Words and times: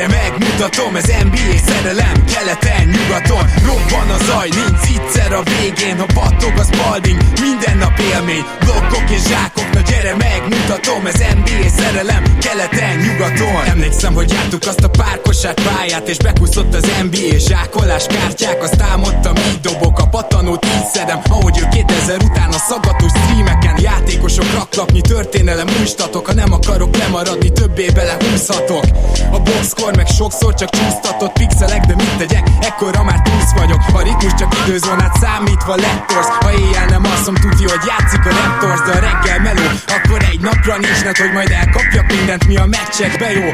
gyere 0.00 0.22
megmutatom 0.22 0.96
Ez 0.96 1.06
NBA 1.06 1.56
szerelem, 1.66 2.24
keleten, 2.24 2.88
nyugaton 2.88 3.44
Robban 3.66 4.10
a 4.10 4.24
zaj, 4.24 4.48
nincs 4.48 4.98
egyszer 4.98 5.32
a 5.32 5.42
végén 5.42 5.98
Ha 5.98 6.06
battog 6.14 6.58
a 6.58 6.62
spalding, 6.62 7.20
minden 7.40 7.76
nap 7.76 7.98
élmény 7.98 8.44
Blokkok 8.60 9.10
és 9.10 9.22
zsákok, 9.22 9.59
na 9.80 9.90
gyere 9.90 10.14
megmutatom 10.16 11.06
Ez 11.06 11.18
NBA 11.18 11.68
szerelem, 11.76 12.22
keleten, 12.38 12.96
nyugaton. 12.96 13.64
Emlékszem, 13.64 14.14
hogy 14.14 14.30
jártuk 14.32 14.62
azt 14.66 14.84
a 14.84 14.88
párkosát 14.88 15.60
pályát 15.62 16.08
És 16.08 16.16
bekúszott 16.16 16.74
az 16.74 16.90
NBA 17.02 17.38
zsákolás 17.38 18.06
kártyák. 18.06 18.62
Azt 18.62 18.80
álmodtam, 18.80 19.36
így 19.36 19.60
dobok 19.60 19.98
a 19.98 20.06
patanót, 20.06 20.64
így 20.64 20.86
szedem 20.92 21.20
Ahogy 21.28 21.58
ő 21.58 21.68
2000 21.70 22.22
után 22.22 22.48
a 22.48 22.58
szaggatós 22.68 23.10
streameken 23.10 23.76
Játékosok 23.80 24.52
raklapnyi 24.52 25.00
történelem 25.00 25.66
újstatok. 25.80 26.26
Ha 26.26 26.34
nem 26.34 26.52
akarok 26.52 26.96
lemaradni, 26.96 27.52
többé 27.52 27.86
bele 27.94 28.16
húzhatok 28.20 28.84
A 29.32 29.38
boxkor 29.38 29.96
meg 29.96 30.06
sokszor 30.06 30.54
csak 30.54 30.70
csúsztatott 30.70 31.32
pixelek 31.32 31.84
De 31.84 31.94
mit 31.94 32.16
tegyek, 32.16 32.48
ekkora 32.60 33.02
már 33.02 33.22
túlsz 33.22 33.52
vagyok. 33.56 33.80
A 33.92 34.02
ritmus 34.02 34.34
csak 34.34 34.56
időzónát 34.66 35.16
számítva 35.20 35.74
lettorsz 35.74 36.28
Ha 36.40 36.52
éjjel 36.52 36.86
nem 36.86 37.04
asszom, 37.04 37.34
tudja, 37.34 37.68
hogy 37.68 37.84
játszik 37.86 38.26
a 38.26 38.30
Raptors 38.40 38.80
De 38.80 38.92
a 38.98 39.00
reggel 39.00 39.40
meló, 39.40 39.69
akkor 39.96 40.20
egy 40.30 40.40
napra 40.40 40.76
nincs 40.78 41.02
net, 41.04 41.18
hogy 41.18 41.32
majd 41.32 41.50
elkapjak 41.50 42.06
mindent, 42.06 42.46
mi 42.46 42.56
a 42.56 42.66
meccsekbe 42.66 43.32
jó. 43.32 43.48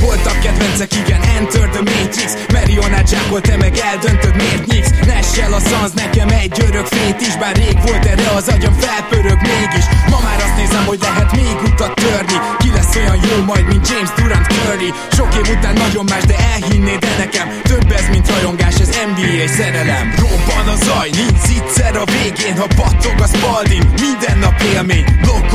Voltak 0.00 0.40
kedvencek, 0.40 0.94
igen, 0.94 1.20
Enter 1.36 1.68
the 1.68 1.82
Matrix. 1.90 2.30
Marionát 2.52 3.08
zsákol, 3.08 3.40
te 3.40 3.56
meg 3.56 3.76
eldöntöd, 3.76 4.36
miért 4.36 4.66
nyíksz. 4.66 4.92
Nessel 5.06 5.52
a 5.52 5.60
szansz, 5.60 5.92
nekem 5.92 6.28
egy 6.28 6.62
örök 6.68 6.86
fét 6.86 7.20
is 7.20 7.36
Bár 7.36 7.56
rég 7.56 7.78
volt 7.86 8.04
erre 8.04 8.28
az 8.36 8.48
agyam 8.48 8.72
felpörög 8.72 9.40
mégis. 9.52 9.86
Ma 10.10 10.18
már 10.26 10.38
azt 10.46 10.56
nézem, 10.56 10.84
hogy 10.86 10.98
lehet 11.00 11.32
még 11.32 11.56
utat 11.64 11.94
törni. 11.94 12.38
Ki 12.58 12.70
lesz 12.74 12.96
olyan 12.96 13.18
jó 13.28 13.44
majd, 13.44 13.66
mint 13.66 13.88
James 13.88 14.10
Durant 14.16 14.46
Curry? 14.46 14.90
Sok 15.16 15.34
év 15.34 15.56
után 15.56 15.74
nagyon 15.74 16.04
más, 16.04 16.24
de 16.24 16.36
elhinnéd 16.54 16.98
de 16.98 17.12
nekem 17.18 17.46
Több 17.62 17.90
ez, 17.98 18.08
mint 18.10 18.30
rajongás, 18.30 18.74
ez 18.74 18.90
NBA 19.10 19.46
szerelem. 19.56 20.14
Robban 20.16 20.68
a 20.74 20.76
zaj, 20.84 21.10
nincs 21.10 21.38
egyszer 21.68 21.96
a 21.96 22.04
végén 22.04 22.56
Ha 22.56 22.66
battog 22.76 23.20
a 23.20 23.26
spalding, 23.26 23.84
minden 24.00 24.38
nap 24.38 24.62
élmény 24.74 25.04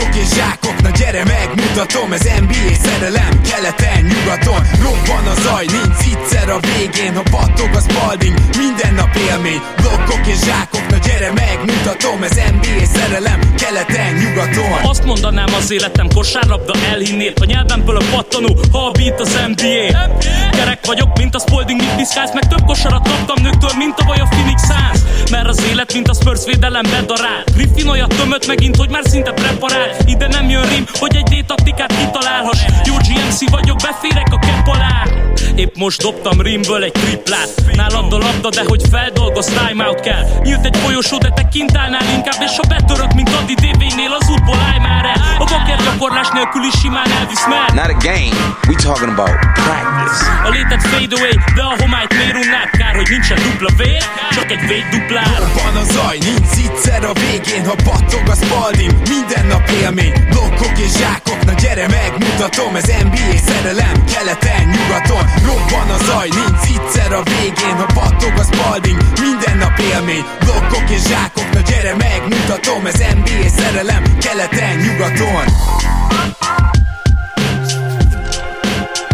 Blokkok 0.03 0.21
és 0.21 0.33
zsákok, 0.35 0.81
na 0.81 0.89
gyere 0.89 1.23
megmutatom. 1.23 2.13
Ez 2.13 2.23
NBA 2.39 2.75
szerelem, 2.83 3.41
keleten, 3.49 4.03
nyugaton. 4.11 4.61
Robban 4.81 5.25
a 5.33 5.35
zaj, 5.41 5.65
nincs 5.65 6.03
egyszer 6.23 6.49
a 6.49 6.59
végén. 6.59 7.13
Ha 7.15 7.23
battog 7.31 7.69
a 7.73 7.79
spalding, 7.79 8.37
minden 8.57 8.93
nap 8.93 9.15
élmény. 9.29 9.61
Blokkok 9.81 10.27
és 10.27 10.39
zsákok, 10.45 10.85
na 10.89 10.97
gyere 10.97 11.31
megmutatom. 11.31 12.23
Ez 12.23 12.35
NBA 12.35 12.85
szerelem, 12.93 13.39
keleten, 13.55 14.13
nyugaton. 14.13 14.89
Azt 14.91 15.05
mondanám 15.05 15.53
az 15.59 15.71
életem 15.71 16.07
kosárlabda 16.15 16.73
elhinnéd 16.91 17.33
A 17.41 17.45
nyelvemből 17.45 17.97
a 17.97 18.03
pattanó, 18.11 18.59
ha 18.71 18.85
a 18.85 18.91
beat 18.91 19.19
az 19.19 19.39
NBA 19.47 20.09
Kerek 20.51 20.85
vagyok, 20.85 21.17
mint 21.17 21.35
a 21.35 21.39
Spalding, 21.39 21.79
mit 21.79 21.95
piszkálsz 21.95 22.33
Meg 22.33 22.47
több 22.47 22.65
kosarat 22.65 23.07
kaptam 23.07 23.43
nőktől, 23.43 23.71
mint 23.77 23.99
a 23.99 24.11
a 24.11 24.27
Phoenix 24.29 24.61
Suns. 24.61 24.99
Mert 25.31 25.47
az 25.47 25.63
élet, 25.71 25.93
mint 25.93 26.07
a 26.07 26.13
Spurs 26.13 26.45
védelem 26.45 26.83
bedarál 26.91 27.43
Griffin 27.55 27.87
olyat 27.87 28.15
tömött 28.15 28.47
megint, 28.47 28.75
hogy 28.75 28.89
már 28.89 29.03
szinte 29.05 29.31
preparál 29.31 29.92
Ide 30.05 30.27
nem 30.27 30.49
jön 30.49 30.69
rim, 30.69 30.85
hogy 30.99 31.15
egy 31.15 31.23
D-taktikát 31.23 31.93
kitalálhass. 31.95 32.65
Jó 32.85 32.93
GMC 32.93 33.49
vagyok, 33.49 33.77
beférek 33.77 34.33
a 34.33 34.39
kepp 34.39 34.67
alá 34.67 35.22
Épp 35.55 35.75
most 35.75 36.01
dobtam 36.01 36.41
rimből 36.41 36.83
egy 36.83 36.91
triplát. 36.91 37.49
Nálad 37.73 38.13
a 38.13 38.17
labda, 38.17 38.49
de 38.49 38.63
hogy 38.67 38.81
feldolgoz, 38.91 39.45
timeout 39.45 39.99
kell. 39.99 40.23
Nyílt 40.43 40.65
egy 40.65 40.77
folyosó, 40.77 41.17
de 41.17 41.29
te 41.29 41.47
kint 41.47 41.77
állnál 41.77 42.05
inkább 42.15 42.41
És 42.41 42.55
ha 42.57 42.67
betörök, 42.67 43.13
mint 43.13 43.29
Adi 43.29 43.53
DV-nél, 43.53 44.11
az 44.19 44.29
útból 44.29 44.59
állj 44.69 44.79
már 44.79 45.05
el. 45.05 45.21
A 45.39 45.43
baker 45.43 45.79
gyakorlás 45.83 46.29
nélkül 46.29 46.63
is 46.63 46.79
simán 46.81 47.11
elvisz 47.19 47.47
mer 47.47 47.69
Not 47.73 47.91
a 47.95 47.97
game, 48.09 48.35
we 48.67 48.75
talking 48.87 49.11
about 49.17 49.35
practice. 49.63 50.19
A 50.47 50.49
létet 50.49 50.83
fade 50.91 51.15
away, 51.17 51.35
de 51.55 51.61
a 51.61 51.73
homályt 51.81 52.13
miért 52.17 52.37
unnád? 52.43 52.69
Kár, 52.79 52.95
hogy 52.95 53.09
nincsen 53.09 53.37
dupla 53.45 53.71
vér, 53.77 54.03
csak 54.35 54.51
egy 54.51 54.67
véd 54.67 54.85
duplár 54.91 55.37
Robban 55.39 55.75
a 55.83 55.85
zaj, 55.93 56.17
nincs 56.17 56.43
egyszer 56.73 57.03
a 57.05 57.13
végén 57.13 57.65
Ha 57.65 57.75
battog 57.75 58.29
a 58.29 58.35
spalding, 58.35 58.93
minden 59.09 59.45
nap 59.45 59.69
élmény 59.81 60.13
Blokkok 60.29 60.77
és 60.77 60.91
zsákok, 60.99 61.45
na 61.45 61.53
gyere 61.53 61.87
megmutatom 61.87 62.75
Ez 62.75 62.85
NBA 62.85 63.37
szerelem, 63.47 64.03
keleten, 64.13 64.63
nyugaton 64.67 65.23
Robban 65.47 65.89
a 65.97 65.99
zaj, 66.07 66.29
nincs 66.39 66.65
egyszer 66.75 67.11
a 67.13 67.23
végén 67.23 67.75
Ha 67.81 67.87
battog 67.93 68.33
a 68.37 68.43
spalding, 68.43 68.97
minden 69.21 69.57
nap 69.57 69.79
élmény 69.91 70.25
Blokkok 70.39 70.89
és 70.89 71.01
zsákok, 71.07 71.49
na 71.53 71.61
gyere 71.69 71.95
megmutatom 71.95 72.85
Ez 72.85 72.99
NBA 73.17 73.49
szerelem, 73.57 74.03
keleten, 74.19 74.75
nyugaton 74.77 75.45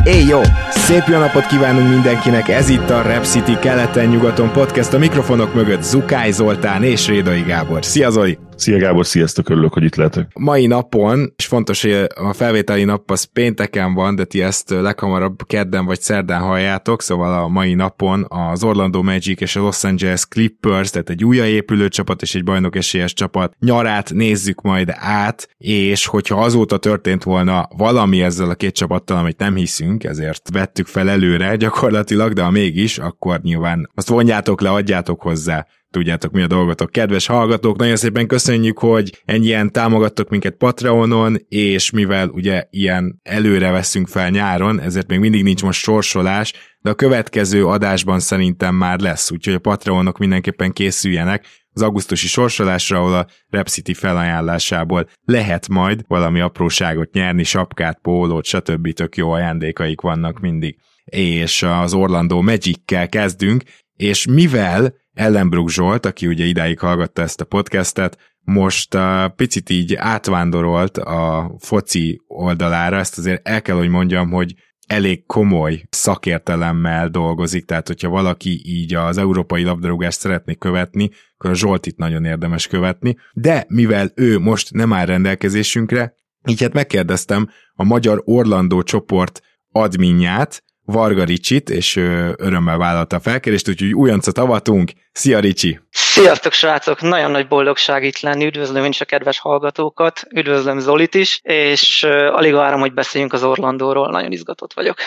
Éj 0.04 0.26
jó! 0.26 0.42
Szép 0.70 1.04
jó 1.08 1.18
napot 1.18 1.46
kívánunk 1.46 1.90
mindenkinek, 1.90 2.50
ez 2.50 2.70
itt 2.70 2.90
a 2.90 3.02
Rap 3.02 3.26
City 3.26 3.58
keleten-nyugaton 3.60 4.52
podcast, 4.52 4.94
a 4.94 4.98
mikrofonok 4.98 5.54
mögött 5.54 5.84
Zukály 5.84 6.32
Zoltán 6.32 6.84
és 6.84 7.08
Rédai 7.08 7.42
Gábor. 7.42 7.86
Szia 7.86 8.10
Zoli! 8.10 8.49
Szia 8.60 8.78
Gábor, 8.78 9.06
sziasztok, 9.06 9.50
örülök, 9.50 9.74
hogy 9.74 9.84
itt 9.84 9.96
lehetek. 9.96 10.32
Mai 10.34 10.68
napon, 10.68 11.34
és 11.36 11.46
fontos, 11.46 11.82
hogy 11.82 12.08
a 12.16 12.34
felvételi 12.34 12.84
nap 12.84 13.12
az 13.12 13.24
pénteken 13.24 13.94
van, 13.94 14.16
de 14.16 14.24
ti 14.24 14.42
ezt 14.42 14.70
leghamarabb 14.70 15.48
kedden 15.48 15.86
vagy 15.86 16.02
szerdán 16.02 16.42
halljátok, 16.42 17.02
szóval 17.02 17.44
a 17.44 17.48
mai 17.48 17.74
napon 17.74 18.26
az 18.30 18.64
Orlando 18.64 19.04
Magic 19.04 19.42
és 19.42 19.56
a 19.56 19.62
Los 19.62 19.84
Angeles 19.84 20.26
Clippers, 20.26 20.90
tehát 20.90 21.10
egy 21.10 21.24
újjáépülő 21.24 21.88
csapat 21.88 22.22
és 22.22 22.36
egy 22.36 22.44
bajnok 22.44 22.76
esélyes 22.76 23.14
csapat 23.14 23.54
nyarát 23.60 24.14
nézzük 24.14 24.62
majd 24.62 24.94
át, 24.96 25.50
és 25.58 26.06
hogyha 26.06 26.44
azóta 26.44 26.78
történt 26.78 27.24
volna 27.24 27.68
valami 27.78 28.22
ezzel 28.22 28.50
a 28.50 28.56
két 28.56 28.74
csapattal, 28.74 29.18
amit 29.18 29.38
nem 29.40 29.56
hiszünk, 29.56 30.04
ezért 30.04 30.50
vettük 30.54 30.88
fel 30.88 31.10
előre 31.10 31.56
gyakorlatilag, 31.56 32.34
de 32.34 32.44
ha 32.44 32.50
mégis, 32.50 32.98
akkor 32.98 33.40
nyilván 33.42 33.90
azt 33.96 34.10
vonjátok 34.10 34.62
le, 34.62 34.70
adjátok 34.70 35.22
hozzá 35.22 35.68
tudjátok 35.92 36.32
mi 36.32 36.42
a 36.42 36.48
dolgotok. 36.48 36.92
Kedves 36.92 37.26
hallgatók, 37.26 37.78
nagyon 37.78 37.96
szépen 37.96 38.28
köszönjük, 38.28 38.80
hogy 38.80 39.22
ennyien 39.26 39.72
támogattok 39.72 40.30
minket 40.30 40.56
Patreonon, 40.56 41.38
és 41.48 41.92
mivel 41.92 42.28
ugye 42.28 42.64
ilyen 42.70 43.20
előre 43.24 43.72
veszünk 43.72 44.08
fel 44.08 44.30
nyáron, 44.30 44.80
ezért 44.80 45.08
még 45.08 45.20
mindig 45.20 45.44
nincs 45.44 45.64
most 45.64 45.82
sorsolás, 45.82 46.54
de 46.82 46.90
a 46.90 46.96
következő 46.96 47.66
adásban 47.66 48.20
szerintem 48.20 48.76
már 48.76 49.00
lesz, 49.00 49.32
úgyhogy 49.32 49.54
a 49.54 49.60
Patreonok 49.60 50.18
mindenképpen 50.18 50.72
készüljenek 50.72 51.46
az 51.74 51.82
augusztusi 51.82 52.28
sorsolásra, 52.28 52.98
ahol 52.98 53.14
a 53.14 53.28
Rep 53.50 53.68
felajánlásából 53.94 55.10
lehet 55.26 55.68
majd 55.68 56.04
valami 56.08 56.40
apróságot 56.40 57.12
nyerni, 57.12 57.44
sapkát, 57.44 58.00
pólót, 58.02 58.46
stb. 58.46 58.94
tök 58.94 59.18
jó 59.18 59.32
ajándékaik 59.32 60.02
vannak 60.02 60.40
mindig. 60.40 60.78
És 61.06 61.64
az 61.64 61.94
Orlando 61.94 62.42
Magic-kel 62.42 63.10
kezdünk, 63.10 63.64
és 64.00 64.26
mivel 64.26 64.94
Ellenbrook 65.14 65.70
Zsolt, 65.70 66.06
aki 66.06 66.28
ugye 66.28 66.46
idáig 66.46 66.80
hallgatta 66.80 67.22
ezt 67.22 67.42
a 67.42 67.46
podcastet, 67.46 68.18
most 68.40 68.96
uh, 68.96 69.26
picit 69.36 69.70
így 69.70 69.96
átvándorolt 69.96 70.98
a 70.98 71.52
foci 71.60 72.22
oldalára, 72.28 72.98
ezt 72.98 73.18
azért 73.18 73.48
el 73.48 73.62
kell, 73.62 73.76
hogy 73.76 73.90
mondjam, 73.90 74.30
hogy 74.32 74.56
elég 74.88 75.26
komoly 75.26 75.84
szakértelemmel 75.90 77.10
dolgozik, 77.10 77.66
tehát 77.66 77.88
hogyha 77.88 78.10
valaki 78.10 78.62
így 78.66 78.94
az 78.94 79.18
európai 79.18 79.64
labdarúgást 79.64 80.20
szeretné 80.20 80.56
követni, 80.56 81.10
akkor 81.38 81.50
a 81.50 81.56
Zsoltit 81.56 81.98
nagyon 81.98 82.26
érdemes 82.26 82.68
követni, 82.68 83.18
de 83.34 83.66
mivel 83.68 84.12
ő 84.16 84.40
most 84.40 84.74
nem 84.74 84.94
áll 84.94 85.06
rendelkezésünkre, 85.06 86.14
így 86.48 86.62
hát 86.62 86.74
megkérdeztem 86.74 87.50
a 87.74 87.84
Magyar 87.84 88.22
Orlandó 88.26 88.84
csoport 88.84 89.42
adminját, 89.72 90.64
Varga 90.92 91.24
Ricsit, 91.24 91.70
és 91.70 91.96
ő 91.96 92.36
örömmel 92.38 92.78
vállalta 92.78 93.16
a 93.16 93.20
felkérést, 93.20 93.70
úgyhogy 93.70 93.94
újoncot 93.94 94.38
avatunk. 94.38 94.92
Szia 95.12 95.40
Ricsi! 95.40 95.80
Sziasztok 95.90 96.52
srácok! 96.52 97.02
Nagyon 97.02 97.32
nagy 97.32 97.48
boldogság 97.48 98.04
itt 98.04 98.20
lenni, 98.20 98.46
üdvözlöm 98.46 98.84
én 98.84 98.90
is 98.90 99.02
a 99.02 99.06
kedves 99.06 99.40
hallgatókat, 99.40 100.28
üdvözlöm 100.36 100.80
Zolit 100.80 101.16
is, 101.16 101.40
és 101.44 102.04
alig 102.32 102.54
várom, 102.54 102.80
hogy 102.80 102.94
beszéljünk 102.94 103.34
az 103.34 103.44
Orlandóról, 103.44 104.10
nagyon 104.10 104.32
izgatott 104.32 104.74
vagyok. 104.74 104.98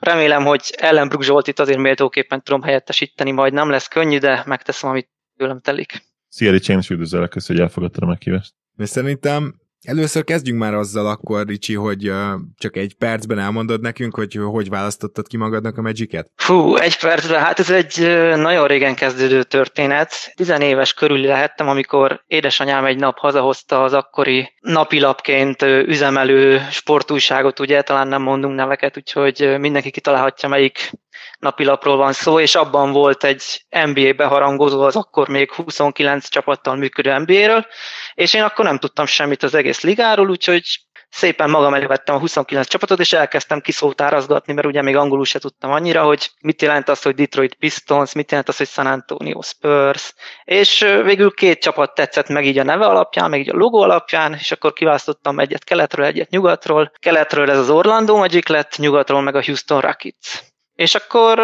Remélem, 0.00 0.44
hogy 0.44 0.74
Ellenbrook 0.76 1.22
Zsoltit 1.22 1.58
azért 1.58 1.78
méltóképpen 1.78 2.42
tudom 2.42 2.62
helyettesíteni, 2.62 3.30
majd 3.30 3.52
nem 3.52 3.70
lesz 3.70 3.88
könnyű, 3.88 4.18
de 4.18 4.42
megteszem, 4.46 4.90
amit 4.90 5.08
tőlem 5.36 5.60
telik. 5.60 6.02
Szia 6.28 6.50
Ricsi, 6.50 6.72
én 6.72 6.78
is 6.78 6.90
üdvözöllek, 6.90 7.28
köszönöm, 7.28 7.62
hogy 7.62 7.70
elfogadtad 7.70 8.02
a 8.02 8.06
meghívást. 8.06 8.52
De 8.76 8.86
szerintem 8.86 9.54
Először 9.82 10.24
kezdjünk 10.24 10.58
már 10.58 10.74
azzal 10.74 11.06
akkor, 11.06 11.46
Ricsi, 11.46 11.74
hogy 11.74 12.12
csak 12.58 12.76
egy 12.76 12.94
percben 12.94 13.38
elmondod 13.38 13.80
nekünk, 13.80 14.14
hogy 14.14 14.38
hogy 14.50 14.68
választottad 14.68 15.26
ki 15.26 15.36
magadnak 15.36 15.78
a 15.78 15.82
Magic-et? 15.82 16.30
Fú, 16.36 16.76
egy 16.76 16.98
percben, 16.98 17.40
hát 17.40 17.58
ez 17.58 17.70
egy 17.70 17.98
nagyon 18.36 18.66
régen 18.66 18.94
kezdődő 18.94 19.42
történet. 19.42 20.12
Tizenéves 20.34 20.94
körül 20.94 21.18
lehettem, 21.18 21.68
amikor 21.68 22.22
édesanyám 22.26 22.84
egy 22.84 22.98
nap 22.98 23.18
hazahozta 23.18 23.82
az 23.82 23.92
akkori 23.92 24.52
napilapként 24.60 25.62
üzemelő 25.62 26.60
sportújságot, 26.70 27.60
ugye 27.60 27.82
talán 27.82 28.08
nem 28.08 28.22
mondunk 28.22 28.54
neveket, 28.54 28.96
úgyhogy 28.96 29.56
mindenki 29.58 29.90
kitalálhatja, 29.90 30.48
melyik 30.48 30.92
napilapról 31.42 31.96
van 31.96 32.12
szó, 32.12 32.40
és 32.40 32.54
abban 32.54 32.92
volt 32.92 33.24
egy 33.24 33.42
NBA 33.70 34.12
beharangozó, 34.12 34.82
az 34.82 34.96
akkor 34.96 35.28
még 35.28 35.52
29 35.52 36.28
csapattal 36.28 36.76
működő 36.76 37.18
NBA-ről, 37.18 37.66
és 38.14 38.34
én 38.34 38.42
akkor 38.42 38.64
nem 38.64 38.78
tudtam 38.78 39.06
semmit 39.06 39.42
az 39.42 39.54
egész 39.54 39.80
ligáról, 39.80 40.30
úgyhogy 40.30 40.62
szépen 41.08 41.50
magam 41.50 41.74
elé 41.74 41.86
vettem 41.86 42.14
a 42.14 42.18
29 42.18 42.68
csapatot, 42.68 43.00
és 43.00 43.12
elkezdtem 43.12 43.60
kiszótárazgatni, 43.60 44.52
mert 44.52 44.66
ugye 44.66 44.82
még 44.82 44.96
angolul 44.96 45.24
se 45.24 45.38
tudtam 45.38 45.72
annyira, 45.72 46.02
hogy 46.02 46.30
mit 46.40 46.62
jelent 46.62 46.88
az, 46.88 47.02
hogy 47.02 47.14
Detroit 47.14 47.54
Pistons, 47.54 48.12
mit 48.12 48.30
jelent 48.30 48.48
az, 48.48 48.56
hogy 48.56 48.68
San 48.68 48.86
Antonio 48.86 49.42
Spurs, 49.42 50.14
és 50.44 50.78
végül 51.04 51.30
két 51.30 51.62
csapat 51.62 51.94
tetszett 51.94 52.28
meg 52.28 52.46
így 52.46 52.58
a 52.58 52.64
neve 52.64 52.86
alapján, 52.86 53.30
meg 53.30 53.40
így 53.40 53.50
a 53.50 53.56
logo 53.56 53.78
alapján, 53.78 54.34
és 54.34 54.52
akkor 54.52 54.72
kiválasztottam 54.72 55.38
egyet 55.38 55.64
keletről, 55.64 56.06
egyet 56.06 56.30
nyugatról. 56.30 56.92
Keletről 57.00 57.50
ez 57.50 57.58
az 57.58 57.70
Orlando 57.70 58.16
Magic 58.16 58.48
lett, 58.48 58.76
nyugatról 58.76 59.20
meg 59.20 59.34
a 59.34 59.44
Houston 59.44 59.80
Rockets. 59.80 60.51
És 60.82 60.94
akkor 60.94 61.38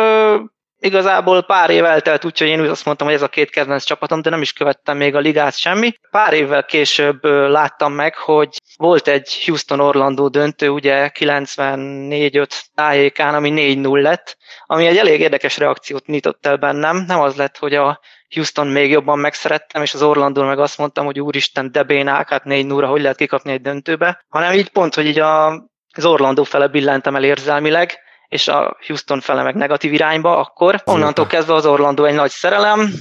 Igazából 0.81 1.43
pár 1.43 1.71
év 1.71 1.85
eltelt, 1.85 2.25
úgyhogy 2.25 2.49
én 2.49 2.61
azt 2.61 2.85
mondtam, 2.85 3.07
hogy 3.07 3.17
ez 3.17 3.23
a 3.23 3.29
két 3.29 3.51
kedvenc 3.51 3.85
csapatom, 3.85 4.23
de 4.23 4.31
nem 4.31 4.43
is 4.43 4.53
követtem 4.53 4.97
még 4.97 5.15
a 5.15 5.19
ligát 5.19 5.57
semmi. 5.57 5.93
Pár 6.11 6.33
évvel 6.33 6.65
később 6.65 7.25
láttam 7.25 7.93
meg, 7.93 8.17
hogy 8.17 8.49
volt 8.77 9.09
egy 9.09 9.43
Houston-Orlando 9.45 10.29
döntő, 10.29 10.69
ugye 10.69 11.11
94-5 11.19 12.61
tájékán, 12.75 13.35
ami 13.35 13.53
4-0 13.55 14.03
lett, 14.03 14.37
ami 14.67 14.87
egy 14.87 14.97
elég 14.97 15.21
érdekes 15.21 15.59
reakciót 15.59 16.07
nyitott 16.07 16.47
el 16.47 16.57
bennem. 16.57 17.05
Nem 17.07 17.21
az 17.21 17.37
lett, 17.37 17.59
hogy 17.59 17.75
a 17.75 18.01
Houston 18.35 18.67
még 18.67 18.91
jobban 18.91 19.19
megszerettem, 19.19 19.83
és 19.83 19.95
az 19.95 20.03
Orlando 20.03 20.45
meg 20.45 20.59
azt 20.59 20.79
mondtam, 20.79 21.05
hogy 21.05 21.21
úristen, 21.21 21.73
de 21.73 21.83
bénák, 21.83 22.29
hát 22.29 22.45
4 22.45 22.67
0 22.67 22.87
hogy 22.87 23.01
lehet 23.01 23.17
kikapni 23.17 23.53
egy 23.53 23.61
döntőbe, 23.61 24.25
hanem 24.29 24.53
így 24.53 24.69
pont, 24.69 24.95
hogy 24.95 25.07
így 25.07 25.19
a, 25.19 25.47
az 25.95 26.05
Orlando 26.05 26.45
fele 26.45 26.67
billentem 26.67 27.17
el 27.17 27.25
érzelmileg, 27.25 28.07
és 28.29 28.49
a 28.49 28.77
Houston 28.87 29.21
fele 29.21 29.43
meg 29.43 29.55
negatív 29.55 29.93
irányba, 29.93 30.37
akkor 30.37 30.83
onnantól 30.85 31.27
kezdve 31.27 31.55
az 31.55 31.67
Orlando 31.67 32.05
egy 32.05 32.15
nagy 32.15 32.31
szerelem. 32.31 32.93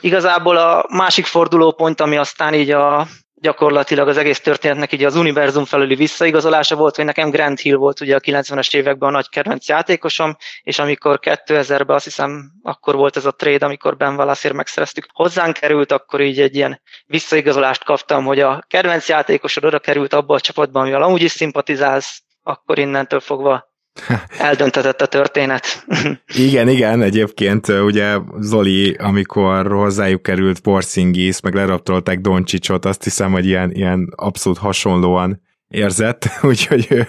Igazából 0.00 0.56
a 0.56 0.86
másik 0.88 1.26
fordulópont, 1.26 2.00
ami 2.00 2.16
aztán 2.16 2.54
így 2.54 2.70
a 2.70 3.06
gyakorlatilag 3.40 4.08
az 4.08 4.16
egész 4.16 4.40
történetnek 4.40 4.92
így 4.92 5.04
az 5.04 5.16
univerzum 5.16 5.64
felüli 5.64 5.94
visszaigazolása 5.94 6.76
volt, 6.76 6.96
hogy 6.96 7.04
nekem 7.04 7.30
Grant 7.30 7.60
Hill 7.60 7.76
volt 7.76 8.00
ugye 8.00 8.14
a 8.14 8.20
90-es 8.20 8.76
években 8.76 9.08
a 9.08 9.12
nagy 9.12 9.28
kedvenc 9.28 9.68
játékosom, 9.68 10.36
és 10.62 10.78
amikor 10.78 11.18
2000-ben 11.22 11.96
azt 11.96 12.04
hiszem 12.04 12.50
akkor 12.62 12.94
volt 12.94 13.16
ez 13.16 13.26
a 13.26 13.30
trade, 13.30 13.66
amikor 13.66 13.96
Ben 13.96 14.14
Wallace-ért 14.14 14.56
megszereztük, 14.56 15.06
hozzánk 15.12 15.56
került, 15.56 15.92
akkor 15.92 16.20
így 16.20 16.40
egy 16.40 16.56
ilyen 16.56 16.80
visszaigazolást 17.06 17.84
kaptam, 17.84 18.24
hogy 18.24 18.40
a 18.40 18.64
kedvenc 18.68 19.08
játékosod 19.08 19.64
oda 19.64 19.78
került 19.78 20.12
abba 20.12 20.34
a 20.34 20.40
csapatban, 20.40 20.82
amivel 20.82 21.02
amúgy 21.02 21.22
is 21.22 21.30
szimpatizálsz, 21.30 22.22
akkor 22.42 22.78
innentől 22.78 23.20
fogva 23.20 23.74
Eldöntetett 24.38 25.00
a 25.00 25.06
történet. 25.06 25.86
igen, 26.48 26.68
igen, 26.68 27.02
egyébként 27.02 27.68
ugye 27.68 28.18
Zoli, 28.38 28.94
amikor 28.98 29.66
hozzájuk 29.66 30.22
került 30.22 30.60
Porzingis, 30.60 31.40
meg 31.40 31.54
leraptolták 31.54 32.20
Doncsicsot, 32.20 32.84
azt 32.84 33.04
hiszem, 33.04 33.32
hogy 33.32 33.46
ilyen, 33.46 33.70
ilyen 33.72 34.12
abszolút 34.16 34.58
hasonlóan 34.58 35.44
érzett, 35.68 36.28
úgyhogy 36.42 36.86
ő, 36.90 37.08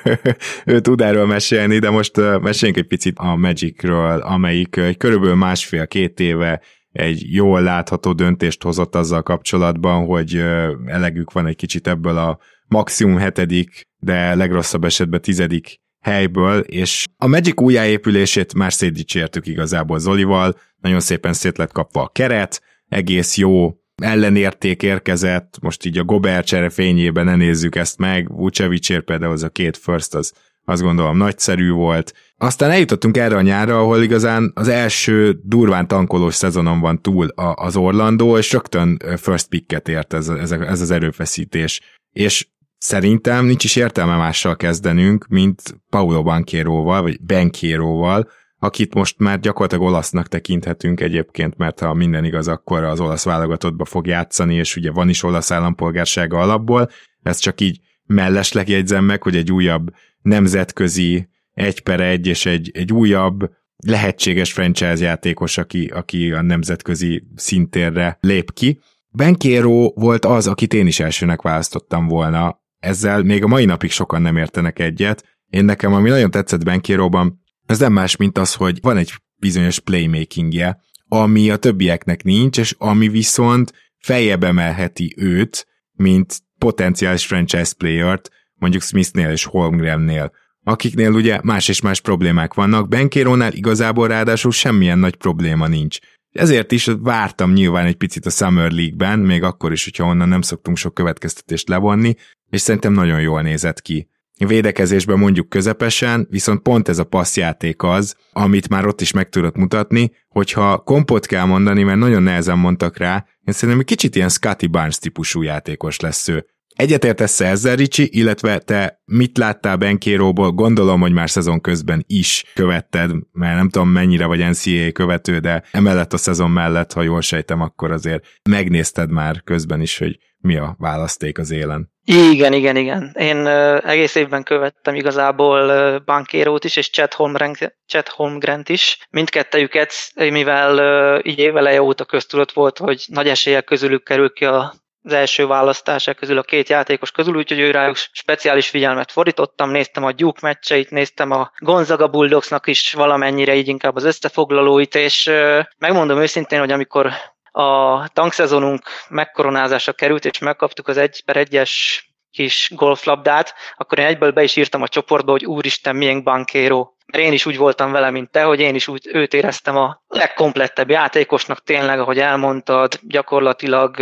ő 0.65 0.79
tud 0.79 1.01
erről 1.01 1.25
mesélni, 1.25 1.79
de 1.79 1.89
most 1.89 2.17
meséljünk 2.17 2.79
egy 2.79 2.87
picit 2.87 3.17
a 3.17 3.35
Magicről, 3.35 4.19
amelyik 4.19 4.79
körülbelül 4.97 5.35
másfél-két 5.35 6.19
éve 6.19 6.61
egy 6.91 7.33
jól 7.33 7.61
látható 7.61 8.13
döntést 8.13 8.63
hozott 8.63 8.95
azzal 8.95 9.23
kapcsolatban, 9.23 10.05
hogy 10.05 10.43
elegük 10.85 11.31
van 11.31 11.47
egy 11.47 11.55
kicsit 11.55 11.87
ebből 11.87 12.17
a 12.17 12.39
maximum 12.67 13.17
hetedik, 13.17 13.87
de 13.99 14.35
legrosszabb 14.35 14.83
esetben 14.83 15.21
tizedik 15.21 15.79
helyből, 16.07 16.59
és 16.59 17.05
a 17.17 17.27
Magic 17.27 17.61
újjáépülését 17.61 18.53
már 18.53 18.73
szétdicsértük 18.73 19.47
igazából 19.47 19.99
Zolival, 19.99 20.55
nagyon 20.81 20.99
szépen 20.99 21.33
szét 21.33 21.57
lett 21.57 21.71
kapva 21.71 22.01
a 22.01 22.09
keret, 22.09 22.61
egész 22.89 23.37
jó 23.37 23.73
ellenérték 23.95 24.83
érkezett, 24.83 25.57
most 25.61 25.85
így 25.85 25.97
a 25.97 26.03
Gobert 26.03 26.45
csere 26.45 26.69
fényében 26.69 27.25
ne 27.25 27.35
nézzük 27.35 27.75
ezt 27.75 27.97
meg, 27.97 28.29
Vucevicsér 28.29 29.03
például 29.03 29.31
az 29.31 29.43
a 29.43 29.49
két 29.49 29.77
first, 29.77 30.13
az 30.15 30.33
azt 30.69 30.81
gondolom 30.81 31.17
nagyszerű 31.17 31.71
volt. 31.71 32.13
Aztán 32.37 32.71
eljutottunk 32.71 33.17
erre 33.17 33.35
a 33.35 33.41
nyárra, 33.41 33.79
ahol 33.79 34.03
igazán 34.03 34.51
az 34.55 34.67
első 34.67 35.39
durván 35.43 35.87
tankolós 35.87 36.35
szezonon 36.35 36.79
van 36.79 37.01
túl 37.01 37.27
az 37.35 37.75
Orlandó, 37.75 38.37
és 38.37 38.51
rögtön 38.51 39.01
first 39.17 39.47
picket 39.47 39.87
ért 39.87 40.13
ez, 40.13 40.29
ez, 40.29 40.51
ez 40.51 40.81
az 40.81 40.91
erőfeszítés. 40.91 41.81
És 42.11 42.47
Szerintem 42.77 43.45
nincs 43.45 43.63
is 43.63 43.75
értelme 43.75 44.15
mással 44.15 44.55
kezdenünk, 44.55 45.27
mint 45.27 45.81
Paulo 45.89 46.23
Bankéróval, 46.23 47.01
vagy 47.01 47.21
Benkéróval, 47.21 48.29
akit 48.59 48.93
most 48.93 49.19
már 49.19 49.39
gyakorlatilag 49.39 49.83
olasznak 49.83 50.27
tekinthetünk 50.27 50.99
egyébként, 50.99 51.57
mert 51.57 51.79
ha 51.79 51.93
minden 51.93 52.23
igaz, 52.23 52.47
akkor 52.47 52.83
az 52.83 52.99
olasz 52.99 53.23
válogatottba 53.23 53.85
fog 53.85 54.07
játszani, 54.07 54.55
és 54.55 54.75
ugye 54.75 54.91
van 54.91 55.09
is 55.09 55.23
olasz 55.23 55.51
állampolgársága 55.51 56.37
alapból, 56.39 56.89
ezt 57.23 57.41
csak 57.41 57.61
így 57.61 57.79
mellesleg 58.05 58.69
jegyzem 58.69 59.03
meg, 59.03 59.23
hogy 59.23 59.35
egy 59.35 59.51
újabb 59.51 59.93
nemzetközi 60.21 61.29
egy 61.53 61.79
per 61.79 61.99
egy, 61.99 62.27
és 62.27 62.45
egy, 62.45 62.71
egy 62.73 62.93
újabb 62.93 63.51
lehetséges 63.85 64.53
franchise 64.53 65.05
játékos, 65.05 65.57
aki, 65.57 65.85
aki 65.85 66.31
a 66.31 66.41
nemzetközi 66.41 67.27
szintérre 67.35 68.17
lép 68.21 68.53
ki. 68.53 68.79
Benkéró 69.09 69.93
volt 69.95 70.25
az, 70.25 70.47
akit 70.47 70.73
én 70.73 70.87
is 70.87 70.99
elsőnek 70.99 71.41
választottam 71.41 72.07
volna 72.07 72.61
ezzel 72.79 73.23
még 73.23 73.43
a 73.43 73.47
mai 73.47 73.65
napig 73.65 73.91
sokan 73.91 74.21
nem 74.21 74.37
értenek 74.37 74.79
egyet. 74.79 75.23
Én 75.49 75.65
nekem, 75.65 75.93
ami 75.93 76.09
nagyon 76.09 76.31
tetszett 76.31 76.63
Benkéróban, 76.63 77.41
ez 77.65 77.79
nem 77.79 77.93
más, 77.93 78.15
mint 78.15 78.37
az, 78.37 78.53
hogy 78.53 78.79
van 78.81 78.97
egy 78.97 79.13
bizonyos 79.39 79.79
playmakingje, 79.79 80.79
ami 81.07 81.49
a 81.49 81.57
többieknek 81.57 82.23
nincs, 82.23 82.57
és 82.57 82.75
ami 82.77 83.07
viszont 83.07 83.73
feljebb 83.97 84.43
emelheti 84.43 85.13
őt, 85.17 85.67
mint 85.93 86.39
potenciális 86.57 87.25
franchise 87.25 87.73
playert, 87.77 88.29
mondjuk 88.55 88.83
Smithnél 88.83 89.29
és 89.29 89.43
Holmgrennél, 89.43 90.31
akiknél 90.63 91.11
ugye 91.11 91.39
más 91.43 91.67
és 91.67 91.81
más 91.81 92.01
problémák 92.01 92.53
vannak, 92.53 92.87
Benkérónál 92.87 93.53
igazából 93.53 94.07
ráadásul 94.07 94.51
semmilyen 94.51 94.99
nagy 94.99 95.15
probléma 95.15 95.67
nincs. 95.67 95.97
Ezért 96.31 96.71
is 96.71 96.89
vártam 96.99 97.53
nyilván 97.53 97.85
egy 97.85 97.95
picit 97.95 98.25
a 98.25 98.29
Summer 98.29 98.71
League-ben, 98.71 99.19
még 99.19 99.43
akkor 99.43 99.71
is, 99.71 99.83
hogyha 99.83 100.05
onnan 100.05 100.27
nem 100.27 100.41
szoktunk 100.41 100.77
sok 100.77 100.93
következtetést 100.93 101.69
levonni, 101.69 102.15
és 102.49 102.61
szerintem 102.61 102.93
nagyon 102.93 103.21
jól 103.21 103.41
nézett 103.41 103.81
ki. 103.81 104.09
Védekezésben 104.45 105.19
mondjuk 105.19 105.49
közepesen, 105.49 106.27
viszont 106.29 106.61
pont 106.61 106.87
ez 106.87 106.97
a 106.97 107.03
passzjáték 107.03 107.83
az, 107.83 108.15
amit 108.31 108.69
már 108.69 108.85
ott 108.85 109.01
is 109.01 109.11
meg 109.11 109.29
tudott 109.29 109.55
mutatni, 109.55 110.11
hogyha 110.27 110.77
kompot 110.77 111.25
kell 111.25 111.45
mondani, 111.45 111.83
mert 111.83 111.99
nagyon 111.99 112.23
nehezen 112.23 112.57
mondtak 112.57 112.97
rá, 112.97 113.25
én 113.45 113.53
szerintem 113.53 113.79
egy 113.79 113.85
kicsit 113.85 114.15
ilyen 114.15 114.29
Scotty 114.29 114.67
Barnes 114.67 114.97
típusú 114.97 115.41
játékos 115.41 115.99
lesz 115.99 116.27
ő. 116.27 116.45
Egyetértesz 116.77 117.39
ezzel, 117.39 117.75
Ricsi, 117.75 118.09
illetve 118.11 118.57
te 118.57 119.01
mit 119.05 119.37
láttál 119.37 119.75
Benkéróból? 119.75 120.51
Gondolom, 120.51 121.01
hogy 121.01 121.13
már 121.13 121.29
szezon 121.29 121.61
közben 121.61 122.03
is 122.07 122.43
követted, 122.53 123.11
mert 123.31 123.55
nem 123.55 123.69
tudom 123.69 123.89
mennyire 123.89 124.25
vagy 124.25 124.39
NCAA 124.39 124.91
követő, 124.91 125.39
de 125.39 125.63
emellett 125.71 126.13
a 126.13 126.17
szezon 126.17 126.49
mellett, 126.49 126.93
ha 126.93 127.01
jól 127.01 127.21
sejtem, 127.21 127.61
akkor 127.61 127.91
azért 127.91 128.25
megnézted 128.49 129.11
már 129.11 129.41
közben 129.43 129.81
is, 129.81 129.97
hogy 129.97 130.17
mi 130.37 130.57
a 130.57 130.75
választék 130.79 131.37
az 131.37 131.51
élen. 131.51 131.91
Igen, 132.03 132.53
igen, 132.53 132.75
igen. 132.75 133.11
Én 133.19 133.37
uh, 133.37 133.89
egész 133.89 134.15
évben 134.15 134.43
követtem 134.43 134.95
igazából 134.95 135.69
uh, 135.69 136.03
Bankérót 136.05 136.63
is, 136.63 136.75
és 136.75 136.89
Chet, 136.89 137.13
Holmgren, 137.13 137.55
Chet 137.85 138.07
Holmgrent 138.07 138.69
is. 138.69 139.07
Mindkettejüket, 139.09 139.91
mivel 140.15 140.77
uh, 141.17 141.27
így 141.27 141.39
éveleje 141.39 141.81
óta 141.81 142.05
köztudott 142.05 142.51
volt, 142.51 142.77
hogy 142.77 143.05
nagy 143.07 143.27
eséllyel 143.27 143.63
közülük 143.63 144.03
kerül 144.03 144.33
ki 144.33 144.45
a 144.45 144.73
az 145.07 145.13
első 145.13 145.47
választások 145.47 146.15
közül 146.15 146.37
a 146.37 146.41
két 146.41 146.69
játékos 146.69 147.11
közül, 147.11 147.35
úgyhogy 147.35 147.59
ő 147.59 147.71
rájuk 147.71 147.95
speciális 147.95 148.69
figyelmet 148.69 149.11
fordítottam, 149.11 149.69
néztem 149.69 150.03
a 150.03 150.11
Duke 150.11 150.39
meccseit, 150.41 150.89
néztem 150.89 151.31
a 151.31 151.51
Gonzaga 151.57 152.07
Bulldogsnak 152.07 152.67
is 152.67 152.93
valamennyire 152.93 153.55
így 153.55 153.67
inkább 153.67 153.95
az 153.95 154.03
összefoglalóit, 154.03 154.95
és 154.95 155.31
megmondom 155.77 156.21
őszintén, 156.21 156.59
hogy 156.59 156.71
amikor 156.71 157.11
a 157.51 158.07
tankszezonunk 158.07 158.81
megkoronázása 159.09 159.93
került, 159.93 160.25
és 160.25 160.39
megkaptuk 160.39 160.87
az 160.87 160.97
egy 160.97 161.23
per 161.25 161.37
egyes 161.37 162.05
kis 162.31 162.71
golflabdát, 162.75 163.53
akkor 163.77 163.99
én 163.99 164.05
egyből 164.05 164.31
be 164.31 164.43
is 164.43 164.55
írtam 164.55 164.81
a 164.81 164.87
csoportba, 164.87 165.31
hogy 165.31 165.45
úristen, 165.45 165.95
milyen 165.95 166.23
bankéró. 166.23 166.97
Mert 167.05 167.23
én 167.23 167.33
is 167.33 167.45
úgy 167.45 167.57
voltam 167.57 167.91
vele, 167.91 168.11
mint 168.11 168.31
te, 168.31 168.43
hogy 168.43 168.59
én 168.59 168.75
is 168.75 168.87
úgy 168.87 169.09
őt 169.11 169.33
éreztem 169.33 169.77
a 169.77 170.01
legkomplettebb 170.07 170.89
játékosnak, 170.89 171.63
tényleg, 171.63 171.99
ahogy 171.99 172.19
elmondtad, 172.19 172.99
gyakorlatilag 173.01 173.97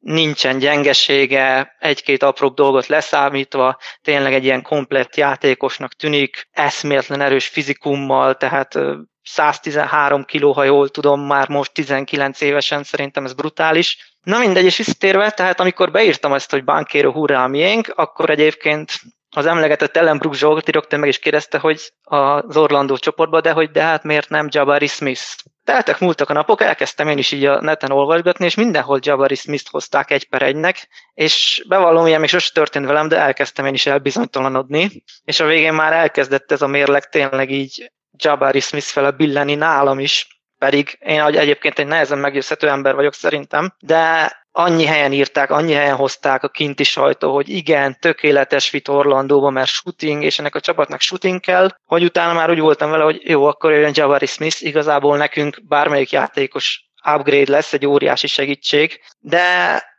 nincsen 0.00 0.58
gyengesége, 0.58 1.76
egy-két 1.78 2.22
apróbb 2.22 2.54
dolgot 2.54 2.86
leszámítva, 2.86 3.78
tényleg 4.02 4.34
egy 4.34 4.44
ilyen 4.44 4.62
komplett 4.62 5.16
játékosnak 5.16 5.94
tűnik, 5.94 6.48
eszméletlen 6.50 7.20
erős 7.20 7.46
fizikummal, 7.46 8.36
tehát 8.36 8.78
113 9.22 10.24
kiló, 10.24 10.52
ha 10.52 10.64
jól 10.64 10.88
tudom, 10.88 11.20
már 11.20 11.48
most 11.48 11.72
19 11.72 12.40
évesen, 12.40 12.82
szerintem 12.82 13.24
ez 13.24 13.32
brutális. 13.32 14.16
Na 14.22 14.38
mindegy, 14.38 14.64
és 14.64 14.76
visszatérve, 14.76 15.30
tehát 15.30 15.60
amikor 15.60 15.90
beírtam 15.90 16.32
ezt, 16.32 16.50
hogy 16.50 16.64
Bankero 16.64 17.12
hurrá 17.12 17.46
miénk, 17.46 17.92
akkor 17.94 18.30
egyébként 18.30 18.92
az 19.36 19.46
emlegetett 19.46 19.96
Ellenbrook 19.96 20.34
Zsolti 20.34 20.70
rögtön 20.70 21.00
meg 21.00 21.08
is 21.08 21.18
kérdezte, 21.18 21.58
hogy 21.58 21.92
az 22.02 22.56
Orlandó 22.56 22.96
csoportba, 22.96 23.40
de 23.40 23.52
hogy 23.52 23.70
de 23.70 23.82
hát 23.82 24.02
miért 24.02 24.28
nem 24.28 24.48
Jabari 24.50 24.86
Smith? 24.86 25.22
Teltek 25.64 25.98
múltak 25.98 26.30
a 26.30 26.32
napok, 26.32 26.60
elkezdtem 26.60 27.08
én 27.08 27.18
is 27.18 27.32
így 27.32 27.44
a 27.44 27.60
neten 27.60 27.90
olvasgatni, 27.90 28.44
és 28.44 28.54
mindenhol 28.54 28.98
Jabari 29.02 29.34
Smith-t 29.34 29.68
hozták 29.68 30.10
egy 30.10 30.28
per 30.28 30.42
egynek, 30.42 30.88
és 31.14 31.64
bevallom, 31.68 32.06
ilyen 32.06 32.20
még 32.20 32.28
sosem 32.28 32.50
történt 32.54 32.86
velem, 32.86 33.08
de 33.08 33.16
elkezdtem 33.16 33.66
én 33.66 33.74
is 33.74 33.86
elbizonytalanodni, 33.86 35.02
és 35.24 35.40
a 35.40 35.46
végén 35.46 35.74
már 35.74 35.92
elkezdett 35.92 36.52
ez 36.52 36.62
a 36.62 36.66
mérleg 36.66 37.08
tényleg 37.08 37.50
így 37.50 37.92
Jabari 38.16 38.60
Smith 38.60 38.86
fele 38.86 39.10
billeni 39.10 39.54
nálam 39.54 39.98
is, 39.98 40.39
pedig 40.60 40.98
én 41.00 41.20
egyébként 41.22 41.78
egy 41.78 41.86
nehezen 41.86 42.18
meggyőzhető 42.18 42.68
ember 42.68 42.94
vagyok 42.94 43.14
szerintem, 43.14 43.74
de 43.78 44.32
annyi 44.52 44.84
helyen 44.84 45.12
írták, 45.12 45.50
annyi 45.50 45.72
helyen 45.72 45.96
hozták 45.96 46.42
a 46.42 46.48
kinti 46.48 46.84
sajtó, 46.84 47.34
hogy 47.34 47.48
igen, 47.48 47.96
tökéletes 48.00 48.68
fit 48.68 48.88
Orlandóba, 48.88 49.50
mert 49.50 49.68
shooting, 49.68 50.22
és 50.22 50.38
ennek 50.38 50.54
a 50.54 50.60
csapatnak 50.60 51.00
shooting 51.00 51.40
kell, 51.40 51.68
hogy 51.84 52.04
utána 52.04 52.32
már 52.32 52.50
úgy 52.50 52.58
voltam 52.58 52.90
vele, 52.90 53.04
hogy 53.04 53.20
jó, 53.24 53.44
akkor 53.44 53.72
jön 53.72 53.92
Jabari 53.94 54.26
Smith, 54.26 54.64
igazából 54.64 55.16
nekünk 55.16 55.62
bármelyik 55.68 56.10
játékos 56.10 56.90
upgrade 57.14 57.50
lesz, 57.50 57.72
egy 57.72 57.86
óriási 57.86 58.26
segítség, 58.26 59.00
de 59.18 59.44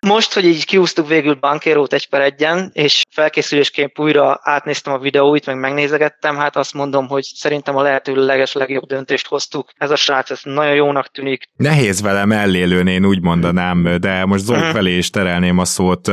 most, 0.07 0.33
hogy 0.33 0.45
így 0.45 0.65
kiúztuk 0.65 1.07
végül 1.07 1.33
Bankérót 1.33 1.93
egy 1.93 2.09
per 2.09 2.21
egyen, 2.21 2.69
és 2.73 3.01
felkészülésként 3.09 3.99
újra 3.99 4.39
átnéztem 4.43 4.93
a 4.93 4.99
videóit, 4.99 5.45
meg 5.45 5.59
megnézegettem, 5.59 6.35
hát 6.35 6.55
azt 6.55 6.73
mondom, 6.73 7.07
hogy 7.07 7.23
szerintem 7.23 7.75
a 7.75 7.81
lehető 7.81 8.25
leges 8.25 8.53
legjobb 8.53 8.85
döntést 8.85 9.27
hoztuk. 9.27 9.69
Ez 9.77 9.91
a 9.91 9.95
srác, 9.95 10.29
ez 10.29 10.39
nagyon 10.43 10.75
jónak 10.75 11.07
tűnik. 11.07 11.43
Nehéz 11.55 12.01
vele 12.01 12.25
mellélőni, 12.25 12.91
én 12.91 13.05
úgy 13.05 13.21
mondanám, 13.21 13.97
de 13.99 14.25
most 14.25 14.43
Zoli 14.43 14.59
uh-huh. 14.59 14.73
felé 14.73 14.97
is 14.97 15.09
terelném 15.09 15.57
a 15.57 15.65
szót. 15.65 16.11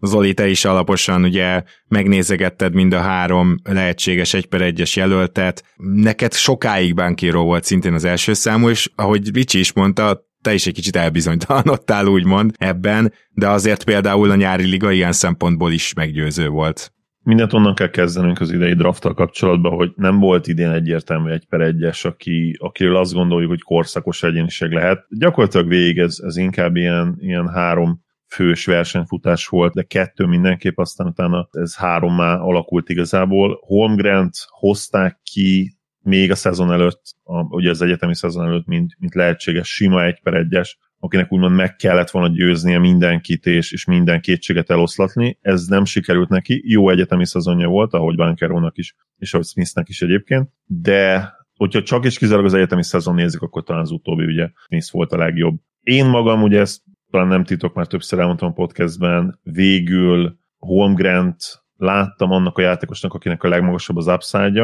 Zoli, 0.00 0.34
te 0.34 0.48
is 0.48 0.64
alaposan 0.64 1.24
ugye 1.24 1.62
megnézegetted 1.88 2.74
mind 2.74 2.92
a 2.92 3.00
három 3.00 3.56
lehetséges 3.64 4.34
egy 4.34 4.46
per 4.46 4.60
egyes 4.60 4.96
jelöltet. 4.96 5.64
Neked 5.76 6.32
sokáig 6.32 6.94
Bankéró 6.94 7.44
volt 7.44 7.64
szintén 7.64 7.94
az 7.94 8.04
első 8.04 8.32
számú, 8.32 8.68
és 8.68 8.88
ahogy 8.94 9.34
Ricsi 9.34 9.58
is 9.58 9.72
mondta, 9.72 10.26
te 10.48 10.54
is 10.54 10.66
egy 10.66 10.74
kicsit 10.74 10.96
elbizonytalanodtál, 10.96 12.06
úgymond 12.06 12.54
ebben, 12.58 13.12
de 13.30 13.48
azért 13.48 13.84
például 13.84 14.30
a 14.30 14.34
nyári 14.34 14.64
liga 14.64 14.90
ilyen 14.90 15.12
szempontból 15.12 15.72
is 15.72 15.92
meggyőző 15.92 16.48
volt. 16.48 16.92
Mindent 17.22 17.52
onnan 17.52 17.74
kell 17.74 17.90
kezdenünk 17.90 18.40
az 18.40 18.52
idei 18.52 18.74
drafttal 18.74 19.14
kapcsolatban, 19.14 19.72
hogy 19.72 19.92
nem 19.96 20.18
volt 20.18 20.46
idén 20.46 20.70
egyértelmű 20.70 21.30
egy 21.30 21.46
per 21.48 21.60
egyes, 21.60 22.04
aki, 22.04 22.56
akiről 22.60 22.96
azt 22.96 23.12
gondoljuk, 23.12 23.50
hogy 23.50 23.62
korszakos 23.62 24.22
egyéniség 24.22 24.70
lehet. 24.70 25.06
Gyakorlatilag 25.08 25.68
végig 25.68 25.98
ez, 25.98 26.16
ez 26.22 26.36
inkább 26.36 26.76
ilyen, 26.76 27.16
ilyen 27.18 27.48
három 27.48 28.00
fős 28.26 28.66
versenyfutás 28.66 29.46
volt, 29.46 29.74
de 29.74 29.82
kettő 29.82 30.24
mindenképp, 30.24 30.78
aztán 30.78 31.06
utána 31.06 31.48
ez 31.50 31.76
hárommá 31.76 32.34
alakult 32.34 32.88
igazából. 32.88 33.58
Holmgrent 33.60 34.34
hozták 34.48 35.20
ki 35.22 35.77
még 36.08 36.30
a 36.30 36.34
szezon 36.34 36.72
előtt, 36.72 37.02
a, 37.22 37.42
ugye 37.42 37.70
az 37.70 37.82
egyetemi 37.82 38.14
szezon 38.14 38.46
előtt, 38.46 38.66
mint, 38.66 38.96
mint 38.98 39.14
lehetséges 39.14 39.68
sima 39.68 40.04
egy 40.04 40.20
per 40.20 40.34
egyes, 40.34 40.78
akinek 40.98 41.32
úgymond 41.32 41.54
meg 41.54 41.76
kellett 41.76 42.10
volna 42.10 42.34
győznie 42.34 42.78
mindenkit 42.78 43.46
és, 43.46 43.72
és 43.72 43.84
minden 43.84 44.20
kétséget 44.20 44.70
eloszlatni. 44.70 45.38
Ez 45.40 45.66
nem 45.66 45.84
sikerült 45.84 46.28
neki. 46.28 46.62
Jó 46.66 46.90
egyetemi 46.90 47.26
szezonja 47.26 47.68
volt, 47.68 47.94
ahogy 47.94 48.16
Bankerónak 48.16 48.78
is, 48.78 48.94
és 49.16 49.34
ahogy 49.34 49.46
Smithnek 49.46 49.88
is 49.88 50.02
egyébként, 50.02 50.48
de 50.64 51.32
hogyha 51.56 51.82
csak 51.82 52.04
és 52.04 52.18
kizárólag 52.18 52.46
az 52.46 52.54
egyetemi 52.54 52.84
szezon 52.84 53.14
nézik, 53.14 53.40
akkor 53.40 53.62
talán 53.62 53.82
az 53.82 53.90
utóbbi 53.90 54.24
ugye 54.24 54.50
Smith 54.66 54.92
volt 54.92 55.12
a 55.12 55.16
legjobb. 55.16 55.56
Én 55.80 56.06
magam, 56.06 56.42
ugye 56.42 56.60
ezt 56.60 56.82
talán 57.10 57.28
nem 57.28 57.44
titok, 57.44 57.74
már 57.74 57.86
többször 57.86 58.18
elmondtam 58.18 58.48
a 58.48 58.52
podcastben, 58.52 59.38
végül 59.42 60.38
Holmgrent 60.58 61.36
láttam 61.76 62.30
annak 62.30 62.58
a 62.58 62.62
játékosnak, 62.62 63.14
akinek 63.14 63.42
a 63.42 63.48
legmagasabb 63.48 63.96
az 63.96 64.06
upside 64.06 64.60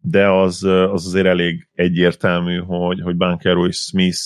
de 0.00 0.30
az, 0.30 0.62
az 0.64 1.06
azért 1.06 1.26
elég 1.26 1.68
egyértelmű, 1.72 2.58
hogy, 2.58 3.00
hogy 3.00 3.16
Bankero 3.16 3.66
és 3.66 3.76
Smith 3.76 4.18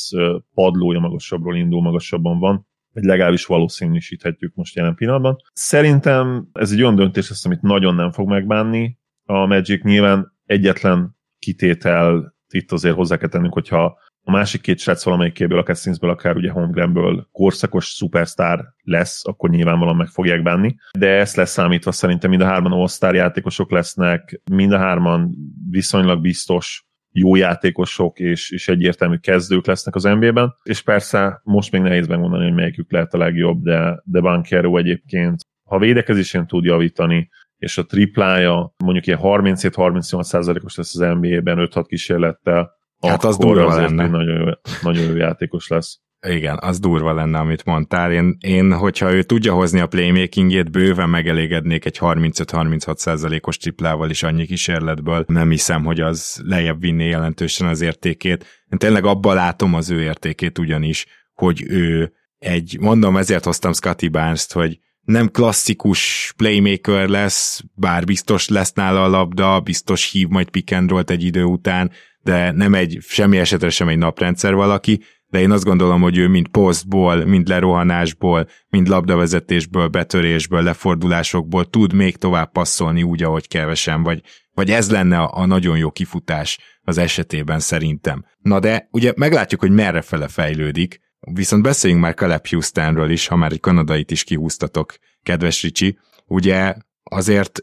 padlója 0.55 0.99
magasabbról 0.99 1.57
indul, 1.57 1.83
magasabban 1.83 2.39
van, 2.39 2.67
vagy 2.93 3.05
legalábbis 3.05 3.47
valószínűsíthetjük 3.47 4.55
most 4.55 4.77
jelen 4.77 4.95
pillanatban. 4.95 5.37
Szerintem 5.53 6.49
ez 6.53 6.73
egy 6.73 6.83
olyan 6.83 6.95
döntés 6.95 7.29
lesz, 7.29 7.45
amit 7.45 7.63
nagyon 7.63 7.95
nem 7.95 8.13
fog 8.13 8.29
megbánni. 8.29 8.99
A 9.25 9.47
Magic 9.47 9.83
nyilván 9.83 10.33
egyetlen 10.45 11.17
kitétel 11.39 12.35
itt 12.49 12.73
azért 12.73 12.95
hozzá 12.95 13.17
kell 13.17 13.29
tennünk, 13.29 13.53
hogyha 13.53 13.99
a 14.25 14.31
másik 14.31 14.61
két 14.61 14.79
srác 14.79 15.05
valamelyikéből, 15.05 15.59
akár 15.59 15.77
Sinsből, 15.77 16.11
akár 16.11 16.37
ugye 16.37 16.51
Holmgrenből 16.51 17.29
korszakos 17.33 17.87
szupersztár 17.87 18.65
lesz, 18.83 19.27
akkor 19.27 19.51
nyilvánvalóan 19.51 19.97
meg 19.97 20.07
fogják 20.07 20.43
bánni. 20.43 20.77
De 20.99 21.09
ezt 21.09 21.37
leszámítva 21.37 21.93
szerintem 21.93 22.31
mind 22.31 22.43
a 22.43 22.47
hárman 22.47 22.73
all 22.73 23.15
játékosok 23.15 23.71
lesznek, 23.71 24.41
mind 24.51 24.73
a 24.73 24.79
hárman 24.79 25.35
viszonylag 25.71 26.21
biztos 26.21 26.87
jó 27.13 27.37
játékosok 27.37 28.19
és, 28.19 28.51
és 28.51 28.69
egyértelmű 28.69 29.17
kezdők 29.17 29.67
lesznek 29.67 29.95
az 29.95 30.03
NBA-ben, 30.03 30.55
és 30.63 30.83
persze 30.83 31.41
most 31.45 31.73
még 31.73 31.83
nehéz 31.83 32.07
megmondani, 32.07 32.45
hogy 32.45 32.55
melyikük 32.55 32.93
lehet 32.93 33.15
a 33.15 33.19
legjobb, 33.19 33.63
de, 33.63 34.03
de 34.05 34.21
Bankero 34.21 34.77
egyébként, 34.77 35.41
ha 35.65 35.79
védekezésén 35.79 36.47
tud 36.47 36.65
javítani, 36.65 37.29
és 37.57 37.79
a 37.79 37.87
triplája 37.87 38.75
mondjuk 38.85 39.07
ilyen 39.07 39.19
37-38 39.23 40.65
os 40.65 40.77
lesz 40.77 41.01
az 41.01 41.17
NBA-ben 41.21 41.69
5-6 41.73 41.85
kísérlettel, 41.87 42.71
Hát 43.09 43.25
az 43.25 43.37
durva 43.37 43.77
lenne. 43.77 44.09
Nagyon 44.09 44.41
jó, 44.41 44.53
nagyon 44.83 45.05
jó 45.05 45.17
játékos 45.17 45.69
lesz. 45.69 46.01
Igen, 46.27 46.59
az 46.61 46.79
durva 46.79 47.15
lenne, 47.15 47.39
amit 47.39 47.65
mondtál. 47.65 48.13
Én, 48.13 48.37
én, 48.41 48.73
hogyha 48.73 49.13
ő 49.13 49.23
tudja 49.23 49.53
hozni 49.53 49.81
a 49.81 49.87
playmakingét, 49.87 50.71
bőven 50.71 51.09
megelégednék 51.09 51.85
egy 51.85 51.99
35-36 52.01 52.97
százalékos 52.97 53.57
triplával 53.57 54.11
is 54.11 54.23
annyi 54.23 54.47
kísérletből. 54.47 55.25
Nem 55.29 55.51
hiszem, 55.51 55.85
hogy 55.85 56.01
az 56.01 56.43
lejjebb 56.45 56.81
vinné 56.81 57.09
jelentősen 57.09 57.69
az 57.69 57.81
értékét. 57.81 58.65
Én 58.71 58.79
tényleg 58.79 59.05
abban 59.05 59.35
látom 59.35 59.75
az 59.75 59.91
ő 59.91 60.01
értékét 60.03 60.59
ugyanis, 60.59 61.07
hogy 61.35 61.65
ő 61.69 62.13
egy, 62.39 62.77
mondom, 62.81 63.17
ezért 63.17 63.45
hoztam 63.45 63.73
Scotty 63.73 64.09
barnes 64.09 64.47
hogy 64.53 64.79
nem 65.01 65.29
klasszikus 65.29 66.33
playmaker 66.37 67.09
lesz, 67.09 67.63
bár 67.75 68.05
biztos 68.05 68.49
lesz 68.49 68.73
nála 68.73 69.05
a 69.05 69.09
labda, 69.09 69.61
biztos 69.61 70.11
hív 70.11 70.29
majd 70.29 70.51
pick 70.51 70.73
and 70.73 71.11
egy 71.11 71.25
idő 71.25 71.45
után, 71.45 71.91
de 72.23 72.51
nem 72.51 72.75
egy, 72.75 72.99
semmi 73.01 73.39
esetre 73.39 73.71
sem 73.71 73.89
egy 73.89 73.99
naprendszer 73.99 74.55
valaki, 74.55 75.01
de 75.33 75.41
én 75.41 75.51
azt 75.51 75.65
gondolom, 75.65 76.01
hogy 76.01 76.19
ő 76.19 76.29
mind 76.29 76.49
posztból, 76.49 77.25
mind 77.25 77.49
lerohanásból, 77.49 78.49
mind 78.69 78.89
labdavezetésből, 78.89 79.89
betörésből, 79.89 80.63
lefordulásokból 80.63 81.71
tud 81.71 81.93
még 81.93 82.17
tovább 82.17 82.53
passzolni 82.53 83.03
úgy, 83.03 83.23
ahogy 83.23 83.49
kevesen, 83.49 84.03
vagy, 84.03 84.21
vagy 84.55 84.71
ez 84.71 84.91
lenne 84.91 85.19
a, 85.19 85.31
a 85.35 85.47
nagyon 85.47 85.79
jó 85.79 85.91
kifutás 85.91 86.59
az 86.83 86.99
esetében 86.99 87.59
szerintem. 87.59 88.25
Na 88.39 88.61
de 88.61 88.89
ugye 88.91 89.13
meglátjuk, 89.17 89.61
hogy 89.61 89.71
merre 89.71 90.01
fele 90.01 90.29
fejlődik, 90.29 91.01
viszont 91.21 91.63
beszéljünk 91.63 92.03
már 92.03 92.15
Caleb 92.15 92.47
Houstonről 92.47 93.11
is, 93.11 93.27
ha 93.27 93.37
már 93.37 93.53
egy 93.53 93.61
kanadait 93.61 94.11
is 94.11 94.25
kihúztatok, 94.25 94.95
kedves 95.23 95.63
Ricsi. 95.63 95.99
Ugye 96.27 96.75
azért 97.03 97.61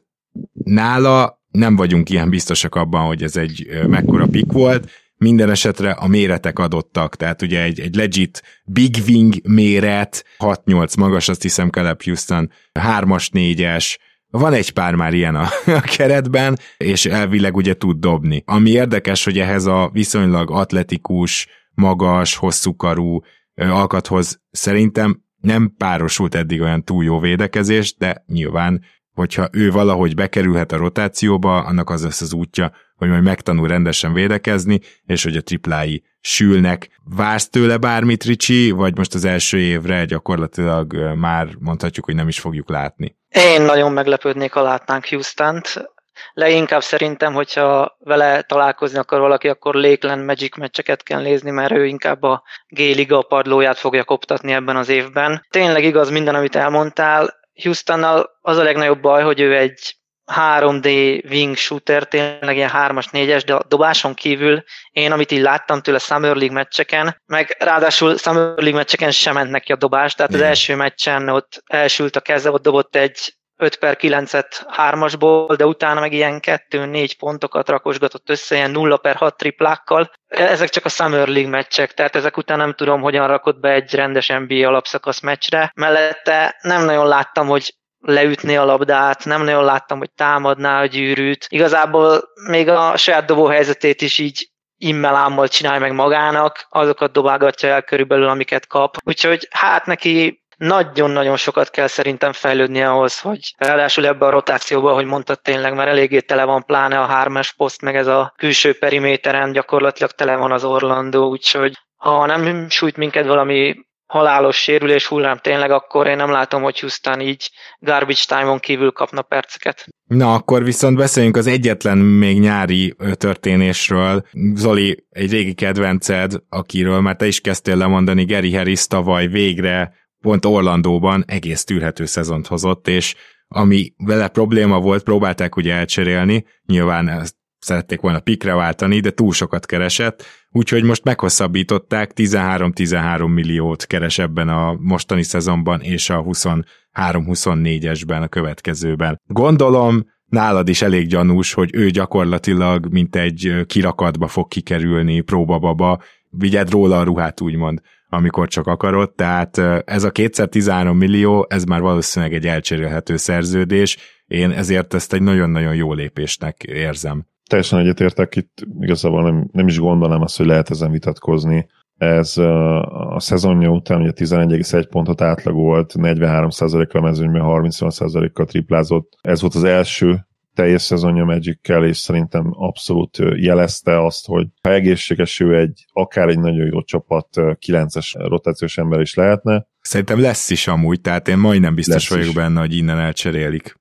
nála 0.53 1.38
nem 1.51 1.75
vagyunk 1.75 2.09
ilyen 2.09 2.29
biztosak 2.29 2.75
abban, 2.75 3.05
hogy 3.05 3.23
ez 3.23 3.35
egy 3.35 3.67
mekkora 3.87 4.27
pik 4.27 4.51
volt, 4.51 4.89
minden 5.17 5.49
esetre 5.49 5.91
a 5.91 6.07
méretek 6.07 6.59
adottak, 6.59 7.15
tehát 7.15 7.41
ugye 7.41 7.61
egy, 7.61 7.79
egy 7.79 7.95
legit 7.95 8.43
big 8.65 8.95
wing 9.07 9.33
méret, 9.47 10.25
6-8 10.37 10.97
magas, 10.97 11.29
azt 11.29 11.41
hiszem 11.41 11.69
Caleb 11.69 12.03
Houston, 12.03 12.51
3-as, 12.79 13.27
4-es, 13.33 13.97
van 14.29 14.53
egy 14.53 14.71
pár 14.71 14.95
már 14.95 15.13
ilyen 15.13 15.35
a, 15.35 15.47
a 15.81 15.81
keretben, 15.81 16.57
és 16.77 17.05
elvileg 17.05 17.55
ugye 17.55 17.73
tud 17.73 17.99
dobni. 17.99 18.43
Ami 18.45 18.69
érdekes, 18.69 19.23
hogy 19.23 19.39
ehhez 19.39 19.65
a 19.65 19.89
viszonylag 19.93 20.51
atletikus, 20.51 21.47
magas, 21.73 22.35
hosszúkarú 22.35 23.21
alkathoz 23.55 24.41
szerintem 24.51 25.23
nem 25.41 25.73
párosult 25.77 26.35
eddig 26.35 26.61
olyan 26.61 26.83
túl 26.83 27.03
jó 27.03 27.19
védekezés, 27.19 27.95
de 27.97 28.23
nyilván 28.27 28.83
hogyha 29.19 29.49
ő 29.51 29.71
valahogy 29.71 30.15
bekerülhet 30.15 30.71
a 30.71 30.77
rotációba, 30.77 31.57
annak 31.57 31.89
az 31.89 32.03
lesz 32.03 32.21
az 32.21 32.33
útja, 32.33 32.71
hogy 32.95 33.09
majd 33.09 33.23
megtanul 33.23 33.67
rendesen 33.67 34.13
védekezni, 34.13 34.79
és 35.05 35.23
hogy 35.23 35.35
a 35.35 35.41
triplái 35.41 36.03
sülnek. 36.21 36.89
Vársz 37.15 37.49
tőle 37.49 37.77
bármit, 37.77 38.23
Ricsi, 38.23 38.71
vagy 38.71 38.97
most 38.97 39.13
az 39.13 39.25
első 39.25 39.57
évre 39.57 40.05
gyakorlatilag 40.05 41.15
már 41.15 41.47
mondhatjuk, 41.59 42.05
hogy 42.05 42.15
nem 42.15 42.27
is 42.27 42.39
fogjuk 42.39 42.69
látni? 42.69 43.15
Én 43.29 43.61
nagyon 43.61 43.91
meglepődnék, 43.91 44.53
ha 44.53 44.61
látnánk 44.61 45.05
Houston-t. 45.07 45.89
Leginkább 46.33 46.81
szerintem, 46.81 47.33
hogyha 47.33 47.97
vele 47.99 48.41
találkozni 48.41 48.97
akar 48.97 49.19
valaki, 49.19 49.47
akkor 49.47 49.75
Lakeland 49.75 50.25
Magic 50.25 50.57
meccseket 50.57 51.03
kell 51.03 51.21
nézni, 51.21 51.51
mert 51.51 51.71
ő 51.71 51.85
inkább 51.85 52.23
a 52.23 52.43
G-liga 52.67 53.21
padlóját 53.21 53.77
fogja 53.77 54.03
koptatni 54.03 54.51
ebben 54.51 54.75
az 54.75 54.89
évben. 54.89 55.45
Tényleg 55.49 55.83
igaz 55.83 56.09
minden, 56.09 56.35
amit 56.35 56.55
elmondtál, 56.55 57.38
Houstonnal 57.63 58.29
az 58.41 58.57
a 58.57 58.63
legnagyobb 58.63 59.01
baj, 59.01 59.23
hogy 59.23 59.39
ő 59.39 59.55
egy 59.55 59.99
3D 60.35 60.85
wing 61.29 61.55
shooter, 61.55 62.07
tényleg 62.07 62.55
ilyen 62.55 62.71
3-as, 62.73 63.05
4-es, 63.11 63.43
de 63.45 63.53
a 63.53 63.63
dobáson 63.67 64.13
kívül 64.13 64.63
én, 64.91 65.11
amit 65.11 65.31
így 65.31 65.41
láttam 65.41 65.81
tőle 65.81 65.97
Summer 65.97 66.35
League 66.35 66.55
meccseken, 66.55 67.21
meg 67.25 67.55
ráadásul 67.59 68.17
Summer 68.17 68.53
League 68.55 68.77
meccseken 68.77 69.11
sem 69.11 69.33
ment 69.33 69.49
neki 69.49 69.71
a 69.71 69.75
dobás, 69.75 70.15
tehát 70.15 70.31
Igen. 70.31 70.43
az 70.43 70.47
első 70.47 70.75
meccsen 70.75 71.29
ott 71.29 71.63
elsült 71.65 72.15
a 72.15 72.21
keze, 72.21 72.51
ott 72.51 72.61
dobott 72.61 72.95
egy 72.95 73.33
5 73.61 73.75
per 73.75 73.97
9-et 74.01 74.65
3-asból, 74.77 75.53
de 75.57 75.65
utána 75.65 75.99
meg 75.99 76.13
ilyen 76.13 76.39
2-4 76.41 77.11
pontokat 77.19 77.69
rakosgatott 77.69 78.29
össze, 78.29 78.55
ilyen 78.55 78.71
0 78.71 78.97
per 78.97 79.15
6 79.15 79.37
triplákkal. 79.37 80.11
Ezek 80.27 80.69
csak 80.69 80.85
a 80.85 80.89
Summer 80.89 81.27
League 81.27 81.49
meccsek, 81.49 81.93
tehát 81.93 82.15
ezek 82.15 82.37
után 82.37 82.57
nem 82.57 82.73
tudom, 82.73 83.01
hogyan 83.01 83.27
rakott 83.27 83.59
be 83.59 83.69
egy 83.69 83.93
rendes 83.93 84.27
NBA 84.27 84.67
alapszakasz 84.67 85.19
meccsre. 85.19 85.71
Mellette 85.75 86.57
nem 86.61 86.85
nagyon 86.85 87.07
láttam, 87.07 87.47
hogy 87.47 87.73
leütni 87.99 88.57
a 88.57 88.65
labdát, 88.65 89.25
nem 89.25 89.43
nagyon 89.43 89.63
láttam, 89.63 89.97
hogy 89.97 90.11
támadná 90.11 90.81
a 90.81 90.85
gyűrűt. 90.85 91.45
Igazából 91.49 92.21
még 92.47 92.69
a 92.69 92.97
saját 92.97 93.25
dobó 93.25 93.45
helyzetét 93.45 94.01
is 94.01 94.17
így 94.17 94.49
immelámmal 94.77 95.47
csinálja 95.47 95.79
meg 95.79 95.93
magának, 95.93 96.65
azokat 96.69 97.11
dobálgatja 97.11 97.69
el 97.69 97.81
körülbelül, 97.81 98.27
amiket 98.27 98.67
kap. 98.67 98.97
Úgyhogy 99.03 99.47
hát 99.51 99.85
neki 99.85 100.43
nagyon-nagyon 100.59 101.37
sokat 101.37 101.69
kell 101.69 101.87
szerintem 101.87 102.31
fejlődnie 102.31 102.89
ahhoz, 102.89 103.19
hogy 103.19 103.53
ráadásul 103.57 104.05
ebbe 104.05 104.25
a 104.25 104.29
rotációba, 104.29 104.93
hogy 104.93 105.05
mondtad 105.05 105.41
tényleg, 105.41 105.73
mert 105.73 105.89
eléggé 105.89 106.19
tele 106.19 106.43
van 106.43 106.65
pláne 106.65 106.99
a 106.99 107.05
hármas 107.05 107.53
poszt, 107.53 107.81
meg 107.81 107.95
ez 107.95 108.07
a 108.07 108.33
külső 108.37 108.77
periméteren 108.77 109.51
gyakorlatilag 109.51 110.11
tele 110.11 110.35
van 110.35 110.51
az 110.51 110.63
Orlandó, 110.63 111.29
úgyhogy 111.29 111.77
ha 111.95 112.25
nem 112.25 112.69
sújt 112.69 112.97
minket 112.97 113.27
valami 113.27 113.75
halálos 114.05 114.57
sérülés 114.57 115.07
hullám 115.07 115.37
tényleg, 115.37 115.71
akkor 115.71 116.07
én 116.07 116.15
nem 116.15 116.31
látom, 116.31 116.61
hogy 116.61 116.79
Houston 116.79 117.21
így 117.21 117.49
garbage 117.79 118.21
time-on 118.27 118.59
kívül 118.59 118.91
kapna 118.91 119.21
perceket. 119.21 119.85
Na, 120.05 120.33
akkor 120.33 120.63
viszont 120.63 120.97
beszéljünk 120.97 121.37
az 121.37 121.47
egyetlen 121.47 121.97
még 121.97 122.39
nyári 122.39 122.95
történésről. 123.13 124.23
Zoli, 124.53 125.05
egy 125.09 125.31
régi 125.31 125.53
kedvenced, 125.53 126.31
akiről 126.49 127.01
már 127.01 127.15
te 127.15 127.25
is 127.25 127.41
kezdtél 127.41 127.75
lemondani, 127.75 128.25
Gary 128.25 128.55
Harris 128.55 128.87
tavaly 128.87 129.27
végre 129.27 129.93
pont 130.21 130.45
Orlandóban 130.45 131.23
egész 131.27 131.63
tűrhető 131.63 132.05
szezont 132.05 132.47
hozott, 132.47 132.87
és 132.87 133.15
ami 133.47 133.93
vele 133.97 134.27
probléma 134.27 134.79
volt, 134.79 135.03
próbálták 135.03 135.55
ugye 135.55 135.73
elcserélni, 135.73 136.45
nyilván 136.65 137.25
szerették 137.59 138.01
volna 138.01 138.19
pikre 138.19 138.53
váltani, 138.53 138.99
de 138.99 139.11
túl 139.11 139.33
sokat 139.33 139.65
keresett, 139.65 140.25
úgyhogy 140.51 140.83
most 140.83 141.03
meghosszabbították, 141.03 142.11
13-13 142.15 143.33
milliót 143.33 143.85
keres 143.85 144.19
ebben 144.19 144.49
a 144.49 144.77
mostani 144.79 145.23
szezonban, 145.23 145.81
és 145.81 146.09
a 146.09 146.23
23-24-esben 146.23 148.21
a 148.21 148.27
következőben. 148.27 149.21
Gondolom, 149.27 150.05
nálad 150.25 150.67
is 150.67 150.81
elég 150.81 151.07
gyanús, 151.07 151.53
hogy 151.53 151.69
ő 151.73 151.89
gyakorlatilag 151.89 152.91
mint 152.91 153.15
egy 153.15 153.55
kirakatba 153.65 154.27
fog 154.27 154.47
kikerülni, 154.47 155.21
próbababa, 155.21 156.01
vigyed 156.29 156.69
róla 156.69 156.99
a 156.99 157.03
ruhát 157.03 157.41
úgymond 157.41 157.81
amikor 158.09 158.47
csak 158.47 158.67
akarod, 158.67 159.13
tehát 159.13 159.57
ez 159.85 160.03
a 160.03 160.11
kétszer 160.11 160.47
13 160.47 160.97
millió, 160.97 161.45
ez 161.49 161.63
már 161.63 161.81
valószínűleg 161.81 162.35
egy 162.35 162.47
elcserélhető 162.47 163.17
szerződés, 163.17 163.97
én 164.25 164.51
ezért 164.51 164.93
ezt 164.93 165.13
egy 165.13 165.21
nagyon-nagyon 165.21 165.75
jó 165.75 165.93
lépésnek 165.93 166.63
érzem. 166.63 167.25
Teljesen 167.49 167.79
egyetértek, 167.79 168.35
itt 168.35 168.61
igazából 168.79 169.21
nem, 169.23 169.49
nem 169.51 169.67
is 169.67 169.79
gondolnám 169.79 170.21
azt, 170.21 170.37
hogy 170.37 170.45
lehet 170.45 170.69
ezen 170.69 170.91
vitatkozni. 170.91 171.67
Ez 171.97 172.37
a 172.37 173.19
szezonja 173.19 173.69
után 173.69 174.01
ugye 174.01 174.11
11,1 174.15 174.87
pontot 174.89 175.21
átlagolt, 175.21 175.93
43%-kal 175.97 177.01
mezőnyben, 177.01 177.41
38%-kal 177.45 178.45
triplázott. 178.45 179.17
Ez 179.21 179.41
volt 179.41 179.55
az 179.55 179.63
első 179.63 180.27
teljes 180.59 180.81
szezonja 180.81 181.25
magic 181.25 181.59
és 181.69 181.97
szerintem 181.97 182.51
abszolút 182.51 183.17
jelezte 183.35 184.05
azt, 184.05 184.25
hogy 184.25 184.47
ha 184.61 184.73
egészséges 184.73 185.39
ő 185.39 185.57
egy, 185.57 185.85
akár 185.91 186.27
egy 186.27 186.39
nagyon 186.39 186.67
jó 186.71 186.83
csapat 186.83 187.27
9-es 187.35 188.13
rotációs 188.27 188.77
ember 188.77 188.99
is 188.99 189.13
lehetne. 189.13 189.67
Szerintem 189.81 190.21
lesz 190.21 190.49
is 190.49 190.67
amúgy, 190.67 191.01
tehát 191.01 191.27
én 191.27 191.37
majdnem 191.37 191.75
biztos 191.75 191.95
lesz 191.95 192.09
vagyok 192.09 192.25
is. 192.25 192.33
benne, 192.33 192.59
hogy 192.59 192.75
innen 192.75 192.99
elcserélik. 192.99 193.75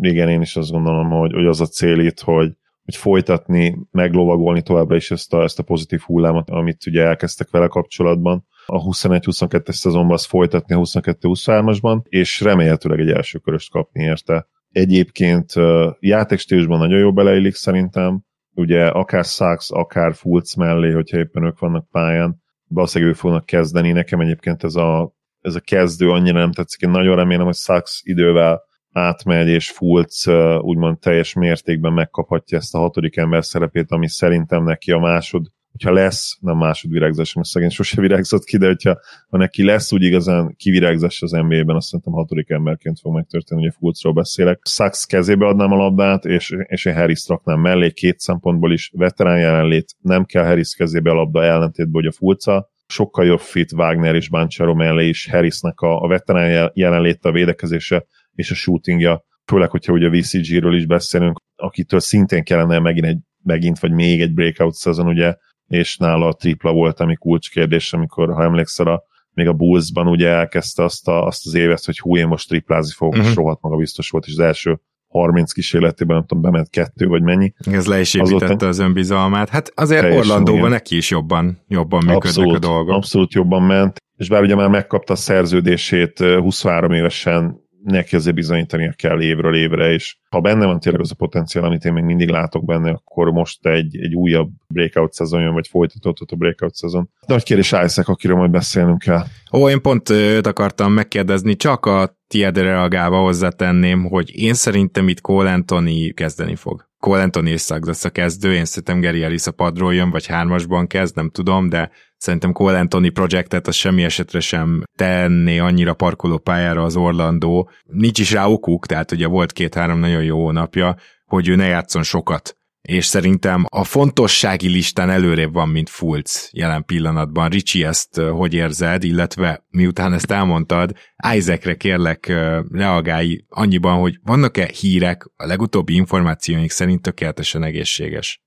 Igen, 0.00 0.28
én 0.28 0.40
is 0.40 0.56
azt 0.56 0.70
gondolom, 0.70 1.08
hogy, 1.08 1.32
hogy 1.32 1.46
az 1.46 1.60
a 1.60 1.66
cél 1.66 1.98
itt, 1.98 2.20
hogy, 2.20 2.52
hogy 2.84 2.96
folytatni, 2.96 3.78
meglovagolni 3.90 4.62
továbbra 4.62 4.96
is 4.96 5.10
ezt 5.10 5.34
a, 5.34 5.42
ezt 5.42 5.58
a 5.58 5.62
pozitív 5.62 6.00
hullámot, 6.00 6.50
amit 6.50 6.86
ugye 6.86 7.02
elkezdtek 7.02 7.50
vele 7.50 7.66
kapcsolatban 7.66 8.46
a 8.66 8.82
21-22-es 8.82 9.72
szezonban, 9.72 10.12
azt 10.12 10.26
folytatni 10.26 10.74
a 10.74 10.78
22-23-asban, 10.78 12.02
és 12.08 12.40
remélhetőleg 12.40 13.00
egy 13.00 13.10
első 13.10 13.38
köröst 13.38 13.70
kapni 13.70 14.02
érte 14.02 14.48
Egyébként 14.78 15.52
játékstílusban 16.00 16.78
nagyon 16.78 16.98
jó 16.98 17.12
beleillik 17.12 17.54
szerintem, 17.54 18.22
ugye 18.54 18.86
akár 18.86 19.24
Sachs, 19.24 19.70
akár 19.70 20.14
Fulc 20.14 20.54
mellé, 20.54 20.92
hogyha 20.92 21.18
éppen 21.18 21.44
ők 21.44 21.58
vannak 21.58 21.88
pályán, 21.90 22.42
valószínűleg 22.68 23.14
ők 23.14 23.20
fognak 23.20 23.46
kezdeni. 23.46 23.92
Nekem 23.92 24.20
egyébként 24.20 24.64
ez 24.64 24.74
a, 24.74 25.12
ez 25.40 25.54
a 25.54 25.60
kezdő 25.60 26.10
annyira 26.10 26.38
nem 26.38 26.52
tetszik. 26.52 26.80
Én 26.80 26.90
nagyon 26.90 27.16
remélem, 27.16 27.44
hogy 27.44 27.54
Sachs 27.54 28.00
idővel 28.04 28.62
átmegy, 28.92 29.48
és 29.48 29.70
Fulc 29.70 30.26
úgymond 30.60 30.98
teljes 30.98 31.32
mértékben 31.32 31.92
megkaphatja 31.92 32.58
ezt 32.58 32.74
a 32.74 32.78
hatodik 32.78 33.16
ember 33.16 33.44
szerepét, 33.44 33.90
ami 33.90 34.08
szerintem 34.08 34.64
neki 34.64 34.92
a 34.92 34.98
másod 34.98 35.46
hogyha 35.70 35.92
lesz, 35.92 36.38
nem 36.40 36.56
másodvirágzás, 36.56 37.32
mert 37.32 37.48
szegény 37.48 37.68
sose 37.68 38.00
virágzott 38.00 38.44
ki, 38.44 38.56
de 38.56 38.66
hogyha 38.66 38.98
ha 39.28 39.36
neki 39.36 39.64
lesz 39.64 39.92
úgy 39.92 40.02
igazán 40.02 40.54
kivirágzás 40.56 41.22
az 41.22 41.30
NBA-ben, 41.30 41.76
azt 41.76 41.86
szerintem 41.86 42.12
hatodik 42.12 42.50
emberként 42.50 43.00
fog 43.00 43.14
megtörténni, 43.14 43.68
a 43.68 43.72
Fulcról 43.78 44.12
beszélek. 44.12 44.60
Sachs 44.64 45.06
kezébe 45.06 45.46
adnám 45.46 45.72
a 45.72 45.76
labdát, 45.76 46.24
és, 46.24 46.54
és 46.66 46.84
én 46.84 46.94
Harris 46.94 47.28
raknám 47.28 47.60
mellé 47.60 47.90
két 47.90 48.18
szempontból 48.18 48.72
is. 48.72 48.90
Veterán 48.94 49.38
jelenlét, 49.38 49.94
nem 50.00 50.24
kell 50.24 50.44
Harris 50.44 50.74
kezébe 50.74 51.10
a 51.10 51.14
labda 51.14 51.44
ellentétben, 51.44 52.02
hogy 52.02 52.06
a 52.06 52.12
Fulca, 52.12 52.70
sokkal 52.86 53.26
jobb 53.26 53.40
fit 53.40 53.72
Wagner 53.72 54.14
és 54.14 54.28
Bancsero 54.28 54.74
mellé 54.74 55.08
is 55.08 55.30
Harrisnek 55.30 55.80
a, 55.80 56.00
a 56.00 56.08
veterán 56.08 56.70
jelenléte, 56.74 57.28
a 57.28 57.32
védekezése 57.32 58.06
és 58.32 58.50
a 58.50 58.54
shootingja, 58.54 59.24
főleg, 59.44 59.70
hogyha 59.70 59.92
ugye 59.92 60.06
a 60.06 60.10
VCG-ről 60.10 60.74
is 60.74 60.86
beszélünk, 60.86 61.40
akitől 61.56 62.00
szintén 62.00 62.44
kellene 62.44 62.78
megint 62.78 63.06
egy 63.06 63.18
megint, 63.42 63.78
vagy 63.78 63.92
még 63.92 64.20
egy 64.20 64.34
breakout 64.34 64.74
szezon, 64.74 65.06
ugye 65.06 65.36
és 65.68 65.96
nála 65.96 66.26
a 66.26 66.32
tripla 66.32 66.72
volt, 66.72 67.00
ami 67.00 67.14
kulcskérdés, 67.14 67.92
amikor, 67.92 68.32
ha 68.32 68.42
emlékszel, 68.42 68.86
a, 68.86 69.02
még 69.30 69.48
a 69.48 69.52
Bullsban 69.52 70.06
ugye 70.06 70.28
elkezdte 70.28 70.84
azt, 70.84 71.08
a, 71.08 71.26
azt 71.26 71.46
az 71.46 71.54
évet, 71.54 71.84
hogy 71.84 71.98
hú, 71.98 72.16
én 72.16 72.26
most 72.26 72.48
triplázni 72.48 72.92
fogok, 72.96 73.12
uh-huh. 73.12 73.28
és 73.28 73.34
mhm. 73.34 73.42
rohadt 73.42 73.62
maga 73.62 73.76
biztos 73.76 74.10
volt, 74.10 74.26
és 74.26 74.32
az 74.32 74.38
első 74.38 74.80
30 75.08 75.52
kísérletében, 75.52 76.16
nem 76.16 76.26
tudom, 76.26 76.42
bement 76.42 76.70
kettő, 76.70 77.06
vagy 77.06 77.22
mennyi. 77.22 77.52
Ez 77.70 77.86
le 77.86 78.00
is 78.00 78.14
építette 78.14 78.44
Azóta... 78.44 78.66
az 78.66 78.78
önbizalmát. 78.78 79.48
Hát 79.48 79.72
azért 79.74 80.14
Orlandóban 80.14 80.70
neki 80.70 80.96
is 80.96 81.10
jobban, 81.10 81.64
jobban 81.68 81.98
működnek 81.98 82.24
abszolút, 82.24 82.54
a 82.54 82.58
dolgok. 82.58 82.94
Abszolút 82.94 83.32
jobban 83.32 83.62
ment, 83.62 83.96
és 84.16 84.28
bár 84.28 84.42
ugye 84.42 84.54
már 84.54 84.68
megkapta 84.68 85.12
a 85.12 85.16
szerződését 85.16 86.18
23 86.18 86.92
évesen, 86.92 87.67
neki 87.82 88.16
azért 88.16 88.34
bizonyítania 88.34 88.92
kell 88.96 89.22
évről 89.22 89.54
évre, 89.54 89.92
és 89.92 90.16
ha 90.28 90.40
benne 90.40 90.66
van 90.66 90.80
tényleg 90.80 91.00
az 91.00 91.10
a 91.10 91.14
potenciál, 91.14 91.64
amit 91.64 91.84
én 91.84 91.92
még 91.92 92.04
mindig 92.04 92.28
látok 92.28 92.64
benne, 92.64 92.90
akkor 92.90 93.30
most 93.30 93.66
egy, 93.66 93.96
egy 94.00 94.14
újabb 94.14 94.50
breakout 94.68 95.12
szezon 95.12 95.40
jön, 95.40 95.52
vagy 95.52 95.68
folytatódhat 95.68 96.30
a 96.30 96.36
breakout 96.36 96.74
szezon. 96.74 97.10
Nagy 97.26 97.42
kérdés 97.42 97.66
Isaac, 97.66 98.08
akiről 98.08 98.36
majd 98.36 98.50
beszélnünk 98.50 98.98
kell. 98.98 99.24
Ó, 99.52 99.68
én 99.68 99.80
pont 99.80 100.08
őt 100.08 100.46
akartam 100.46 100.92
megkérdezni, 100.92 101.56
csak 101.56 101.86
a 101.86 102.16
tiédre 102.26 102.62
reagálva 102.62 103.18
hozzátenném, 103.18 104.04
hogy 104.04 104.30
én 104.34 104.54
szerintem 104.54 105.08
itt 105.08 105.20
Cole 105.20 105.52
Anthony 105.52 106.14
kezdeni 106.14 106.54
fog. 106.54 106.86
Cole 107.00 107.22
Anthony 107.22 107.46
és 107.46 107.60
Suggs 107.60 108.04
a 108.04 108.10
kezdő, 108.10 108.54
én 108.54 108.64
szerintem 108.64 109.00
Gary 109.00 109.22
Ellis 109.22 109.46
a 109.46 109.50
padról 109.50 109.94
jön, 109.94 110.10
vagy 110.10 110.26
hármasban 110.26 110.86
kezd, 110.86 111.16
nem 111.16 111.30
tudom, 111.30 111.68
de 111.68 111.90
szerintem 112.18 112.52
Cole 112.52 112.78
Anthony 112.78 113.12
projektet 113.12 113.66
az 113.66 113.74
semmi 113.74 114.04
esetre 114.04 114.40
sem 114.40 114.82
tenné 114.96 115.58
annyira 115.58 115.94
parkoló 115.94 116.38
pályára 116.38 116.82
az 116.82 116.96
Orlandó. 116.96 117.70
Nincs 117.84 118.18
is 118.18 118.32
rá 118.32 118.46
okuk, 118.46 118.86
tehát 118.86 119.12
ugye 119.12 119.26
volt 119.26 119.52
két-három 119.52 119.98
nagyon 119.98 120.22
jó 120.22 120.50
napja, 120.50 120.96
hogy 121.24 121.48
ő 121.48 121.54
ne 121.54 121.66
játszon 121.66 122.02
sokat 122.02 122.58
és 122.88 123.06
szerintem 123.06 123.64
a 123.68 123.84
fontossági 123.84 124.68
listán 124.68 125.10
előrébb 125.10 125.52
van, 125.52 125.68
mint 125.68 125.88
Fulc 125.88 126.48
jelen 126.52 126.84
pillanatban. 126.84 127.48
Ricsi, 127.48 127.84
ezt 127.84 128.16
hogy 128.16 128.54
érzed, 128.54 129.04
illetve 129.04 129.64
miután 129.70 130.12
ezt 130.12 130.30
elmondtad, 130.30 130.92
Isaacre 131.34 131.74
kérlek 131.74 132.26
reagálj 132.72 133.44
annyiban, 133.48 134.00
hogy 134.00 134.18
vannak-e 134.22 134.70
hírek, 134.80 135.24
a 135.36 135.46
legutóbbi 135.46 135.94
információink 135.94 136.70
szerint 136.70 137.02
tökéletesen 137.02 137.62
egészséges? 137.62 138.40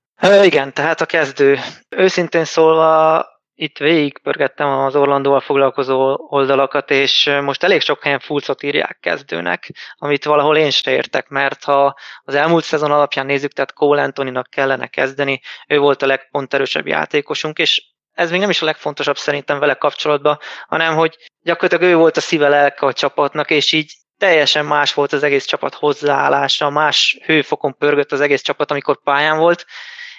Igen, 0.44 0.72
tehát 0.72 1.00
a 1.00 1.06
kezdő. 1.06 1.58
Őszintén 1.88 2.44
szólva 2.44 3.24
itt 3.62 3.78
végigpörgettem 3.78 4.68
az 4.68 4.96
Orlandóval 4.96 5.40
foglalkozó 5.40 6.16
oldalakat, 6.28 6.90
és 6.90 7.30
most 7.42 7.62
elég 7.62 7.80
sok 7.80 8.02
helyen 8.02 8.18
fulcot 8.18 8.62
írják 8.62 8.98
kezdőnek, 9.00 9.70
amit 9.96 10.24
valahol 10.24 10.56
én 10.56 10.70
se 10.70 10.90
értek, 10.90 11.28
mert 11.28 11.64
ha 11.64 11.94
az 12.22 12.34
elmúlt 12.34 12.64
szezon 12.64 12.90
alapján 12.90 13.26
nézzük, 13.26 13.52
tehát 13.52 13.72
Cole 13.72 14.02
Antoninak 14.02 14.46
kellene 14.50 14.86
kezdeni, 14.86 15.40
ő 15.68 15.78
volt 15.78 16.02
a 16.02 16.06
legponterősebb 16.06 16.86
játékosunk, 16.86 17.58
és 17.58 17.82
ez 18.12 18.30
még 18.30 18.40
nem 18.40 18.50
is 18.50 18.62
a 18.62 18.64
legfontosabb 18.64 19.16
szerintem 19.16 19.58
vele 19.58 19.74
kapcsolatban, 19.74 20.38
hanem 20.66 20.94
hogy 20.94 21.16
gyakorlatilag 21.42 21.92
ő 21.92 21.96
volt 21.96 22.16
a 22.16 22.20
szíve 22.20 22.48
lelke 22.48 22.86
a 22.86 22.92
csapatnak, 22.92 23.50
és 23.50 23.72
így 23.72 23.92
teljesen 24.18 24.64
más 24.64 24.94
volt 24.94 25.12
az 25.12 25.22
egész 25.22 25.44
csapat 25.44 25.74
hozzáállása, 25.74 26.70
más 26.70 27.18
hőfokon 27.24 27.76
pörgött 27.76 28.12
az 28.12 28.20
egész 28.20 28.42
csapat, 28.42 28.70
amikor 28.70 29.02
pályán 29.02 29.38
volt, 29.38 29.66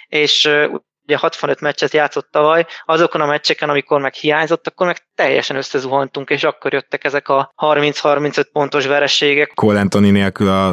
és 0.06 0.50
ugye 1.06 1.16
65 1.16 1.60
meccset 1.60 1.92
játszott 1.92 2.28
tavaly, 2.30 2.66
azokon 2.84 3.20
a 3.20 3.26
meccseken, 3.26 3.68
amikor 3.68 4.00
meg 4.00 4.14
hiányzott, 4.14 4.66
akkor 4.66 4.86
meg 4.86 4.96
teljesen 5.14 5.56
összezuhantunk, 5.56 6.30
és 6.30 6.44
akkor 6.44 6.72
jöttek 6.72 7.04
ezek 7.04 7.28
a 7.28 7.52
30-35 7.62 8.44
pontos 8.52 8.86
vereségek. 8.86 9.52
Cole 9.54 9.80
Anthony 9.80 10.12
nélkül 10.12 10.48
a, 10.48 10.70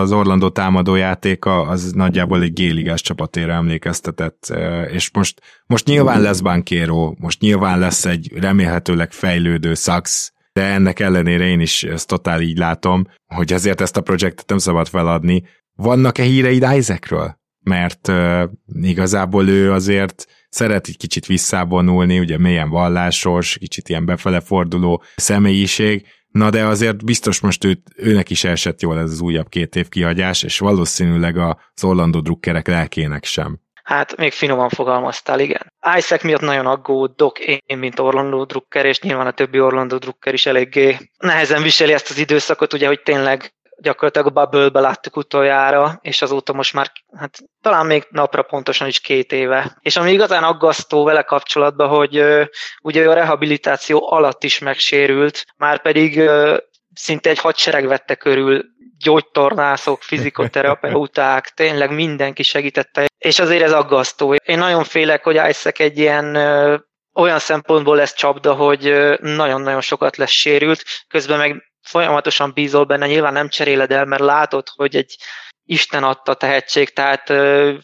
az 0.00 0.12
Orlando 0.12 0.50
támadó 0.50 0.94
játéka 0.94 1.60
az 1.60 1.92
nagyjából 1.92 2.42
egy 2.42 2.52
géligás 2.52 3.00
csapatére 3.00 3.52
emlékeztetett, 3.52 4.52
és 4.86 5.10
most, 5.12 5.40
most 5.66 5.86
nyilván 5.86 6.20
lesz 6.20 6.40
Bankéró, 6.40 7.16
most 7.20 7.40
nyilván 7.40 7.78
lesz 7.78 8.04
egy 8.04 8.32
remélhetőleg 8.40 9.12
fejlődő 9.12 9.74
Sax, 9.74 10.32
de 10.52 10.62
ennek 10.62 11.00
ellenére 11.00 11.44
én 11.44 11.60
is 11.60 11.82
ezt 11.82 12.08
totál 12.08 12.40
így 12.40 12.58
látom, 12.58 13.06
hogy 13.34 13.52
azért 13.52 13.80
ezt 13.80 13.96
a 13.96 14.00
projektet 14.00 14.48
nem 14.48 14.58
szabad 14.58 14.88
feladni. 14.88 15.42
Vannak-e 15.76 16.22
híreid 16.22 16.66
Isaacről? 16.76 17.42
Mert 17.64 18.08
uh, 18.08 18.42
igazából 18.82 19.48
ő 19.48 19.72
azért 19.72 20.26
szeret 20.48 20.86
egy 20.86 20.96
kicsit 20.96 21.26
visszavonulni, 21.26 22.18
ugye 22.18 22.38
mélyen 22.38 22.70
vallásos, 22.70 23.56
kicsit 23.58 23.88
ilyen 23.88 24.04
befele 24.04 24.40
forduló 24.40 25.02
személyiség, 25.16 26.06
na 26.28 26.50
de 26.50 26.64
azért 26.64 27.04
biztos 27.04 27.40
most 27.40 27.64
őt, 27.64 27.80
őnek 27.96 28.30
is 28.30 28.44
esett 28.44 28.80
jól 28.80 28.98
ez 28.98 29.10
az 29.10 29.20
újabb 29.20 29.48
két 29.48 29.76
év 29.76 29.88
kihagyás, 29.88 30.42
és 30.42 30.58
valószínűleg 30.58 31.36
az 31.38 31.84
Orlando 31.84 32.20
drukkerek 32.20 32.66
lelkének 32.66 33.24
sem. 33.24 33.58
Hát 33.84 34.16
még 34.16 34.32
finoman 34.32 34.68
fogalmaztál, 34.68 35.40
igen. 35.40 35.72
Isaac 35.96 36.22
miatt 36.22 36.40
nagyon 36.40 36.66
aggódok 36.66 37.38
én, 37.38 37.78
mint 37.78 37.98
Orlando 37.98 38.44
Drucker, 38.44 38.84
és 38.84 39.00
nyilván 39.00 39.26
a 39.26 39.30
többi 39.30 39.60
Orlando 39.60 39.98
Drucker 39.98 40.34
is 40.34 40.46
eléggé 40.46 40.96
nehezen 41.18 41.62
viseli 41.62 41.92
ezt 41.92 42.10
az 42.10 42.18
időszakot, 42.18 42.72
ugye, 42.72 42.86
hogy 42.86 43.00
tényleg 43.02 43.54
gyakorlatilag 43.78 44.36
a 44.36 44.46
bubble 44.46 44.80
láttuk 44.80 45.16
utoljára, 45.16 45.98
és 46.00 46.22
azóta 46.22 46.52
most 46.52 46.72
már 46.72 46.92
hát, 47.16 47.38
talán 47.60 47.86
még 47.86 48.06
napra 48.10 48.42
pontosan 48.42 48.86
is 48.86 49.00
két 49.00 49.32
éve. 49.32 49.78
És 49.80 49.96
ami 49.96 50.12
igazán 50.12 50.44
aggasztó 50.44 51.04
vele 51.04 51.22
kapcsolatban, 51.22 51.88
hogy 51.88 52.18
uh, 52.18 52.46
ugye 52.82 53.08
a 53.08 53.14
rehabilitáció 53.14 54.12
alatt 54.12 54.44
is 54.44 54.58
megsérült, 54.58 55.44
már 55.56 55.82
pedig 55.82 56.18
uh, 56.18 56.56
szinte 56.94 57.30
egy 57.30 57.38
hadsereg 57.38 57.86
vette 57.86 58.14
körül 58.14 58.64
gyógytornászok, 58.98 60.02
fizikoterapeuták, 60.02 61.48
tényleg 61.54 61.94
mindenki 61.94 62.42
segítette, 62.42 63.06
és 63.18 63.38
azért 63.38 63.62
ez 63.62 63.72
aggasztó. 63.72 64.34
Én 64.34 64.58
nagyon 64.58 64.84
félek, 64.84 65.24
hogy 65.24 65.34
Isaac 65.34 65.80
egy 65.80 65.98
ilyen 65.98 66.34
ö, 66.34 66.76
olyan 67.14 67.38
szempontból 67.38 67.96
lesz 67.96 68.14
csapda, 68.14 68.54
hogy 68.54 68.94
nagyon-nagyon 69.20 69.80
sokat 69.80 70.16
lesz 70.16 70.30
sérült, 70.30 70.82
közben 71.08 71.38
meg 71.38 71.73
folyamatosan 71.84 72.52
bízol 72.54 72.84
benne, 72.84 73.06
nyilván 73.06 73.32
nem 73.32 73.48
cseréled 73.48 73.92
el, 73.92 74.04
mert 74.04 74.22
látod, 74.22 74.68
hogy 74.74 74.96
egy 74.96 75.16
Isten 75.66 76.04
adta 76.04 76.34
tehetség, 76.34 76.92
tehát 76.92 77.32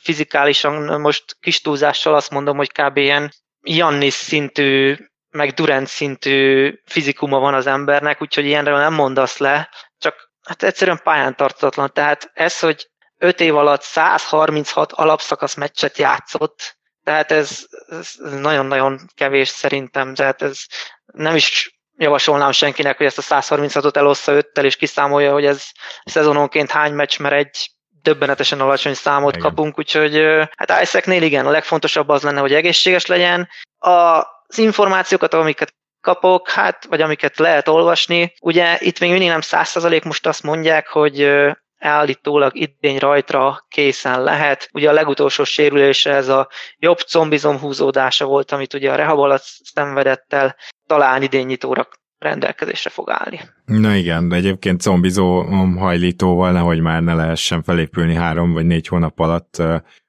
fizikálisan 0.02 1.00
most 1.00 1.36
kis 1.40 1.60
túlzással 1.60 2.14
azt 2.14 2.30
mondom, 2.30 2.56
hogy 2.56 2.72
kb. 2.72 2.96
ilyen 2.96 3.32
Jannis 3.62 4.14
szintű 4.14 4.96
meg 5.30 5.50
Durant 5.50 5.86
szintű 5.86 6.72
fizikuma 6.84 7.38
van 7.38 7.54
az 7.54 7.66
embernek, 7.66 8.22
úgyhogy 8.22 8.44
ilyenről 8.44 8.78
nem 8.78 8.94
mondasz 8.94 9.38
le, 9.38 9.70
csak 9.98 10.30
hát 10.42 10.62
egyszerűen 10.62 11.00
pályán 11.02 11.36
tartatlan. 11.36 11.90
Tehát 11.92 12.30
ez, 12.32 12.58
hogy 12.58 12.90
5 13.18 13.40
év 13.40 13.56
alatt 13.56 13.82
136 13.82 14.92
alapszakasz 14.92 15.54
meccset 15.54 15.98
játszott, 15.98 16.78
tehát 17.04 17.32
ez, 17.32 17.66
ez 17.88 18.14
nagyon-nagyon 18.18 19.00
kevés 19.14 19.48
szerintem, 19.48 20.14
tehát 20.14 20.42
ez 20.42 20.58
nem 21.04 21.36
is 21.36 21.79
javasolnám 22.00 22.52
senkinek, 22.52 22.96
hogy 22.96 23.06
ezt 23.06 23.18
a 23.18 23.40
136-ot 23.40 23.96
elossza 23.96 24.32
5-tel, 24.34 24.64
és 24.64 24.76
kiszámolja, 24.76 25.32
hogy 25.32 25.44
ez 25.44 25.64
szezononként 26.04 26.70
hány 26.70 26.92
meccs, 26.92 27.18
mert 27.18 27.34
egy 27.34 27.70
döbbenetesen 28.02 28.60
alacsony 28.60 28.94
számot 28.94 29.36
igen. 29.36 29.48
kapunk, 29.48 29.78
úgyhogy 29.78 30.22
hát 30.56 30.82
Isaacnél 30.82 31.22
igen, 31.22 31.46
a 31.46 31.50
legfontosabb 31.50 32.08
az 32.08 32.22
lenne, 32.22 32.40
hogy 32.40 32.54
egészséges 32.54 33.06
legyen. 33.06 33.48
Az 33.78 34.58
információkat, 34.58 35.34
amiket 35.34 35.74
kapok, 36.00 36.50
hát, 36.50 36.84
vagy 36.84 37.00
amiket 37.00 37.38
lehet 37.38 37.68
olvasni. 37.68 38.34
Ugye 38.40 38.76
itt 38.80 39.00
még 39.00 39.10
mindig 39.10 39.28
nem 39.28 39.40
százalék, 39.40 40.04
most 40.04 40.26
azt 40.26 40.42
mondják, 40.42 40.88
hogy 40.88 41.30
állítólag 41.80 42.56
idény 42.56 42.98
rajtra 42.98 43.64
készen 43.68 44.22
lehet. 44.22 44.68
Ugye 44.72 44.88
a 44.88 44.92
legutolsó 44.92 45.44
sérülése 45.44 46.14
ez 46.14 46.28
a 46.28 46.48
jobb 46.78 46.98
combizom 46.98 47.58
húzódása 47.58 48.24
volt, 48.24 48.52
amit 48.52 48.74
ugye 48.74 48.92
a 48.92 48.94
rehab 48.94 49.18
alatt 49.18 49.44
szenvedett 49.62 50.32
el, 50.32 50.56
talán 50.86 51.22
idén 51.22 51.46
nyitóra 51.46 51.88
rendelkezésre 52.18 52.90
fog 52.90 53.10
állni. 53.10 53.40
Na 53.64 53.94
igen, 53.94 54.28
de 54.28 54.36
egyébként 54.36 54.80
zombizó 54.80 55.42
hajlítóval 55.78 56.52
nehogy 56.52 56.80
már 56.80 57.02
ne 57.02 57.14
lehessen 57.14 57.62
felépülni 57.62 58.14
három 58.14 58.52
vagy 58.52 58.66
négy 58.66 58.86
hónap 58.86 59.20
alatt, 59.20 59.62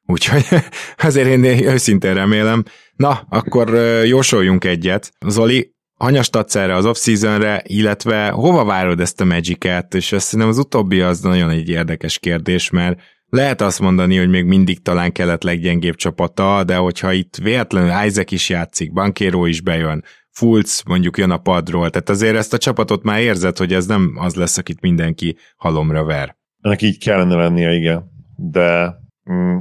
úgyhogy 0.05 0.45
azért 1.07 1.27
én 1.27 1.43
őszintén 1.43 2.13
remélem. 2.13 2.63
Na, 2.95 3.21
akkor 3.29 3.69
jósoljunk 4.05 4.63
egyet. 4.63 5.11
Zoli, 5.27 5.73
hanyast 6.01 6.35
adsz 6.35 6.55
erre 6.55 6.75
az 6.75 6.85
off-seasonre, 6.85 7.61
illetve 7.65 8.29
hova 8.29 8.65
várod 8.65 8.99
ezt 8.99 9.21
a 9.21 9.25
Magic-et, 9.25 9.93
és 9.93 10.11
azt 10.11 10.25
szerintem 10.25 10.49
az 10.49 10.57
utóbbi 10.57 11.01
az 11.01 11.19
nagyon 11.19 11.49
egy 11.49 11.69
érdekes 11.69 12.19
kérdés, 12.19 12.69
mert 12.69 13.01
lehet 13.29 13.61
azt 13.61 13.79
mondani, 13.79 14.17
hogy 14.17 14.29
még 14.29 14.45
mindig 14.45 14.81
talán 14.81 15.11
kelet 15.11 15.43
leggyengébb 15.43 15.95
csapata, 15.95 16.63
de 16.63 16.75
hogyha 16.75 17.11
itt 17.11 17.35
véletlenül 17.35 18.05
Isaac 18.05 18.31
is 18.31 18.49
játszik, 18.49 18.93
Bankero 18.93 19.45
is 19.45 19.61
bejön, 19.61 20.03
Fulc 20.29 20.81
mondjuk 20.83 21.17
jön 21.17 21.31
a 21.31 21.37
padról, 21.37 21.89
tehát 21.89 22.09
azért 22.09 22.35
ezt 22.35 22.53
a 22.53 22.57
csapatot 22.57 23.03
már 23.03 23.19
érzed, 23.19 23.57
hogy 23.57 23.73
ez 23.73 23.85
nem 23.85 24.13
az 24.15 24.35
lesz, 24.35 24.57
akit 24.57 24.81
mindenki 24.81 25.37
halomra 25.55 26.03
ver. 26.03 26.35
Ennek 26.61 26.81
így 26.81 27.03
kellene 27.03 27.35
lennie, 27.35 27.71
igen. 27.71 28.03
De 28.35 28.95
mm, 29.31 29.57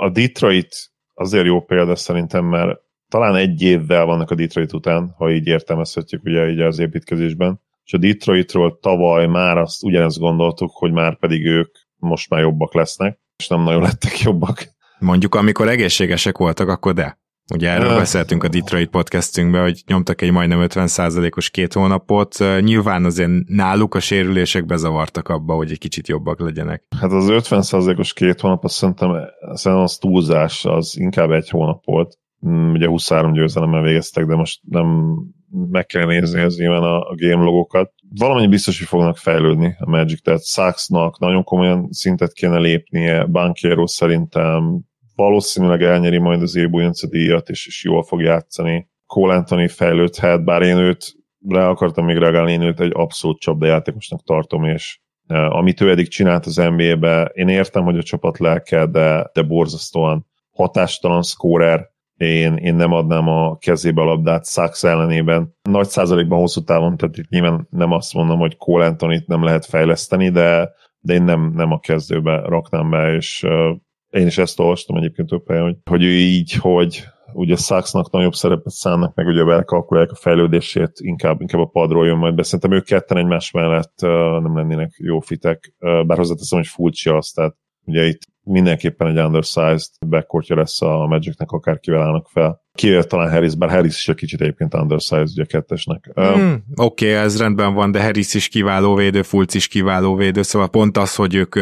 a 0.00 0.10
Detroit 0.10 0.90
azért 1.14 1.46
jó 1.46 1.60
példa 1.60 1.96
szerintem, 1.96 2.44
mert 2.44 2.78
talán 3.08 3.34
egy 3.34 3.62
évvel 3.62 4.04
vannak 4.04 4.30
a 4.30 4.34
Detroit 4.34 4.72
után, 4.72 5.14
ha 5.16 5.30
így 5.30 5.46
értelmezhetjük 5.46 6.24
ugye 6.24 6.50
így 6.50 6.60
az 6.60 6.78
építkezésben, 6.78 7.60
és 7.84 7.92
a 7.92 7.98
Detroitról 7.98 8.78
tavaly 8.82 9.26
már 9.26 9.56
azt 9.56 9.82
ugyanezt 9.82 10.18
gondoltuk, 10.18 10.70
hogy 10.72 10.92
már 10.92 11.18
pedig 11.18 11.46
ők 11.46 11.76
most 11.96 12.30
már 12.30 12.40
jobbak 12.40 12.74
lesznek, 12.74 13.20
és 13.36 13.48
nem 13.48 13.62
nagyon 13.62 13.82
lettek 13.82 14.20
jobbak. 14.20 14.76
Mondjuk, 14.98 15.34
amikor 15.34 15.68
egészségesek 15.68 16.38
voltak, 16.38 16.68
akkor 16.68 16.94
de. 16.94 17.18
Ugye 17.54 17.70
erről 17.70 17.96
beszéltünk 17.96 18.44
a 18.44 18.48
Detroit 18.48 18.90
podcastünkben, 18.90 19.62
hogy 19.62 19.82
nyomtak 19.86 20.22
egy 20.22 20.30
majdnem 20.30 20.66
50%-os 20.68 21.50
két 21.50 21.72
hónapot. 21.72 22.38
Nyilván 22.60 23.04
azért 23.04 23.30
náluk 23.46 23.94
a 23.94 24.00
sérülések 24.00 24.66
bezavartak 24.66 25.28
abba, 25.28 25.54
hogy 25.54 25.70
egy 25.70 25.78
kicsit 25.78 26.08
jobbak 26.08 26.40
legyenek. 26.40 26.82
Hát 27.00 27.12
az 27.12 27.26
50%-os 27.28 28.12
két 28.12 28.40
hónap, 28.40 28.64
azt 28.64 28.74
szerintem, 28.74 29.10
szerintem 29.40 29.86
az 29.86 29.96
túlzás, 29.96 30.64
az 30.64 30.96
inkább 30.98 31.30
egy 31.30 31.48
hónap 31.48 31.84
volt. 31.84 32.18
Mm, 32.46 32.72
ugye 32.72 32.86
23 32.86 33.32
győzelemmel 33.32 33.82
végeztek, 33.82 34.26
de 34.26 34.34
most 34.34 34.60
nem 34.68 35.16
meg 35.50 35.86
kell 35.86 36.06
nézni 36.06 36.40
az 36.40 36.56
nyilván 36.56 36.82
a, 36.82 37.00
a 37.00 37.14
game 37.16 37.44
logokat. 37.44 37.92
Valamennyi 38.14 38.46
biztos, 38.46 38.78
hogy 38.78 38.88
fognak 38.88 39.16
fejlődni 39.16 39.76
a 39.78 39.88
Magic, 39.88 40.22
tehát 40.22 40.44
Saxnak 40.44 41.18
nagyon 41.18 41.44
komolyan 41.44 41.88
szintet 41.90 42.32
kéne 42.32 42.58
lépnie, 42.58 43.24
Bankiero 43.24 43.86
szerintem 43.86 44.80
valószínűleg 45.14 45.82
elnyeri 45.82 46.18
majd 46.18 46.42
az 46.42 46.56
Ébújönce 46.56 47.06
díjat, 47.06 47.48
és, 47.48 47.66
és 47.66 47.84
jól 47.84 48.02
fog 48.02 48.20
játszani. 48.20 48.88
Cole 49.06 49.34
Anthony 49.34 49.68
fejlődhet, 49.68 50.44
bár 50.44 50.62
én 50.62 50.76
őt 50.76 51.16
rá 51.48 51.68
akartam 51.68 52.04
még 52.04 52.16
reagálni, 52.16 52.52
én 52.52 52.62
őt 52.62 52.80
egy 52.80 52.92
abszolút 52.94 53.40
csapdajátékosnak 53.40 54.22
tartom, 54.22 54.64
és 54.64 55.00
e, 55.26 55.46
amit 55.46 55.80
ő 55.80 55.90
eddig 55.90 56.08
csinált 56.08 56.46
az 56.46 56.56
NBA-be, 56.56 57.30
én 57.34 57.48
értem, 57.48 57.84
hogy 57.84 57.98
a 57.98 58.02
csapat 58.02 58.38
lelke, 58.38 58.86
de, 58.86 59.30
de 59.32 59.42
borzasztóan 59.42 60.26
hatástalan 60.50 61.22
scorer, 61.22 61.90
én, 62.18 62.54
én 62.56 62.74
nem 62.74 62.92
adnám 62.92 63.28
a 63.28 63.56
kezébe 63.56 64.00
a 64.00 64.04
labdát 64.04 64.46
Sachs 64.46 64.84
ellenében. 64.84 65.54
Nagy 65.62 65.88
százalékban 65.88 66.38
hosszú 66.38 66.60
távon, 66.60 66.96
tehát 66.96 67.16
itt 67.16 67.28
nyilván 67.28 67.66
nem 67.70 67.92
azt 67.92 68.14
mondom, 68.14 68.38
hogy 68.38 68.56
Cole 68.56 68.86
Anthony-t 68.86 69.26
nem 69.26 69.44
lehet 69.44 69.66
fejleszteni, 69.66 70.30
de, 70.30 70.70
de 70.98 71.14
én 71.14 71.22
nem, 71.22 71.52
nem 71.54 71.72
a 71.72 71.80
kezdőbe 71.80 72.40
raknám 72.40 72.90
be, 72.90 73.14
és 73.14 73.42
uh, 73.42 73.76
én 74.10 74.26
is 74.26 74.38
ezt 74.38 74.60
olvastam 74.60 74.96
egyébként 74.96 75.28
több 75.28 75.48
helyen, 75.48 75.62
hogy, 75.62 75.76
hogy 75.90 76.02
ő 76.02 76.10
így, 76.10 76.52
hogy 76.52 77.04
ugye 77.32 77.56
Saxnak 77.56 78.10
nagyobb 78.10 78.34
szerepet 78.34 78.72
szánnak, 78.72 79.14
meg 79.14 79.26
ugye 79.26 79.44
belkalkulálják 79.44 80.12
a 80.12 80.16
fejlődését, 80.20 80.92
inkább, 80.94 81.40
inkább 81.40 81.60
a 81.60 81.70
padról 81.72 82.06
jön 82.06 82.16
majd 82.16 82.34
be. 82.34 82.42
Szerintem 82.42 82.72
ők 82.72 82.84
ketten 82.84 83.16
egymás 83.16 83.50
mellett 83.50 83.94
uh, 84.02 84.10
nem 84.42 84.56
lennének 84.56 84.90
jó 84.96 85.20
fitek, 85.20 85.74
uh, 85.78 86.06
bár 86.06 86.18
hozzáteszem, 86.18 86.58
hogy 86.58 86.68
furcsa 86.68 87.16
az, 87.16 87.30
tehát 87.30 87.56
ugye 87.84 88.06
itt 88.06 88.20
mindenképpen 88.48 89.06
egy 89.06 89.24
undersized 89.24 89.90
backcourtja 90.06 90.56
lesz 90.56 90.82
a 90.82 91.06
Magicnek, 91.06 91.50
akárkivel 91.50 92.02
állnak 92.02 92.28
fel. 92.28 92.60
Kivéve 92.72 93.04
talán 93.04 93.30
Harris, 93.30 93.54
bár 93.54 93.70
Harris 93.70 93.96
is 93.96 94.08
egy 94.08 94.14
kicsit 94.14 94.40
egyébként 94.40 94.74
undersized 94.74 95.28
ugye 95.28 95.44
kettesnek. 95.44 96.12
Mm, 96.20 96.52
Oké, 96.76 97.10
okay, 97.10 97.24
ez 97.24 97.38
rendben 97.38 97.74
van, 97.74 97.90
de 97.90 98.02
Harris 98.02 98.34
is 98.34 98.48
kiváló 98.48 98.94
védő, 98.94 99.22
Fulc 99.22 99.54
is 99.54 99.68
kiváló 99.68 100.14
védő, 100.14 100.42
szóval 100.42 100.68
pont 100.68 100.96
az, 100.96 101.14
hogy 101.14 101.34
ők 101.34 101.54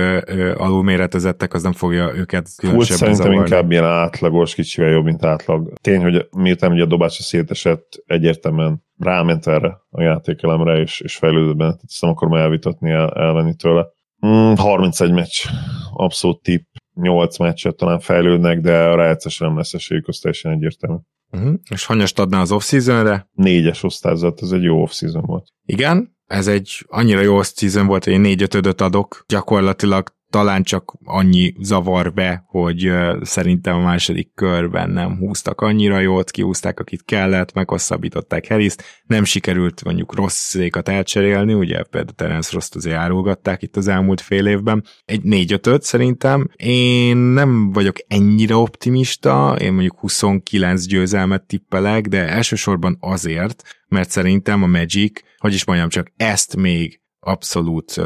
alulméretezettek, 0.57 1.55
az 1.55 1.63
nem 1.63 1.73
fogja 1.73 2.15
őket 2.15 2.49
Fulc 2.57 2.85
szerintem 2.85 3.15
zavarni. 3.15 3.37
inkább 3.37 3.71
ilyen 3.71 3.85
átlagos, 3.85 4.55
kicsivel 4.55 4.91
jobb, 4.91 5.05
mint 5.05 5.25
átlag. 5.25 5.73
Tény, 5.81 6.03
hogy 6.03 6.29
miután 6.31 6.73
ugye 6.73 6.83
a 6.83 6.87
dobása 6.87 7.23
szétesett, 7.23 8.03
egyértelműen 8.07 8.85
ráment 8.99 9.47
erre 9.47 9.79
a 9.91 10.03
játékelemre, 10.03 10.81
és, 10.81 11.01
és 11.01 11.17
fejlődött 11.17 11.81
ezt 11.85 12.01
nem 12.03 12.11
akarom 12.11 12.35
elvitatni, 12.35 12.91
el, 12.91 13.11
elvenni 13.11 13.55
tőle. 13.55 13.87
Mm, 14.27 14.53
31 14.55 15.13
meccs, 15.13 15.47
abszolút 15.93 16.43
tipp. 16.43 16.65
Nyolc 17.01 17.39
meccset 17.39 17.77
talán 17.77 18.01
fejlődnek, 18.01 18.61
de 18.61 18.79
a 18.79 18.97
rájátszásra 18.97 19.47
nem 19.47 19.57
lesz 19.57 19.75
esélyük, 19.75 20.09
az 20.09 20.19
teljesen 20.19 20.53
egyértelmű. 20.53 20.97
Uh-huh. 21.31 21.55
És 21.71 21.87
hanyast 21.87 22.19
adná 22.19 22.41
az 22.41 22.53
off-seasonre? 22.53 23.29
Négyes 23.33 23.83
osztályzat, 23.83 24.43
ez 24.43 24.51
egy 24.51 24.63
jó 24.63 24.83
off-season 24.83 25.23
volt. 25.27 25.47
Igen, 25.65 26.17
ez 26.27 26.47
egy 26.47 26.85
annyira 26.87 27.21
jó 27.21 27.37
off-season 27.37 27.87
volt, 27.87 28.05
hogy 28.05 28.13
én 28.13 28.21
négy 28.21 28.43
ötödöt 28.43 28.81
adok, 28.81 29.25
gyakorlatilag 29.29 30.15
talán 30.31 30.63
csak 30.63 30.99
annyi 31.05 31.55
zavar 31.59 32.13
be, 32.13 32.45
hogy 32.47 32.93
szerintem 33.21 33.77
a 33.77 33.83
második 33.83 34.35
körben 34.35 34.91
nem 34.91 35.17
húztak 35.17 35.61
annyira 35.61 35.99
jót, 35.99 36.31
kihúzták, 36.31 36.81
akit 36.81 37.05
kellett, 37.05 37.53
meghosszabbították 37.53 38.49
harris 38.49 38.75
nem 39.07 39.25
sikerült 39.25 39.85
mondjuk 39.85 40.15
rossz 40.15 40.49
székat 40.49 40.89
elcserélni, 40.89 41.55
ugye 41.55 41.83
például 41.83 42.17
Terence 42.17 42.51
Rost 42.53 42.75
azért 42.75 42.97
árulgatták 42.97 43.63
itt 43.63 43.77
az 43.77 43.89
elmúlt 43.89 44.21
fél 44.21 44.47
évben. 44.47 44.85
Egy 45.05 45.23
4 45.23 45.61
5 45.63 45.83
szerintem. 45.83 46.49
Én 46.57 47.17
nem 47.17 47.73
vagyok 47.73 47.97
ennyire 48.09 48.57
optimista, 48.57 49.57
én 49.61 49.73
mondjuk 49.73 49.99
29 49.99 50.87
győzelmet 50.87 51.47
tippelek, 51.47 52.07
de 52.07 52.29
elsősorban 52.29 52.97
azért, 53.01 53.63
mert 53.89 54.11
szerintem 54.11 54.63
a 54.63 54.67
Magic, 54.67 55.21
hogy 55.37 55.55
is 55.55 55.65
mondjam, 55.65 55.89
csak 55.89 56.13
ezt 56.17 56.57
még 56.57 57.01
abszolút 57.21 58.01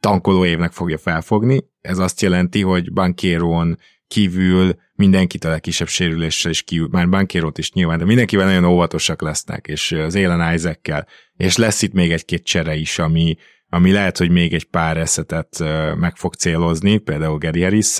tankoló 0.00 0.44
évnek 0.44 0.72
fogja 0.72 0.98
felfogni. 0.98 1.64
Ez 1.80 1.98
azt 1.98 2.20
jelenti, 2.20 2.62
hogy 2.62 2.92
Bankérón 2.92 3.78
kívül 4.08 4.74
mindenkit 4.94 5.44
a 5.44 5.48
legkisebb 5.48 5.88
sérüléssel 5.88 6.50
is 6.50 6.62
kívül, 6.62 6.88
már 6.90 7.08
Bankérót 7.08 7.58
is 7.58 7.72
nyilván, 7.72 7.98
de 7.98 8.04
mindenkivel 8.04 8.46
nagyon 8.46 8.64
óvatosak 8.64 9.22
lesznek, 9.22 9.66
és 9.66 9.92
az 9.92 10.14
Élen 10.14 10.54
isaac 10.54 10.88
és 11.36 11.56
lesz 11.56 11.82
itt 11.82 11.92
még 11.92 12.12
egy-két 12.12 12.44
csere 12.44 12.74
is, 12.74 12.98
ami, 12.98 13.36
ami 13.68 13.92
lehet, 13.92 14.18
hogy 14.18 14.30
még 14.30 14.54
egy 14.54 14.64
pár 14.64 14.96
eszetet 14.96 15.58
meg 15.96 16.16
fog 16.16 16.34
célozni, 16.34 16.98
például 16.98 17.38
Gary 17.38 17.62
harris 17.62 17.98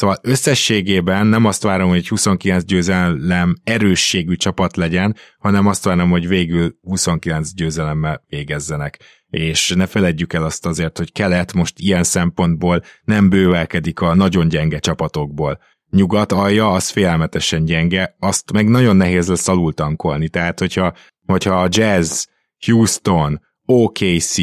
Szóval 0.00 0.18
összességében 0.22 1.26
nem 1.26 1.44
azt 1.44 1.62
várom, 1.62 1.88
hogy 1.88 1.98
egy 1.98 2.08
29 2.08 2.64
győzelem 2.64 3.54
erősségű 3.64 4.34
csapat 4.34 4.76
legyen, 4.76 5.16
hanem 5.38 5.66
azt 5.66 5.84
várom, 5.84 6.10
hogy 6.10 6.28
végül 6.28 6.78
29 6.82 7.54
győzelemmel 7.54 8.24
végezzenek 8.28 8.98
és 9.30 9.72
ne 9.76 9.86
feledjük 9.86 10.32
el 10.32 10.44
azt 10.44 10.66
azért, 10.66 10.98
hogy 10.98 11.12
kelet 11.12 11.52
most 11.52 11.78
ilyen 11.78 12.02
szempontból 12.02 12.82
nem 13.04 13.28
bővelkedik 13.28 14.00
a 14.00 14.14
nagyon 14.14 14.48
gyenge 14.48 14.78
csapatokból. 14.78 15.58
Nyugat 15.90 16.32
alja 16.32 16.70
az 16.70 16.88
félelmetesen 16.88 17.64
gyenge, 17.64 18.16
azt 18.18 18.52
meg 18.52 18.68
nagyon 18.68 18.96
nehéz 18.96 19.28
lesz 19.28 19.48
alultankolni, 19.48 20.28
tehát 20.28 20.58
hogyha, 20.58 20.94
hogyha 21.26 21.62
a 21.62 21.68
Jazz, 21.70 22.24
Houston, 22.66 23.40
OKC, 23.64 24.36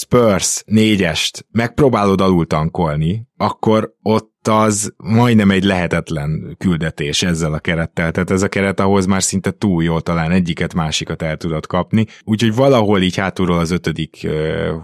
Spurs 0.00 0.62
négyest 0.66 1.46
megpróbálod 1.50 2.20
alul 2.20 2.46
tankolni, 2.46 3.26
akkor 3.36 3.94
ott 4.02 4.48
az 4.48 4.94
majdnem 4.96 5.50
egy 5.50 5.64
lehetetlen 5.64 6.54
küldetés 6.58 7.22
ezzel 7.22 7.52
a 7.52 7.58
kerettel. 7.58 8.10
Tehát 8.10 8.30
ez 8.30 8.42
a 8.42 8.48
keret 8.48 8.80
ahhoz 8.80 9.06
már 9.06 9.22
szinte 9.22 9.50
túl 9.50 9.82
jó, 9.82 10.00
talán 10.00 10.30
egyiket, 10.30 10.74
másikat 10.74 11.22
el 11.22 11.36
tudod 11.36 11.66
kapni. 11.66 12.06
Úgyhogy 12.24 12.54
valahol 12.54 13.02
így 13.02 13.16
hátulról 13.16 13.58
az 13.58 13.70
ötödik, 13.70 14.26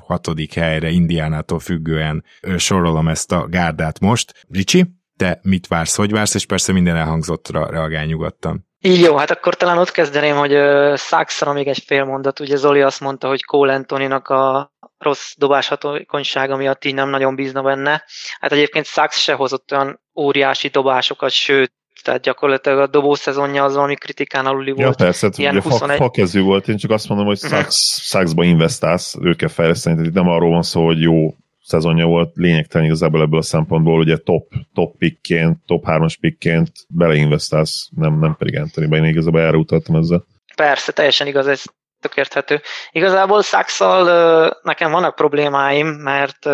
hatodik 0.06 0.54
helyre 0.54 0.90
Indiánától 0.90 1.58
függően 1.58 2.24
sorolom 2.56 3.08
ezt 3.08 3.32
a 3.32 3.46
gárdát 3.48 4.00
most. 4.00 4.46
Ricsi, 4.48 4.86
te 5.16 5.40
mit 5.42 5.66
vársz, 5.66 5.96
hogy 5.96 6.10
vársz, 6.10 6.34
és 6.34 6.46
persze 6.46 6.72
minden 6.72 6.96
elhangzottra 6.96 7.70
reagálj 7.70 8.06
nyugodtan. 8.06 8.66
Jó, 8.88 9.16
hát 9.16 9.30
akkor 9.30 9.54
talán 9.54 9.78
ott 9.78 9.90
kezdeném, 9.90 10.36
hogy 10.36 10.52
uh, 10.54 10.96
Saxra 10.96 11.52
még 11.52 11.66
egy 11.66 11.82
fél 11.86 12.04
mondat. 12.04 12.40
Ugye 12.40 12.56
Zoli 12.56 12.80
azt 12.80 13.00
mondta, 13.00 13.28
hogy 13.28 13.44
Cole 13.44 13.74
Antoninak 13.74 14.28
a 14.28 14.72
rossz 14.98 15.34
dobáshatókonysága 15.36 16.56
miatt 16.56 16.84
így 16.84 16.94
nem 16.94 17.08
nagyon 17.08 17.34
bízna 17.34 17.62
benne. 17.62 18.04
Hát 18.40 18.52
egyébként 18.52 18.86
Sax 18.86 19.18
se 19.18 19.32
hozott 19.32 19.72
olyan 19.72 20.00
óriási 20.20 20.68
dobásokat, 20.68 21.30
sőt, 21.30 21.72
tehát 22.02 22.20
gyakorlatilag 22.20 22.78
a 22.78 22.86
dobó 22.86 23.14
szezonja 23.14 23.64
az 23.64 23.74
valami 23.74 23.94
kritikán 23.94 24.46
aluli 24.46 24.70
volt. 24.70 24.98
Ja 24.98 25.04
persze, 25.04 25.26
hát 25.26 25.38
ilyen 25.38 25.56
ugye 25.56 25.62
21... 25.62 25.96
fakezű 25.96 26.40
volt, 26.40 26.68
én 26.68 26.76
csak 26.76 26.90
azt 26.90 27.08
mondom, 27.08 27.26
hogy 27.26 27.40
uh-huh. 27.44 27.68
Saxba 28.00 28.44
investálsz, 28.44 29.16
őt 29.20 29.36
kell 29.36 29.48
fejleszteni, 29.48 29.96
tehát 29.96 30.10
itt 30.10 30.16
nem 30.16 30.28
arról 30.28 30.50
van 30.50 30.62
szó, 30.62 30.84
hogy 30.84 31.00
jó 31.00 31.34
szezonja 31.64 32.06
volt 32.06 32.30
lényegtelen 32.34 32.86
igazából 32.86 33.20
ebből 33.20 33.38
a 33.38 33.42
szempontból, 33.42 33.98
ugye 33.98 34.16
top, 34.16 34.52
top 34.74 34.96
pickként, 34.96 35.58
top 35.66 35.84
3-as 35.86 36.14
pickként 36.20 36.70
beleinvestálsz, 36.88 37.88
nem, 37.96 38.18
nem 38.18 38.36
pedig 38.36 38.58
Anthony-ba, 38.58 38.96
én 38.96 39.04
igazából 39.04 39.40
erre 39.40 39.56
utaltam 39.56 39.96
ezzel. 39.96 40.24
Persze, 40.56 40.92
teljesen 40.92 41.26
igaz, 41.26 41.46
ez 41.46 41.62
tök 42.04 42.16
érthető. 42.16 42.60
Igazából 42.90 43.42
Saxal 43.42 44.58
nekem 44.62 44.90
vannak 44.90 45.14
problémáim, 45.14 45.86
mert 45.86 46.48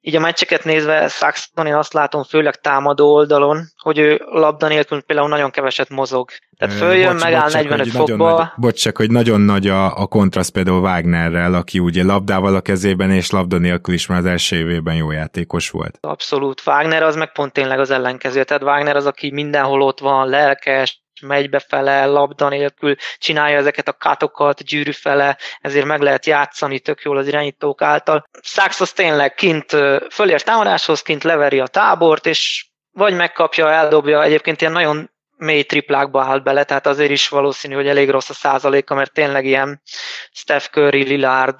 így 0.00 0.16
a 0.16 0.20
meccseket 0.20 0.64
nézve 0.64 1.08
Saxon 1.08 1.66
én 1.66 1.74
azt 1.74 1.92
látom 1.92 2.22
főleg 2.22 2.54
támadó 2.54 3.12
oldalon, 3.14 3.60
hogy 3.76 3.98
ő 3.98 4.20
labda 4.24 4.68
nélkül 4.68 5.02
például 5.02 5.28
nagyon 5.28 5.50
keveset 5.50 5.88
mozog. 5.88 6.30
Tehát 6.58 6.74
följön, 6.74 7.12
bocs, 7.12 7.22
megáll 7.22 7.42
bocs, 7.42 7.52
45 7.52 7.88
fokba. 7.88 8.36
Nagy, 8.36 8.46
bocs, 8.56 8.80
csak 8.82 8.96
hogy 8.96 9.10
nagyon 9.10 9.40
nagy 9.40 9.66
a, 9.66 9.96
a 9.96 10.06
kontraszt 10.06 10.52
például 10.52 10.80
Wagnerrel, 10.80 11.54
aki 11.54 11.78
ugye 11.78 12.04
labdával 12.04 12.54
a 12.54 12.60
kezében 12.60 13.10
és 13.10 13.30
labda 13.30 13.58
nélkül 13.58 13.94
is 13.94 14.06
már 14.06 14.18
az 14.18 14.24
első 14.24 14.56
évében 14.56 14.94
jó 14.94 15.10
játékos 15.10 15.70
volt. 15.70 15.98
Abszolút. 16.00 16.62
Wagner 16.66 17.02
az 17.02 17.16
meg 17.16 17.32
pont 17.32 17.52
tényleg 17.52 17.78
az 17.78 17.90
ellenkező. 17.90 18.44
Tehát 18.44 18.62
Wagner 18.62 18.96
az, 18.96 19.06
aki 19.06 19.30
mindenhol 19.32 19.82
ott 19.82 20.00
van, 20.00 20.28
lelkes, 20.28 21.01
megy 21.22 21.50
befele, 21.50 22.06
labda 22.06 22.48
nélkül, 22.48 22.94
csinálja 23.18 23.56
ezeket 23.56 23.88
a 23.88 23.92
katokat 23.92 24.62
gyűrű 24.62 24.92
fele, 24.92 25.38
ezért 25.60 25.86
meg 25.86 26.00
lehet 26.00 26.26
játszani 26.26 26.78
tök 26.78 27.02
jól 27.02 27.16
az 27.16 27.26
irányítók 27.26 27.82
által. 27.82 28.28
Sachs 28.40 28.80
az 28.80 28.92
tényleg 28.92 29.34
kint 29.34 29.76
fölér 30.10 30.42
támadáshoz, 30.42 31.02
kint 31.02 31.24
leveri 31.24 31.60
a 31.60 31.66
tábort, 31.66 32.26
és 32.26 32.66
vagy 32.92 33.14
megkapja, 33.14 33.70
eldobja, 33.70 34.22
egyébként 34.22 34.60
ilyen 34.60 34.72
nagyon 34.72 35.10
mély 35.42 35.62
triplákba 35.62 36.22
állt 36.22 36.42
bele, 36.42 36.64
tehát 36.64 36.86
azért 36.86 37.10
is 37.10 37.28
valószínű, 37.28 37.74
hogy 37.74 37.88
elég 37.88 38.10
rossz 38.10 38.30
a 38.30 38.34
százaléka, 38.34 38.94
mert 38.94 39.12
tényleg 39.12 39.44
ilyen 39.44 39.82
Steph 40.32 40.64
Curry, 40.64 41.02
Lillard, 41.02 41.56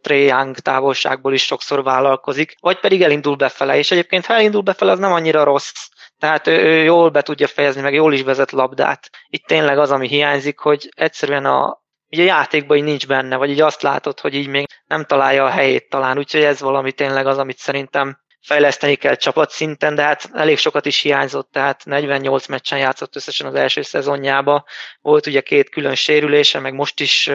Trey 0.00 0.24
Young 0.24 0.58
távolságból 0.58 1.32
is 1.32 1.44
sokszor 1.44 1.82
vállalkozik, 1.82 2.54
vagy 2.60 2.80
pedig 2.80 3.02
elindul 3.02 3.36
befele, 3.36 3.76
és 3.76 3.90
egyébként 3.90 4.26
ha 4.26 4.34
elindul 4.34 4.62
befele, 4.62 4.90
az 4.90 4.98
nem 4.98 5.12
annyira 5.12 5.44
rossz, 5.44 5.72
tehát 6.18 6.46
ő, 6.46 6.52
ő 6.52 6.82
jól 6.82 7.10
be 7.10 7.22
tudja 7.22 7.46
fejezni, 7.46 7.80
meg 7.80 7.94
jól 7.94 8.12
is 8.12 8.22
vezet 8.22 8.50
labdát. 8.50 9.10
Itt 9.28 9.46
tényleg 9.46 9.78
az, 9.78 9.90
ami 9.90 10.08
hiányzik, 10.08 10.58
hogy 10.58 10.88
egyszerűen 10.96 11.44
a, 11.44 11.82
ugye 12.10 12.22
a 12.22 12.26
játékban 12.26 12.76
így 12.76 12.82
nincs 12.82 13.06
benne, 13.06 13.36
vagy 13.36 13.50
így 13.50 13.60
azt 13.60 13.82
látod, 13.82 14.20
hogy 14.20 14.34
így 14.34 14.48
még 14.48 14.66
nem 14.86 15.04
találja 15.04 15.44
a 15.44 15.50
helyét 15.50 15.88
talán, 15.88 16.18
úgyhogy 16.18 16.42
ez 16.42 16.60
valami 16.60 16.92
tényleg 16.92 17.26
az, 17.26 17.38
amit 17.38 17.58
szerintem 17.58 18.18
fejleszteni 18.48 18.94
kell 18.94 19.14
csapatszinten, 19.14 19.94
de 19.94 20.02
hát 20.02 20.30
elég 20.34 20.58
sokat 20.58 20.86
is 20.86 21.00
hiányzott, 21.00 21.52
tehát 21.52 21.84
48 21.84 22.46
meccsen 22.46 22.78
játszott 22.78 23.16
összesen 23.16 23.46
az 23.46 23.54
első 23.54 23.82
szezonjába. 23.82 24.64
Volt 25.00 25.26
ugye 25.26 25.40
két 25.40 25.70
külön 25.70 25.94
sérülése, 25.94 26.58
meg 26.58 26.74
most 26.74 27.00
is, 27.00 27.30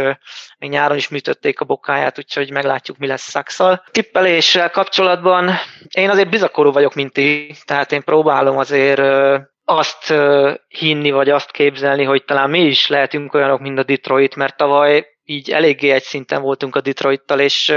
még 0.58 0.70
nyáron 0.70 0.98
is 0.98 1.08
műtötték 1.08 1.60
a 1.60 1.66
bokáját, 1.66 2.18
úgyhogy 2.18 2.52
meglátjuk, 2.52 2.98
mi 2.98 3.08
lesz 3.08 3.30
Szakszal. 3.30 3.84
Tippeléssel 3.92 4.70
kapcsolatban 4.70 5.52
én 5.90 6.10
azért 6.10 6.30
bizakorú 6.30 6.72
vagyok, 6.72 6.94
mint 6.94 7.14
ti, 7.14 7.56
tehát 7.66 7.92
én 7.92 8.04
próbálom 8.04 8.58
azért 8.58 9.02
azt 9.66 10.14
hinni, 10.68 11.12
vagy 11.12 11.30
azt 11.30 11.52
képzelni, 11.52 12.04
hogy 12.04 12.24
talán 12.24 12.50
mi 12.50 12.66
is 12.66 12.88
lehetünk 12.88 13.34
olyanok, 13.34 13.60
mint 13.60 13.80
a 13.80 13.84
Detroit, 13.84 14.36
mert 14.36 14.58
tavaly 14.58 15.08
így 15.26 15.52
eléggé 15.52 15.90
egy 15.90 16.04
szinten 16.04 16.42
voltunk 16.42 16.76
a 16.76 16.82
Detroittal, 16.82 17.40
és 17.40 17.74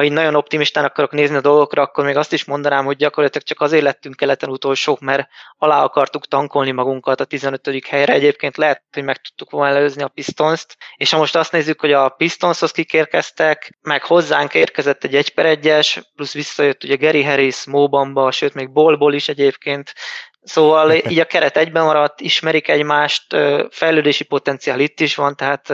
ha 0.00 0.06
így 0.06 0.12
nagyon 0.12 0.34
optimistán 0.34 0.84
akarok 0.84 1.12
nézni 1.12 1.36
a 1.36 1.40
dolgokra, 1.40 1.82
akkor 1.82 2.04
még 2.04 2.16
azt 2.16 2.32
is 2.32 2.44
mondanám, 2.44 2.84
hogy 2.84 2.96
gyakorlatilag 2.96 3.46
csak 3.46 3.60
azért 3.60 3.82
lettünk 3.82 4.16
keleten 4.16 4.48
utolsók, 4.48 5.00
mert 5.00 5.28
alá 5.56 5.82
akartuk 5.82 6.26
tankolni 6.26 6.70
magunkat 6.70 7.20
a 7.20 7.24
15. 7.24 7.86
helyre. 7.88 8.12
Egyébként 8.12 8.56
lehet, 8.56 8.82
hogy 8.92 9.04
meg 9.04 9.16
tudtuk 9.16 9.50
volna 9.50 9.74
előzni 9.74 10.02
a 10.02 10.08
Pistons-t, 10.08 10.76
és 10.96 11.10
ha 11.10 11.18
most 11.18 11.36
azt 11.36 11.52
nézzük, 11.52 11.80
hogy 11.80 11.92
a 11.92 12.08
Pistonshoz 12.08 12.70
kikérkeztek, 12.70 13.78
meg 13.82 14.02
hozzánk 14.02 14.54
érkezett 14.54 15.04
egy 15.04 15.14
1 15.14 15.34
per 15.34 15.46
1 15.46 16.06
plusz 16.14 16.34
visszajött 16.34 16.84
ugye 16.84 16.96
Gary 16.96 17.24
Harris, 17.24 17.66
Mobamba, 17.66 18.30
sőt 18.30 18.54
még 18.54 18.72
Bolból 18.72 19.14
is 19.14 19.28
egyébként, 19.28 19.92
Szóval 20.42 20.92
így 20.92 21.18
a 21.18 21.24
keret 21.24 21.56
egyben 21.56 21.84
maradt, 21.84 22.20
ismerik 22.20 22.68
egymást, 22.68 23.36
fejlődési 23.70 24.24
potenciál 24.24 24.80
itt 24.80 25.00
is 25.00 25.14
van, 25.14 25.36
tehát 25.36 25.70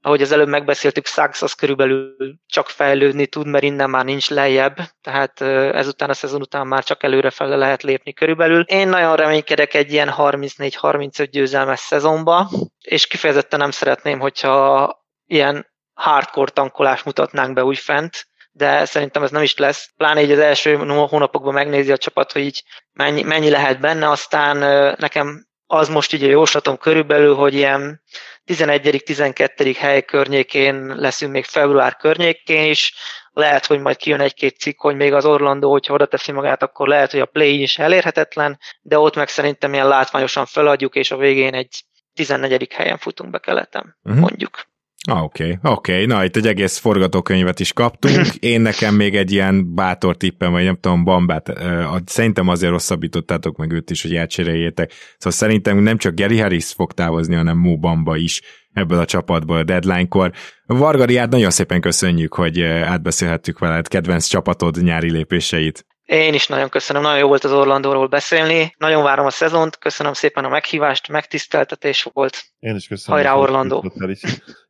ahogy 0.00 0.22
az 0.22 0.32
előbb 0.32 0.48
megbeszéltük, 0.48 1.06
Suggs 1.06 1.42
az 1.42 1.52
körülbelül 1.52 2.14
csak 2.46 2.68
fejlődni 2.68 3.26
tud, 3.26 3.46
mert 3.46 3.64
innen 3.64 3.90
már 3.90 4.04
nincs 4.04 4.30
lejjebb, 4.30 4.76
tehát 5.00 5.40
ezután 5.74 6.10
a 6.10 6.14
szezon 6.14 6.40
után 6.40 6.66
már 6.66 6.84
csak 6.84 7.02
előrefele 7.02 7.56
lehet 7.56 7.82
lépni 7.82 8.12
körülbelül. 8.12 8.60
Én 8.60 8.88
nagyon 8.88 9.16
reménykedek 9.16 9.74
egy 9.74 9.92
ilyen 9.92 10.14
34-35 10.16 11.28
győzelmes 11.30 11.80
szezonba, 11.80 12.50
és 12.80 13.06
kifejezetten 13.06 13.58
nem 13.58 13.70
szeretném, 13.70 14.20
hogyha 14.20 14.90
ilyen 15.26 15.70
hardcore 15.94 16.50
tankolás 16.50 17.02
mutatnánk 17.02 17.54
be 17.54 17.64
úgy 17.64 17.78
fent, 17.78 18.26
de 18.52 18.84
szerintem 18.84 19.22
ez 19.22 19.30
nem 19.30 19.42
is 19.42 19.56
lesz. 19.56 19.90
Pláne 19.96 20.22
így 20.22 20.30
az 20.30 20.38
első 20.38 20.76
hónapokban 20.76 21.54
megnézi 21.54 21.92
a 21.92 21.96
csapat, 21.96 22.32
hogy 22.32 22.42
így 22.42 22.62
mennyi, 22.92 23.22
mennyi 23.22 23.50
lehet 23.50 23.80
benne, 23.80 24.10
aztán 24.10 24.56
nekem 24.98 25.46
az 25.66 25.88
most 25.88 26.12
így 26.12 26.24
a 26.24 26.28
jóslatom 26.28 26.76
körülbelül, 26.76 27.34
hogy 27.34 27.54
ilyen 27.54 28.02
11.-12. 28.46 29.76
hely 29.78 30.02
környékén 30.02 30.94
leszünk 30.96 31.32
még 31.32 31.44
február 31.44 31.96
környékén 31.96 32.70
is, 32.70 32.94
lehet, 33.32 33.66
hogy 33.66 33.80
majd 33.80 33.96
kijön 33.96 34.20
egy-két 34.20 34.58
cikk, 34.58 34.80
hogy 34.80 34.96
még 34.96 35.12
az 35.12 35.24
Orlando, 35.24 35.70
hogyha 35.70 35.94
oda 35.94 36.06
teszi 36.06 36.32
magát, 36.32 36.62
akkor 36.62 36.88
lehet, 36.88 37.10
hogy 37.10 37.20
a 37.20 37.26
play 37.26 37.62
is 37.62 37.78
elérhetetlen, 37.78 38.58
de 38.82 38.98
ott 38.98 39.16
meg 39.16 39.28
szerintem 39.28 39.72
ilyen 39.72 39.88
látványosan 39.88 40.46
feladjuk, 40.46 40.94
és 40.94 41.10
a 41.10 41.16
végén 41.16 41.54
egy 41.54 41.84
14. 42.14 42.72
helyen 42.72 42.98
futunk 42.98 43.30
be 43.30 43.38
keleten, 43.38 43.96
uh-huh. 44.02 44.20
mondjuk. 44.20 44.70
Ah, 45.08 45.22
oké, 45.22 45.42
okay, 45.42 45.72
oké. 45.72 45.92
Okay. 45.92 46.06
Na, 46.06 46.24
itt 46.24 46.36
egy 46.36 46.46
egész 46.46 46.78
forgatókönyvet 46.78 47.60
is 47.60 47.72
kaptunk. 47.72 48.26
Én 48.52 48.60
nekem 48.60 48.94
még 48.94 49.16
egy 49.16 49.32
ilyen 49.32 49.74
bátor 49.74 50.16
tippem, 50.16 50.52
vagy 50.52 50.64
nem 50.64 50.78
tudom, 50.80 51.04
bambát, 51.04 51.48
uh, 51.48 52.00
szerintem 52.04 52.48
azért 52.48 52.72
rosszabbítottátok 52.72 53.56
meg 53.56 53.72
őt 53.72 53.90
is, 53.90 54.02
hogy 54.02 54.14
elcseréljétek. 54.14 54.92
Szóval 55.16 55.38
szerintem 55.38 55.78
nem 55.78 55.98
csak 55.98 56.14
Gary 56.14 56.38
Harris 56.38 56.72
fog 56.72 56.92
távozni, 56.92 57.34
hanem 57.34 57.58
Mo 57.58 57.76
Bamba 57.76 58.16
is 58.16 58.40
ebből 58.72 58.98
a 58.98 59.04
csapatból 59.04 59.56
a 59.56 59.64
deadline-kor. 59.64 60.32
Vargariát 60.66 61.30
nagyon 61.30 61.50
szépen 61.50 61.80
köszönjük, 61.80 62.34
hogy 62.34 62.62
átbeszélhettük 62.62 63.58
veled 63.58 63.88
kedvenc 63.88 64.26
csapatod 64.26 64.82
nyári 64.82 65.10
lépéseit. 65.10 65.86
Én 66.12 66.34
is 66.34 66.46
nagyon 66.46 66.68
köszönöm, 66.68 67.02
nagyon 67.02 67.18
jó 67.18 67.28
volt 67.28 67.44
az 67.44 67.52
Orlandóról 67.52 68.06
beszélni. 68.06 68.74
Nagyon 68.78 69.02
várom 69.02 69.26
a 69.26 69.30
szezont, 69.30 69.78
köszönöm 69.78 70.12
szépen 70.12 70.44
a 70.44 70.48
meghívást, 70.48 71.08
megtiszteltetés 71.08 72.08
volt. 72.12 72.42
Én 72.58 72.74
is 72.74 72.86
köszönöm. 72.88 73.20
Hajrá 73.20 73.36
Orlandó! 73.36 73.92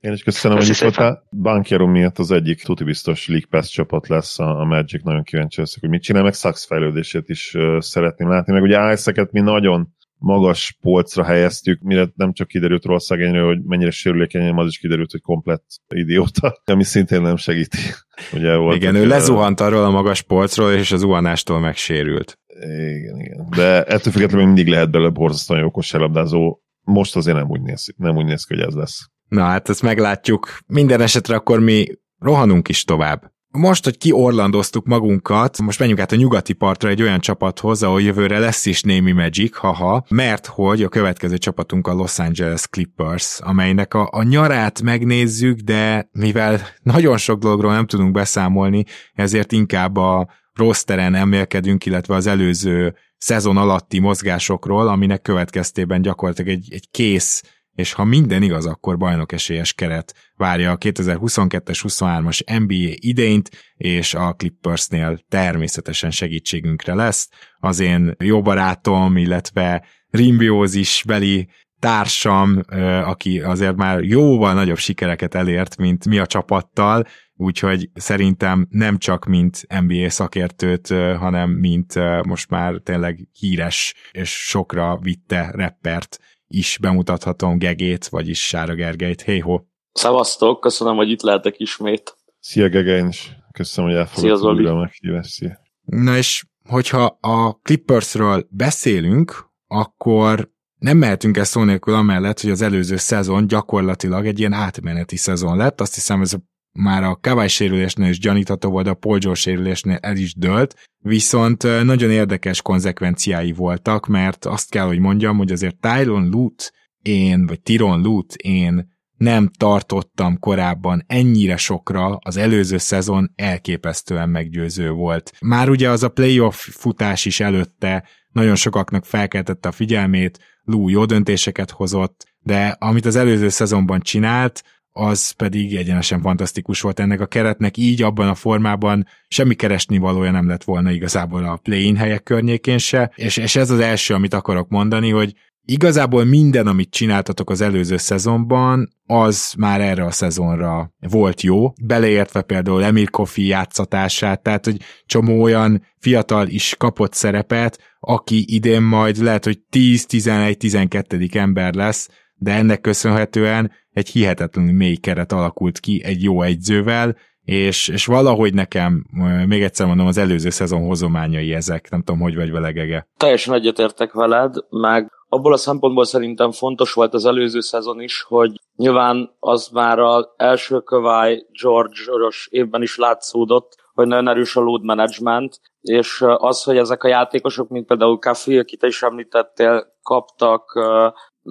Én 0.00 0.12
is 0.12 0.22
köszönöm, 0.22 0.56
hogy 0.56 0.68
itt 0.68 0.78
voltál. 0.78 1.22
Bankiero 1.42 1.86
miatt 1.86 2.18
az 2.18 2.30
egyik 2.30 2.62
tuti 2.62 2.84
biztos 2.84 3.28
League 3.28 3.46
Pass 3.50 3.68
csapat 3.68 4.08
lesz 4.08 4.38
a, 4.38 4.60
a 4.60 4.64
Magic, 4.64 5.02
nagyon 5.02 5.22
kíváncsi 5.22 5.60
leszek, 5.60 5.80
hogy 5.80 5.90
mit 5.90 6.02
csinál, 6.02 6.22
meg 6.22 6.34
Saks 6.34 6.66
fejlődését 6.66 7.28
is 7.28 7.54
uh, 7.54 7.78
szeretném 7.78 8.28
látni, 8.28 8.52
meg 8.52 8.62
ugye 8.62 8.92
ice 8.92 9.28
mi 9.30 9.40
nagyon 9.40 9.88
magas 10.22 10.76
polcra 10.80 11.24
helyeztük, 11.24 11.80
mire 11.80 12.08
nem 12.14 12.32
csak 12.32 12.48
kiderült 12.48 12.84
róla 12.84 13.00
szegényről, 13.00 13.46
hogy 13.46 13.62
mennyire 13.62 13.90
sérülékeny, 13.90 14.54
az 14.54 14.68
is 14.68 14.78
kiderült, 14.78 15.10
hogy 15.10 15.20
komplett 15.20 15.64
idióta, 15.94 16.60
ami 16.72 16.84
szintén 16.84 17.22
nem 17.22 17.36
segíti. 17.36 17.78
Ugye 18.36 18.56
volt 18.56 18.76
igen, 18.76 18.94
ő 18.94 19.06
lezuhant 19.06 19.60
arról 19.60 19.84
a 19.84 19.90
magas 19.90 20.22
polcról, 20.22 20.72
és 20.72 20.92
az 20.92 21.00
zuhanástól 21.00 21.60
megsérült. 21.60 22.38
Igen, 22.60 23.20
igen. 23.20 23.46
De 23.56 23.84
ettől 23.84 24.12
függetlenül 24.12 24.46
mindig 24.46 24.68
lehet 24.68 24.90
belőle 24.90 25.10
borzasztóan 25.10 25.60
jó 25.60 25.70
kosárlabdázó. 25.70 26.58
Most 26.80 27.16
azért 27.16 27.36
nem 27.36 27.50
úgy 27.50 27.62
néz, 27.62 27.94
nem 27.96 28.16
úgy 28.16 28.24
néz 28.24 28.44
ki, 28.44 28.54
hogy 28.54 28.64
ez 28.64 28.74
lesz. 28.74 29.06
Na 29.28 29.42
hát 29.42 29.68
ezt 29.68 29.82
meglátjuk. 29.82 30.58
Minden 30.66 31.00
esetre 31.00 31.34
akkor 31.34 31.60
mi 31.60 31.86
rohanunk 32.18 32.68
is 32.68 32.84
tovább. 32.84 33.31
Most, 33.58 33.84
hogy 33.84 33.98
kiorlandoztuk 33.98 34.86
magunkat, 34.86 35.58
most 35.58 35.78
menjünk 35.78 36.00
át 36.00 36.12
a 36.12 36.16
nyugati 36.16 36.52
partra 36.52 36.88
egy 36.88 37.02
olyan 37.02 37.20
csapathoz, 37.20 37.82
ahol 37.82 38.02
jövőre 38.02 38.38
lesz 38.38 38.66
is 38.66 38.82
némi 38.82 39.12
Magic, 39.12 39.56
haha, 39.56 40.04
mert 40.08 40.46
hogy 40.46 40.82
a 40.82 40.88
következő 40.88 41.38
csapatunk 41.38 41.86
a 41.86 41.92
Los 41.92 42.18
Angeles 42.18 42.68
Clippers, 42.68 43.40
amelynek 43.40 43.94
a, 43.94 44.08
a 44.12 44.22
nyarát 44.22 44.82
megnézzük, 44.82 45.58
de 45.58 46.08
mivel 46.12 46.60
nagyon 46.82 47.16
sok 47.16 47.38
dologról 47.38 47.72
nem 47.72 47.86
tudunk 47.86 48.12
beszámolni, 48.12 48.84
ezért 49.14 49.52
inkább 49.52 49.96
a 49.96 50.28
rosteren 50.54 51.14
emelkedünk, 51.14 51.86
illetve 51.86 52.14
az 52.14 52.26
előző 52.26 52.94
szezon 53.18 53.56
alatti 53.56 53.98
mozgásokról, 53.98 54.88
aminek 54.88 55.22
következtében 55.22 56.02
gyakorlatilag 56.02 56.50
egy, 56.50 56.68
egy 56.70 56.90
kész 56.90 57.42
és 57.74 57.92
ha 57.92 58.04
minden 58.04 58.42
igaz, 58.42 58.66
akkor 58.66 58.96
bajnok 58.96 59.32
esélyes 59.32 59.72
keret 59.72 60.14
várja 60.36 60.70
a 60.70 60.78
2022-es 60.78 61.80
23-as 61.82 62.60
NBA 62.66 62.94
idényt, 62.94 63.50
és 63.76 64.14
a 64.14 64.34
Clippersnél 64.34 65.18
természetesen 65.28 66.10
segítségünkre 66.10 66.94
lesz. 66.94 67.28
Az 67.58 67.80
én 67.80 68.14
jó 68.18 68.42
barátom, 68.42 69.16
illetve 69.16 69.84
rimbiózis 70.10 71.02
beli 71.06 71.48
társam, 71.78 72.60
aki 73.04 73.40
azért 73.40 73.76
már 73.76 74.00
jóval 74.00 74.54
nagyobb 74.54 74.78
sikereket 74.78 75.34
elért, 75.34 75.76
mint 75.76 76.06
mi 76.06 76.18
a 76.18 76.26
csapattal, 76.26 77.06
úgyhogy 77.34 77.90
szerintem 77.94 78.66
nem 78.70 78.98
csak 78.98 79.24
mint 79.24 79.66
NBA 79.80 80.10
szakértőt, 80.10 80.88
hanem 81.18 81.50
mint 81.50 81.94
most 82.26 82.50
már 82.50 82.74
tényleg 82.82 83.28
híres 83.38 83.94
és 84.10 84.30
sokra 84.30 84.98
vitte 85.00 85.50
reppert 85.54 86.18
is 86.52 86.78
bemutathatom 86.80 87.58
Gegét, 87.58 88.06
vagyis 88.06 88.46
Sára 88.46 88.74
Gergelyt. 88.74 89.22
Hey 89.22 89.38
ho! 89.38 89.60
Szevasztok, 89.92 90.60
köszönöm, 90.60 90.96
hogy 90.96 91.10
itt 91.10 91.22
lehetek 91.22 91.58
ismét. 91.58 92.16
Szia 92.38 92.68
Gege, 92.68 93.06
is 93.08 93.36
köszönöm, 93.52 93.90
hogy 93.90 93.98
elfogadtad 93.98 94.54
újra 94.54 94.70
a 94.70 94.80
meghívást. 94.80 95.60
Na 95.84 96.16
és 96.16 96.44
hogyha 96.68 97.18
a 97.20 97.52
Clippersről 97.52 98.46
beszélünk, 98.50 99.50
akkor 99.66 100.50
nem 100.78 100.96
mehetünk 100.96 101.36
el 101.36 101.44
szó 101.44 101.62
nélkül 101.62 101.94
amellett, 101.94 102.40
hogy 102.40 102.50
az 102.50 102.62
előző 102.62 102.96
szezon 102.96 103.46
gyakorlatilag 103.46 104.26
egy 104.26 104.38
ilyen 104.38 104.52
átmeneti 104.52 105.16
szezon 105.16 105.56
lett. 105.56 105.80
Azt 105.80 105.94
hiszem, 105.94 106.20
ez 106.20 106.32
a 106.32 106.38
már 106.72 107.02
a 107.04 107.18
Kawai 107.20 107.48
sérülésnél 107.48 108.08
is 108.08 108.18
gyanítható 108.18 108.70
volt, 108.70 108.86
a 108.86 108.94
Paul 108.94 109.34
sérülésnél 109.34 109.98
el 110.00 110.16
is 110.16 110.34
dölt, 110.34 110.90
viszont 110.98 111.62
nagyon 111.62 112.10
érdekes 112.10 112.62
konzekvenciái 112.62 113.52
voltak, 113.52 114.06
mert 114.06 114.44
azt 114.44 114.70
kell, 114.70 114.86
hogy 114.86 114.98
mondjam, 114.98 115.36
hogy 115.36 115.52
azért 115.52 115.76
Tyron 115.80 116.28
Lut 116.28 116.72
én, 117.02 117.46
vagy 117.46 117.60
Tiron 117.60 118.00
Lut 118.00 118.34
én 118.34 118.90
nem 119.16 119.50
tartottam 119.58 120.38
korábban 120.38 121.04
ennyire 121.06 121.56
sokra, 121.56 122.16
az 122.16 122.36
előző 122.36 122.78
szezon 122.78 123.32
elképesztően 123.34 124.28
meggyőző 124.28 124.90
volt. 124.90 125.32
Már 125.40 125.68
ugye 125.68 125.90
az 125.90 126.02
a 126.02 126.08
playoff 126.08 126.68
futás 126.70 127.24
is 127.24 127.40
előtte 127.40 128.08
nagyon 128.32 128.54
sokaknak 128.54 129.04
felkeltette 129.04 129.68
a 129.68 129.72
figyelmét, 129.72 130.38
Lou 130.64 130.88
jó 130.88 131.04
döntéseket 131.04 131.70
hozott, 131.70 132.24
de 132.40 132.76
amit 132.78 133.06
az 133.06 133.16
előző 133.16 133.48
szezonban 133.48 134.00
csinált, 134.00 134.62
az 134.92 135.30
pedig 135.30 135.76
egyenesen 135.76 136.20
fantasztikus 136.20 136.80
volt 136.80 137.00
ennek 137.00 137.20
a 137.20 137.26
keretnek, 137.26 137.76
így 137.76 138.02
abban 138.02 138.28
a 138.28 138.34
formában 138.34 139.06
semmi 139.28 139.54
keresni 139.54 139.98
valója 139.98 140.30
nem 140.30 140.48
lett 140.48 140.64
volna 140.64 140.90
igazából 140.90 141.44
a 141.44 141.56
play-in 141.56 141.96
helyek 141.96 142.22
környékén 142.22 142.78
se, 142.78 143.12
és, 143.14 143.36
és 143.36 143.56
ez 143.56 143.70
az 143.70 143.78
első, 143.78 144.14
amit 144.14 144.34
akarok 144.34 144.68
mondani, 144.68 145.10
hogy 145.10 145.34
igazából 145.64 146.24
minden, 146.24 146.66
amit 146.66 146.90
csináltatok 146.90 147.50
az 147.50 147.60
előző 147.60 147.96
szezonban, 147.96 148.88
az 149.06 149.54
már 149.58 149.80
erre 149.80 150.04
a 150.04 150.10
szezonra 150.10 150.92
volt 150.98 151.40
jó, 151.42 151.72
beleértve 151.82 152.42
például 152.42 152.84
Emir 152.84 153.10
Kofi 153.10 153.46
játszatását, 153.46 154.42
tehát 154.42 154.64
hogy 154.64 154.76
csomó 155.06 155.42
olyan 155.42 155.86
fiatal 155.98 156.48
is 156.48 156.74
kapott 156.78 157.14
szerepet, 157.14 157.78
aki 158.00 158.44
idén 158.54 158.82
majd 158.82 159.16
lehet, 159.16 159.44
hogy 159.44 159.58
10-11-12. 159.70 161.34
ember 161.34 161.74
lesz, 161.74 162.08
de 162.42 162.52
ennek 162.52 162.80
köszönhetően 162.80 163.72
egy 163.92 164.08
hihetetlenül 164.08 164.72
mély 164.72 164.96
keret 164.96 165.32
alakult 165.32 165.80
ki 165.80 166.02
egy 166.04 166.22
jó 166.22 166.42
egyzővel, 166.42 167.16
és, 167.44 167.88
és 167.88 168.06
valahogy 168.06 168.54
nekem, 168.54 169.04
még 169.46 169.62
egyszer 169.62 169.86
mondom, 169.86 170.06
az 170.06 170.18
előző 170.18 170.50
szezon 170.50 170.86
hozományai 170.86 171.54
ezek, 171.54 171.90
nem 171.90 172.02
tudom, 172.02 172.20
hogy 172.20 172.36
vagy 172.36 172.50
vele, 172.50 172.70
Gege. 172.70 173.06
Teljesen 173.16 173.54
egyetértek 173.54 174.12
veled, 174.12 174.54
meg 174.70 175.10
abból 175.28 175.52
a 175.52 175.56
szempontból 175.56 176.04
szerintem 176.04 176.50
fontos 176.50 176.92
volt 176.92 177.14
az 177.14 177.24
előző 177.24 177.60
szezon 177.60 178.00
is, 178.00 178.22
hogy 178.22 178.60
nyilván 178.76 179.36
az 179.38 179.68
már 179.68 179.98
az 179.98 180.28
első 180.36 180.80
kövály 180.80 181.46
George-os 181.62 182.48
évben 182.50 182.82
is 182.82 182.96
látszódott, 182.96 183.76
hogy 183.92 184.06
nagyon 184.06 184.28
erős 184.28 184.56
a 184.56 184.60
load 184.60 184.84
management, 184.84 185.60
és 185.80 186.24
az, 186.36 186.62
hogy 186.62 186.76
ezek 186.76 187.04
a 187.04 187.08
játékosok, 187.08 187.68
mint 187.68 187.86
például 187.86 188.18
Kaffi, 188.18 188.58
akit 188.58 188.80
te 188.80 188.86
is 188.86 189.02
említettél, 189.02 189.86
kaptak 190.02 190.64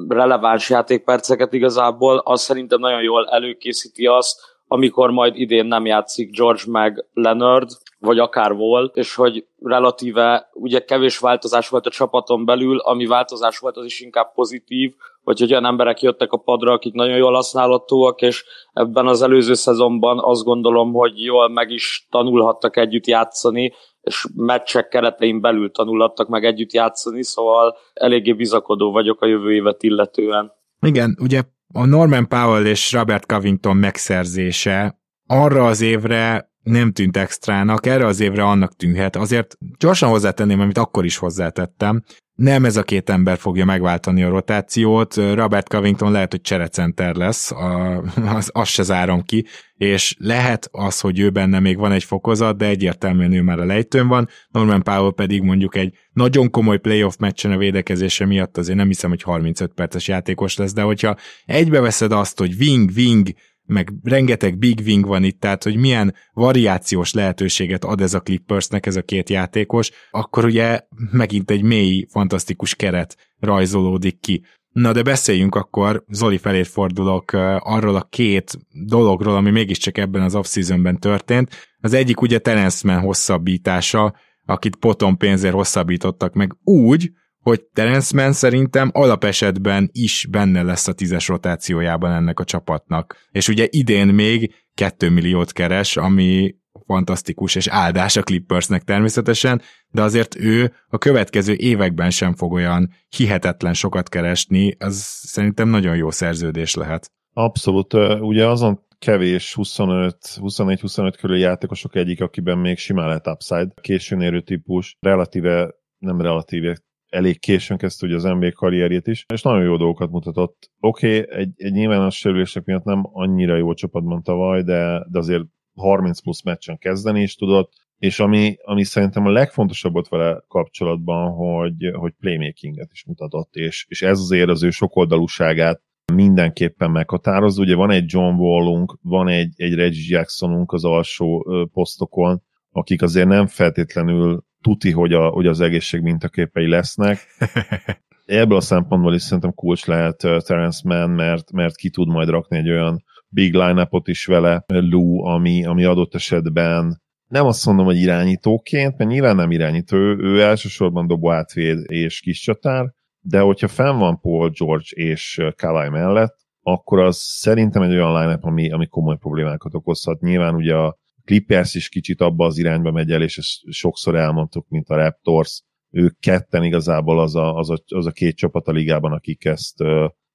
releváns 0.08 0.70
játékperceket 0.70 1.54
igazából, 1.54 2.18
az 2.18 2.42
szerintem 2.42 2.80
nagyon 2.80 3.02
jól 3.02 3.30
előkészíti 3.30 4.06
azt, 4.06 4.40
amikor 4.68 5.10
majd 5.10 5.36
idén 5.36 5.66
nem 5.66 5.86
játszik 5.86 6.38
George 6.38 6.62
meg 6.68 7.06
Leonard, 7.14 7.70
vagy 8.00 8.20
akár 8.20 8.54
volt, 8.54 8.96
és 8.96 9.16
hogy 9.16 9.46
relatíve 9.62 10.50
ugye 10.54 10.80
kevés 10.80 11.18
változás 11.18 11.70
volt 11.70 11.86
a 11.86 11.90
csapaton 11.90 12.46
belül, 12.46 12.78
ami 12.78 13.06
változás 13.06 13.60
volt, 13.60 13.78
az 13.78 13.86
is 13.86 14.00
inkább 14.00 14.34
pozitív, 14.34 14.94
vagy 15.24 15.40
hogy 15.40 15.52
olyan 15.52 15.66
emberek 15.66 16.02
jöttek 16.02 16.32
a 16.32 16.38
padra, 16.38 16.72
akik 16.72 16.94
nagyon 16.94 17.18
jól 17.18 17.34
használhatóak, 17.34 18.22
és 18.22 18.46
ebben 18.74 19.08
az 19.08 19.22
előző 19.22 19.54
szezonban 19.54 20.20
azt 20.20 20.44
gondolom, 20.44 20.94
hogy 20.94 21.24
jól 21.24 21.50
meg 21.50 21.70
is 21.70 22.08
tanulhattak 22.12 22.78
együtt 22.78 23.08
játszani, 23.08 23.74
és 24.02 24.28
meccsek 24.36 24.88
keretein 24.88 25.42
belül 25.42 25.72
tanulhattak 25.72 26.28
meg 26.28 26.46
együtt 26.46 26.72
játszani, 26.72 27.24
szóval 27.24 27.78
eléggé 27.94 28.34
bizakodó 28.34 28.92
vagyok 28.92 29.22
a 29.22 29.28
jövő 29.28 29.54
évet 29.54 29.84
illetően. 29.84 30.52
Igen, 30.86 31.18
ugye 31.22 31.42
a 31.74 31.86
Norman 31.86 32.28
Powell 32.28 32.66
és 32.66 32.92
Robert 32.92 33.26
Covington 33.26 33.78
megszerzése 33.78 35.00
arra 35.28 35.66
az 35.66 35.82
évre 35.82 36.52
nem 36.64 36.92
tűnt 36.92 37.18
extrának, 37.18 37.86
erre 37.86 38.06
az 38.06 38.20
évre 38.20 38.44
annak 38.44 38.76
tűnhet. 38.76 39.16
Azért 39.16 39.58
gyorsan 39.80 40.10
hozzátenném, 40.10 40.60
amit 40.60 40.78
akkor 40.78 41.06
is 41.06 41.18
hozzátettem. 41.18 42.04
Nem 42.42 42.66
ez 42.66 42.78
a 42.78 42.84
két 42.84 43.10
ember 43.10 43.38
fogja 43.38 43.66
megváltani 43.66 44.24
a 44.24 44.30
rotációt, 44.30 45.16
Robert 45.16 45.70
Covington 45.70 46.12
lehet, 46.12 46.32
hogy 46.32 46.42
cserecenter 46.42 47.16
lesz, 47.16 47.52
a, 47.52 47.98
az, 48.38 48.50
azt 48.54 48.72
se 48.72 48.84
zárom 48.84 49.22
ki, 49.24 49.46
és 49.78 50.16
lehet 50.20 50.70
az, 50.72 51.00
hogy 51.00 51.20
ő 51.20 51.30
benne 51.30 51.60
még 51.60 51.78
van 51.78 51.92
egy 51.92 52.04
fokozat, 52.04 52.58
de 52.58 52.66
egyértelműen 52.66 53.34
ő 53.34 53.42
már 53.42 53.60
a 53.60 53.66
lejtőn 53.66 54.08
van, 54.08 54.28
Norman 54.50 54.84
Powell 54.84 55.14
pedig 55.16 55.42
mondjuk 55.42 55.76
egy 55.76 55.94
nagyon 56.14 56.50
komoly 56.50 56.78
playoff 56.78 57.16
meccsen 57.20 57.52
a 57.52 57.58
védekezése 57.58 58.26
miatt 58.26 58.58
azért 58.58 58.78
nem 58.78 58.88
hiszem, 58.88 59.10
hogy 59.10 59.22
35 59.22 59.72
perces 59.74 60.08
játékos 60.08 60.58
lesz, 60.58 60.74
de 60.74 60.82
hogyha 60.82 61.16
egybeveszed 61.46 62.12
azt, 62.12 62.40
hogy 62.40 62.56
wing, 62.60 62.90
wing, 62.96 63.28
meg 63.66 63.94
rengeteg 64.04 64.58
big 64.58 64.80
wing 64.86 65.06
van 65.06 65.24
itt, 65.24 65.40
tehát 65.40 65.64
hogy 65.64 65.76
milyen 65.76 66.16
variációs 66.34 67.14
lehetőséget 67.14 67.84
ad 67.84 68.02
ez 68.02 68.14
a 68.14 68.20
Clippersnek 68.20 68.86
ez 68.86 68.96
a 68.96 69.02
két 69.02 69.30
játékos, 69.30 69.92
akkor 70.12 70.46
ugye 70.46 70.80
megint 71.12 71.52
egy 71.52 71.64
mély, 71.64 72.06
fantasztikus 72.10 72.76
keret 72.76 73.18
rajzolódik 73.40 74.20
ki. 74.20 74.44
Na 74.72 74.92
de 74.92 75.04
beszéljünk 75.04 75.56
akkor, 75.56 76.04
Zoli 76.08 76.38
felé 76.38 76.64
fordulok 76.64 77.32
arról 77.60 77.96
a 77.96 78.08
két 78.10 78.58
dologról, 78.86 79.36
ami 79.36 79.52
mégiscsak 79.52 79.98
ebben 79.98 80.22
az 80.22 80.36
off-seasonben 80.36 81.00
történt. 81.00 81.50
Az 81.80 81.94
egyik 81.94 82.22
ugye 82.22 82.40
Terence 82.40 82.94
hosszabbítása, 82.94 84.16
akit 84.46 84.76
potom 84.76 85.18
pénzért 85.18 85.54
hosszabbítottak 85.54 86.34
meg 86.34 86.56
úgy, 86.64 87.12
hogy 87.42 87.64
Terence 87.74 88.16
Mann 88.16 88.32
szerintem 88.32 88.90
alapesetben 88.94 89.90
is 89.92 90.28
benne 90.30 90.62
lesz 90.62 90.88
a 90.88 90.94
tízes 90.94 91.28
rotációjában 91.28 92.12
ennek 92.12 92.40
a 92.40 92.44
csapatnak. 92.44 93.16
És 93.32 93.48
ugye 93.48 93.68
idén 93.70 94.08
még 94.08 94.54
2 94.74 95.10
milliót 95.10 95.52
keres, 95.52 95.98
ami 95.98 96.56
fantasztikus 96.86 97.56
és 97.56 97.68
áldás 97.68 98.16
a 98.16 98.22
Clippersnek 98.22 98.84
természetesen, 98.84 99.62
de 99.92 100.02
azért 100.02 100.36
ő 100.36 100.74
a 100.88 100.98
következő 100.98 101.54
években 101.54 102.10
sem 102.10 102.36
fog 102.36 102.52
olyan 102.52 102.90
hihetetlen 103.10 103.74
sokat 103.74 104.10
keresni, 104.10 104.76
az 104.80 104.96
szerintem 105.22 105.70
nagyon 105.70 105.96
jó 105.96 106.12
szerződés 106.12 106.74
lehet. 106.76 107.12
Abszolút, 107.34 107.94
ugye 108.20 108.48
azon 108.48 108.86
kevés 109.00 109.54
25, 109.54 110.18
24-25 110.36 111.14
körül 111.20 111.38
játékosok 111.38 111.96
egyik, 111.96 112.22
akiben 112.22 112.58
még 112.58 112.78
simán 112.78 113.08
lehet 113.08 113.28
upside, 113.28 113.74
későn 113.82 114.22
érő 114.22 114.42
típus, 114.42 114.98
relatíve, 115.00 115.76
nem 115.98 116.22
relatíve, 116.22 116.78
elég 117.12 117.40
későn 117.40 117.78
kezdte 117.78 118.06
ugye 118.06 118.16
az 118.16 118.24
NBA 118.24 118.52
karrierjét 118.52 119.08
is, 119.08 119.26
és 119.34 119.42
nagyon 119.42 119.64
jó 119.64 119.78
dolgokat 119.78 120.12
mutatott. 120.12 120.72
Oké, 120.80 121.20
okay, 121.20 121.40
egy, 121.40 121.52
egy 121.56 121.72
nyilvános 121.72 122.18
sérülések 122.18 122.64
miatt 122.66 122.84
nem 122.84 123.10
annyira 123.12 123.56
jó 123.56 123.74
csapatban 123.74 124.24
tavaly, 124.24 124.64
de, 124.64 125.06
de 125.10 125.20
azért 125.20 125.44
30 125.76 126.20
plusz 126.20 126.44
meccsen 126.44 126.78
kezdeni 126.78 127.22
is 127.22 127.36
tudott, 127.36 127.74
és 127.98 128.20
ami, 128.20 128.56
ami 128.64 128.84
szerintem 128.84 129.26
a 129.26 129.32
legfontosabb 129.32 129.94
volt 129.94 130.08
vele 130.08 130.44
kapcsolatban, 130.48 131.32
hogy, 131.32 131.92
hogy 131.94 132.14
playmakinget 132.20 132.90
is 132.92 133.06
mutatott, 133.06 133.56
és, 133.56 133.86
és 133.90 134.02
ez 134.02 134.20
azért 134.20 134.50
az 134.50 134.64
ő 134.64 134.70
sokoldalúságát 134.70 135.82
mindenképpen 136.14 136.92
meghatároz. 136.92 137.58
Ugye 137.58 137.76
van 137.76 137.92
egy 137.92 138.04
John 138.08 138.36
Wallunk, 138.36 138.98
van 139.02 139.28
egy, 139.28 139.54
egy 139.56 139.74
Reggie 139.74 140.18
Jacksonunk 140.18 140.72
az 140.72 140.86
alsó 140.86 141.48
posztokon, 141.74 142.42
akik 142.72 143.02
azért 143.02 143.28
nem 143.28 143.48
feltétlenül 143.48 144.46
tuti, 144.62 144.92
hogy, 144.92 145.14
a, 145.14 145.28
hogy 145.28 145.48
az 145.48 145.60
egészség 145.60 146.02
mintaképei 146.02 146.68
lesznek. 146.68 147.20
Ebből 148.26 148.58
a 148.58 148.62
szempontból 148.62 149.14
is 149.14 149.22
szerintem 149.22 149.54
kulcs 149.54 149.86
lehet 149.86 150.18
Terence 150.18 150.82
Mann, 150.84 151.10
mert, 151.10 151.52
mert 151.52 151.76
ki 151.76 151.90
tud 151.90 152.08
majd 152.08 152.30
rakni 152.30 152.58
egy 152.58 152.70
olyan 152.70 153.04
big 153.28 153.54
line 153.54 153.90
is 154.06 154.26
vele, 154.26 154.64
Lou, 154.68 155.24
ami, 155.24 155.66
ami 155.66 155.84
adott 155.84 156.16
esetben 156.16 157.02
nem 157.28 157.46
azt 157.46 157.66
mondom, 157.66 157.86
hogy 157.86 157.98
irányítóként, 157.98 158.98
mert 158.98 159.10
nyilván 159.10 159.36
nem 159.36 159.52
irányító, 159.52 159.98
ő, 159.98 160.18
ő 160.18 160.42
elsősorban 160.42 161.08
dobó 161.08 161.32
átvéd 161.32 161.92
és 161.92 162.20
kis 162.20 162.40
csatár, 162.40 162.94
de 163.20 163.40
hogyha 163.40 163.68
fenn 163.68 163.98
van 163.98 164.20
Paul 164.20 164.50
George 164.50 164.86
és 164.90 165.42
Kawai 165.56 165.90
mellett, 165.90 166.36
akkor 166.62 167.00
az 167.00 167.18
szerintem 167.18 167.82
egy 167.82 167.92
olyan 167.92 168.22
line 168.22 168.38
ami, 168.42 168.72
ami 168.72 168.88
komoly 168.88 169.18
problémákat 169.18 169.74
okozhat. 169.74 170.22
Nyilván 170.22 170.56
ugye 170.56 170.76
a 170.76 170.98
Clippers 171.32 171.74
is 171.74 171.90
kicsit 171.90 172.22
abba 172.22 172.46
az 172.46 172.58
irányba 172.58 172.92
megy 172.92 173.12
el, 173.12 173.22
és 173.22 173.38
ezt 173.38 173.72
sokszor 173.72 174.16
elmondtuk, 174.16 174.66
mint 174.70 174.90
a 174.90 174.96
Raptors, 174.96 175.64
ők 175.90 176.20
ketten 176.20 176.64
igazából 176.64 177.20
az 177.20 177.36
a, 177.36 177.56
az 177.56 177.70
a, 177.70 177.78
az 177.86 178.06
a 178.06 178.12
két 178.12 178.36
csapat 178.36 178.68
a 178.68 178.72
ligában, 178.72 179.12
akik 179.12 179.46
ezt 179.46 179.84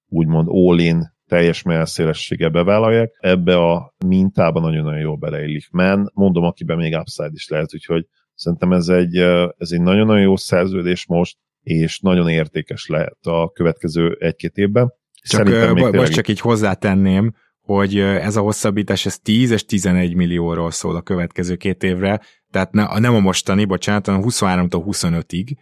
úgymond 0.09 0.47
all-in 0.51 1.15
teljes 1.27 1.63
melszélessége 1.63 2.49
bevállalják. 2.49 3.17
Ebbe 3.21 3.57
a 3.57 3.95
mintában 4.07 4.63
nagyon-nagyon 4.63 5.01
jól 5.01 5.17
beleillik. 5.17 5.69
Men, 5.71 6.11
mondom, 6.15 6.45
akiben 6.45 6.77
még 6.77 6.95
upside 6.95 7.31
is 7.33 7.49
lehet, 7.49 7.75
úgyhogy 7.75 8.07
szerintem 8.35 8.73
ez 8.73 8.89
egy, 8.89 9.17
ez 9.57 9.71
egy 9.71 9.81
nagyon-nagyon 9.81 10.23
jó 10.23 10.37
szerződés 10.37 11.07
most, 11.07 11.37
és 11.63 12.01
nagyon 12.01 12.29
értékes 12.29 12.87
lehet 12.87 13.27
a 13.27 13.51
következő 13.51 14.17
egy-két 14.21 14.57
évben. 14.57 14.93
Csak, 15.29 15.47
uh, 15.47 15.93
most 15.93 16.13
csak 16.13 16.29
így 16.29 16.41
hozzátenném, 16.41 17.35
hogy 17.67 17.99
ez 17.99 18.37
a 18.37 18.41
hosszabbítás, 18.41 19.07
ez 19.07 19.19
10 19.19 19.51
és 19.51 19.65
11 19.65 20.15
millióról 20.15 20.71
szól 20.71 20.97
a 20.97 21.03
következő 21.03 21.57
két 21.57 21.83
évre, 21.83 22.21
tehát 22.51 22.73
ne, 22.73 22.99
nem 22.99 23.15
a 23.15 23.21
mostani, 23.21 23.65
bocsánat, 23.65 24.07
hanem 24.07 24.23
23-tól 24.25 24.83
25-ig, 24.87 25.57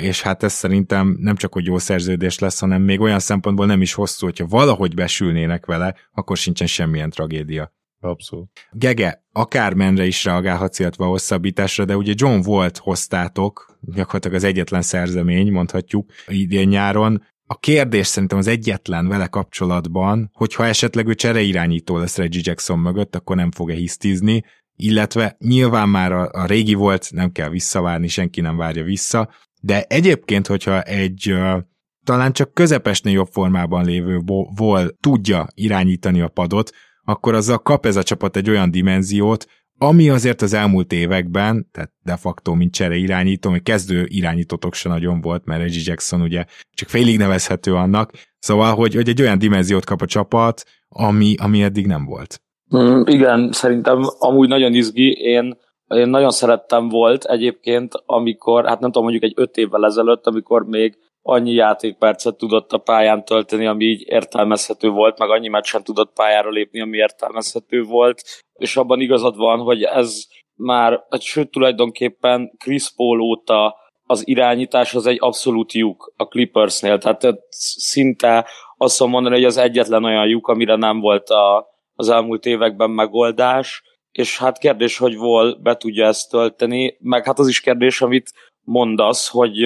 és 0.00 0.22
hát 0.22 0.42
ez 0.42 0.52
szerintem 0.52 1.16
nem 1.20 1.36
csak, 1.36 1.52
hogy 1.52 1.64
jó 1.64 1.78
szerződés 1.78 2.38
lesz, 2.38 2.60
hanem 2.60 2.82
még 2.82 3.00
olyan 3.00 3.18
szempontból 3.18 3.66
nem 3.66 3.82
is 3.82 3.92
hosszú, 3.92 4.26
hogyha 4.26 4.46
valahogy 4.46 4.94
besülnének 4.94 5.66
vele, 5.66 5.94
akkor 6.12 6.36
sincsen 6.36 6.66
semmilyen 6.66 7.10
tragédia. 7.10 7.74
Abszolút. 8.00 8.50
Gege, 8.70 9.24
akármenre 9.32 10.06
is 10.06 10.24
reagálhatsz, 10.24 10.78
illetve 10.78 11.04
a 11.04 11.08
hosszabbításra, 11.08 11.84
de 11.84 11.96
ugye 11.96 12.12
John 12.16 12.40
Volt 12.40 12.78
hoztátok, 12.78 13.78
gyakorlatilag 13.80 14.36
az 14.36 14.44
egyetlen 14.44 14.82
szerzemény, 14.82 15.52
mondhatjuk, 15.52 16.10
idén 16.26 16.68
nyáron, 16.68 17.22
a 17.46 17.58
kérdés 17.58 18.06
szerintem 18.06 18.38
az 18.38 18.46
egyetlen 18.46 19.08
vele 19.08 19.26
kapcsolatban, 19.26 20.30
hogyha 20.32 20.66
esetleg 20.66 21.06
ő 21.06 21.14
csereirányító 21.14 21.98
lesz 21.98 22.16
Reggie 22.16 22.40
Jackson 22.44 22.78
mögött, 22.78 23.16
akkor 23.16 23.36
nem 23.36 23.50
fog-e 23.50 23.74
hisztizni, 23.74 24.44
illetve 24.76 25.36
nyilván 25.38 25.88
már 25.88 26.12
a, 26.12 26.28
a 26.32 26.46
régi 26.46 26.74
volt, 26.74 27.10
nem 27.12 27.32
kell 27.32 27.48
visszavárni, 27.48 28.08
senki 28.08 28.40
nem 28.40 28.56
várja 28.56 28.82
vissza, 28.82 29.30
de 29.60 29.82
egyébként, 29.82 30.46
hogyha 30.46 30.82
egy 30.82 31.32
uh, 31.32 31.58
talán 32.04 32.32
csak 32.32 32.54
közepesnél 32.54 33.12
jobb 33.12 33.28
formában 33.32 33.84
lévő 33.84 34.20
vol 34.56 34.90
tudja 35.00 35.46
irányítani 35.54 36.20
a 36.20 36.28
padot, 36.28 36.70
akkor 37.04 37.34
azzal 37.34 37.58
kap 37.58 37.86
ez 37.86 37.96
a 37.96 38.02
csapat 38.02 38.36
egy 38.36 38.50
olyan 38.50 38.70
dimenziót, 38.70 39.46
ami 39.78 40.10
azért 40.10 40.42
az 40.42 40.52
elmúlt 40.52 40.92
években, 40.92 41.68
tehát 41.72 41.92
de 42.02 42.16
facto 42.16 42.54
mint 42.54 42.72
csere 42.72 42.94
irányító, 42.94 43.50
hogy 43.50 43.62
kezdő 43.62 44.04
irányítótok 44.08 44.74
se 44.74 44.88
nagyon 44.88 45.20
volt, 45.20 45.44
mert 45.44 45.60
Reggie 45.60 45.82
Jackson 45.84 46.20
ugye 46.20 46.44
csak 46.74 46.88
félig 46.88 47.18
nevezhető 47.18 47.74
annak, 47.74 48.10
szóval, 48.38 48.74
hogy, 48.74 48.94
hogy 48.94 49.08
egy 49.08 49.22
olyan 49.22 49.38
dimenziót 49.38 49.84
kap 49.84 50.00
a 50.00 50.06
csapat, 50.06 50.62
ami, 50.88 51.34
ami 51.42 51.62
eddig 51.62 51.86
nem 51.86 52.04
volt. 52.04 52.40
Mm, 52.76 53.02
igen, 53.04 53.52
szerintem 53.52 54.02
amúgy 54.18 54.48
nagyon 54.48 54.74
izgi, 54.74 55.12
én 55.12 55.56
én 55.94 56.08
nagyon 56.08 56.30
szerettem 56.30 56.88
volt 56.88 57.24
egyébként, 57.24 57.92
amikor, 58.06 58.66
hát 58.66 58.80
nem 58.80 58.90
tudom, 58.90 59.02
mondjuk 59.02 59.24
egy 59.24 59.32
öt 59.36 59.56
évvel 59.56 59.84
ezelőtt, 59.84 60.26
amikor 60.26 60.64
még 60.64 60.98
annyi 61.28 61.52
játékpercet 61.52 62.36
tudott 62.36 62.72
a 62.72 62.78
pályán 62.78 63.24
tölteni, 63.24 63.66
ami 63.66 63.84
így 63.84 64.02
értelmezhető 64.06 64.88
volt, 64.88 65.18
meg 65.18 65.30
annyi 65.30 65.48
meccsen 65.48 65.84
tudott 65.84 66.12
pályára 66.12 66.50
lépni, 66.50 66.80
ami 66.80 66.96
értelmezhető 66.96 67.82
volt, 67.82 68.22
és 68.52 68.76
abban 68.76 69.00
igazad 69.00 69.36
van, 69.36 69.58
hogy 69.58 69.82
ez 69.82 70.24
már, 70.54 71.04
hát 71.10 71.22
sőt 71.22 71.50
tulajdonképpen 71.50 72.52
Chris 72.58 72.92
Paul 72.96 73.20
óta 73.20 73.76
az 74.04 74.28
irányítás 74.28 74.94
az 74.94 75.06
egy 75.06 75.18
abszolút 75.20 75.72
lyuk 75.72 76.12
a 76.16 76.24
Clippersnél, 76.24 76.98
tehát 76.98 77.38
szinte 77.48 78.46
azt 78.76 79.06
mondani, 79.06 79.34
hogy 79.34 79.44
az 79.44 79.56
egyetlen 79.56 80.04
olyan 80.04 80.26
lyuk, 80.26 80.48
amire 80.48 80.76
nem 80.76 81.00
volt 81.00 81.28
a, 81.28 81.66
az 81.94 82.08
elmúlt 82.08 82.46
években 82.46 82.90
megoldás, 82.90 83.82
és 84.12 84.38
hát 84.38 84.58
kérdés, 84.58 84.98
hogy 84.98 85.16
vol 85.16 85.58
be 85.62 85.76
tudja 85.76 86.06
ezt 86.06 86.30
tölteni, 86.30 86.96
meg 87.00 87.24
hát 87.24 87.38
az 87.38 87.48
is 87.48 87.60
kérdés, 87.60 88.00
amit 88.00 88.32
mondasz, 88.60 89.28
hogy 89.28 89.58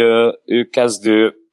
ő 0.44 0.64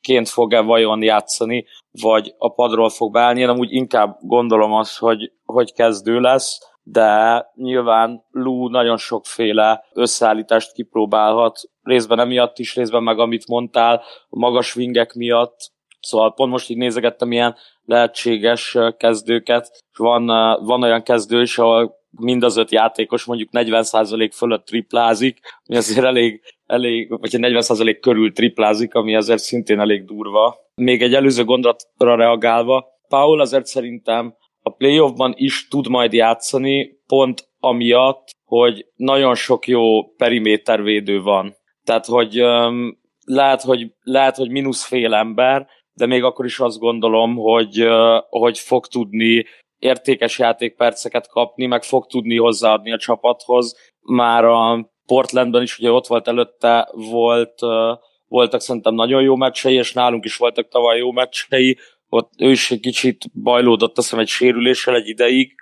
kezdőként 0.08 0.30
fog-e 0.30 0.62
vajon 0.62 1.02
játszani, 1.02 1.66
vagy 2.02 2.34
a 2.38 2.54
padról 2.54 2.90
fog 2.90 3.12
beállni. 3.12 3.42
Én 3.42 3.50
amúgy 3.50 3.74
inkább 3.74 4.18
gondolom 4.22 4.74
azt, 4.74 4.98
hogy, 4.98 5.32
hogy 5.46 5.74
kezdő 5.74 6.20
lesz, 6.20 6.60
de 6.84 7.46
nyilván 7.56 8.24
Lou 8.32 8.70
nagyon 8.70 8.98
sokféle 8.98 9.84
összeállítást 9.94 10.74
kipróbálhat, 10.74 11.60
részben 11.82 12.20
emiatt 12.20 12.58
is, 12.58 12.76
részben 12.76 13.04
meg 13.04 13.20
amit 13.20 13.48
mondtál, 13.48 14.02
a 14.30 14.38
magas 14.40 14.76
wingek 14.76 15.14
miatt, 15.14 15.76
Szóval 16.00 16.34
pont 16.34 16.52
most 16.52 16.70
így 16.70 16.78
nézegettem 16.78 17.32
ilyen 17.32 17.56
lehetséges 17.86 18.78
kezdőket, 18.98 19.70
és 19.72 19.98
van, 19.98 20.26
van 20.66 20.84
olyan 20.84 21.04
kezdő 21.04 21.42
is, 21.42 21.58
ahol 21.58 21.97
mind 22.18 22.44
az 22.44 22.58
öt 22.58 22.72
játékos 22.72 23.24
mondjuk 23.26 23.50
40% 23.52 24.30
fölött 24.34 24.66
triplázik, 24.66 25.40
ami 25.66 25.78
azért 25.78 26.06
elég, 26.06 26.42
elég 26.66 27.10
vagy 27.10 27.36
40% 27.38 27.98
körül 28.02 28.34
triplázik, 28.34 28.94
ami 28.94 29.16
azért 29.16 29.42
szintén 29.42 29.80
elég 29.80 30.06
durva. 30.06 30.56
Még 30.76 31.02
egy 31.02 31.14
előző 31.14 31.44
gondolatra 31.44 32.16
reagálva, 32.16 32.86
Paul 33.08 33.40
azért 33.40 33.66
szerintem 33.66 34.36
a 34.62 34.70
playoffban 34.70 35.34
is 35.36 35.68
tud 35.68 35.88
majd 35.88 36.14
játszani, 36.14 37.00
pont 37.08 37.50
amiatt, 37.60 38.28
hogy 38.44 38.86
nagyon 38.96 39.36
sok 39.36 39.68
jó 39.68 40.04
perimétervédő 40.16 41.22
van. 41.22 41.56
Tehát, 41.84 42.06
hogy 42.06 42.42
um, 42.42 43.00
lehet, 43.26 43.62
hogy, 43.62 43.92
lehet, 44.02 44.36
hogy 44.36 44.50
mínusz 44.50 44.86
fél 44.86 45.14
ember, 45.14 45.68
de 45.94 46.06
még 46.06 46.24
akkor 46.24 46.46
is 46.46 46.60
azt 46.60 46.80
gondolom, 46.80 47.36
hogy, 47.36 47.88
hogy 48.30 48.60
fog 48.60 48.88
tudni 48.88 49.46
értékes 49.80 50.40
játékperceket 50.40 51.28
kapni, 51.28 51.66
meg 51.66 51.84
fog 51.84 52.06
tudni 52.06 52.38
hozzáadni 52.38 52.92
a 52.92 52.98
csapathoz. 52.98 53.76
Már 54.02 54.46
a 54.46 54.90
Portlandben 55.06 55.62
is 55.62 55.80
ugye 55.80 55.92
ott 55.92 56.08
volt 56.08 56.28
előtte, 56.28 56.90
volt, 56.92 57.60
voltak 58.28 58.62
szerintem 58.62 58.94
nagyon 58.94 59.22
jó 59.22 59.36
meccsei, 59.36 59.76
és 59.76 59.94
nálunk 59.94 60.26
is 60.26 60.38
voltak 60.38 60.68
tavaly 60.68 60.98
jó 60.98 61.12
meccsei, 61.12 61.78
ott 62.10 62.32
ő 62.38 62.50
is 62.50 62.72
egy 62.72 62.80
kicsit 62.80 63.42
bajlódott, 63.42 63.98
azt 63.98 64.08
hiszem 64.08 64.20
egy 64.20 64.28
sérüléssel 64.28 64.96
egy 64.96 65.08
ideig, 65.08 65.56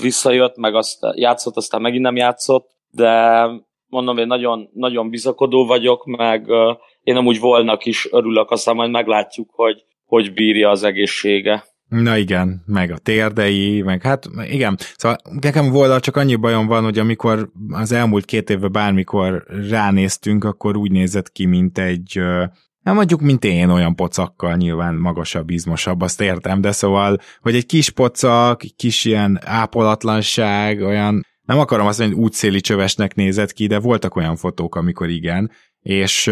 visszajött, 0.00 0.56
meg 0.56 0.74
azt 0.74 0.98
játszott, 1.14 1.56
aztán 1.56 1.80
megint 1.80 2.02
nem 2.02 2.16
játszott, 2.16 2.70
de 2.90 3.46
mondom, 3.86 4.18
én 4.18 4.26
nagyon, 4.26 4.70
nagyon 4.72 5.10
bizakodó 5.10 5.66
vagyok, 5.66 6.04
meg 6.04 6.46
én 7.02 7.16
amúgy 7.16 7.38
volnak 7.38 7.84
is 7.84 8.08
örülök, 8.10 8.50
aztán 8.50 8.74
majd 8.74 8.90
meglátjuk, 8.90 9.50
hogy 9.52 9.84
hogy 10.12 10.32
bírja 10.32 10.70
az 10.70 10.82
egészsége. 10.82 11.64
Na 11.92 12.16
igen, 12.16 12.62
meg 12.66 12.90
a 12.90 12.98
térdei, 12.98 13.82
meg 13.82 14.02
hát 14.02 14.28
igen. 14.50 14.76
Szóval 14.96 15.18
nekem 15.40 15.70
volna 15.70 16.00
csak 16.00 16.16
annyi 16.16 16.34
bajom 16.34 16.66
van, 16.66 16.84
hogy 16.84 16.98
amikor 16.98 17.50
az 17.68 17.92
elmúlt 17.92 18.24
két 18.24 18.50
évben 18.50 18.72
bármikor 18.72 19.44
ránéztünk, 19.70 20.44
akkor 20.44 20.76
úgy 20.76 20.90
nézett 20.90 21.32
ki, 21.32 21.46
mint 21.46 21.78
egy 21.78 22.20
nem 22.82 22.94
mondjuk, 22.94 23.20
mint 23.20 23.44
én, 23.44 23.68
olyan 23.68 23.94
pocakkal, 23.94 24.56
nyilván 24.56 24.94
magasabb, 24.94 25.50
izmosabb, 25.50 26.00
azt 26.00 26.20
értem, 26.20 26.60
de 26.60 26.72
szóval, 26.72 27.18
hogy 27.40 27.54
egy 27.54 27.66
kis 27.66 27.90
pocak, 27.90 28.62
kis 28.76 29.04
ilyen 29.04 29.40
ápolatlanság, 29.44 30.80
olyan, 30.80 31.26
nem 31.42 31.58
akarom 31.58 31.86
azt 31.86 31.98
mondani, 31.98 32.20
hogy 32.20 32.28
útszéli 32.28 32.60
csövesnek 32.60 33.14
nézett 33.14 33.52
ki, 33.52 33.66
de 33.66 33.78
voltak 33.78 34.16
olyan 34.16 34.36
fotók, 34.36 34.74
amikor 34.74 35.08
igen, 35.08 35.50
és 35.82 36.30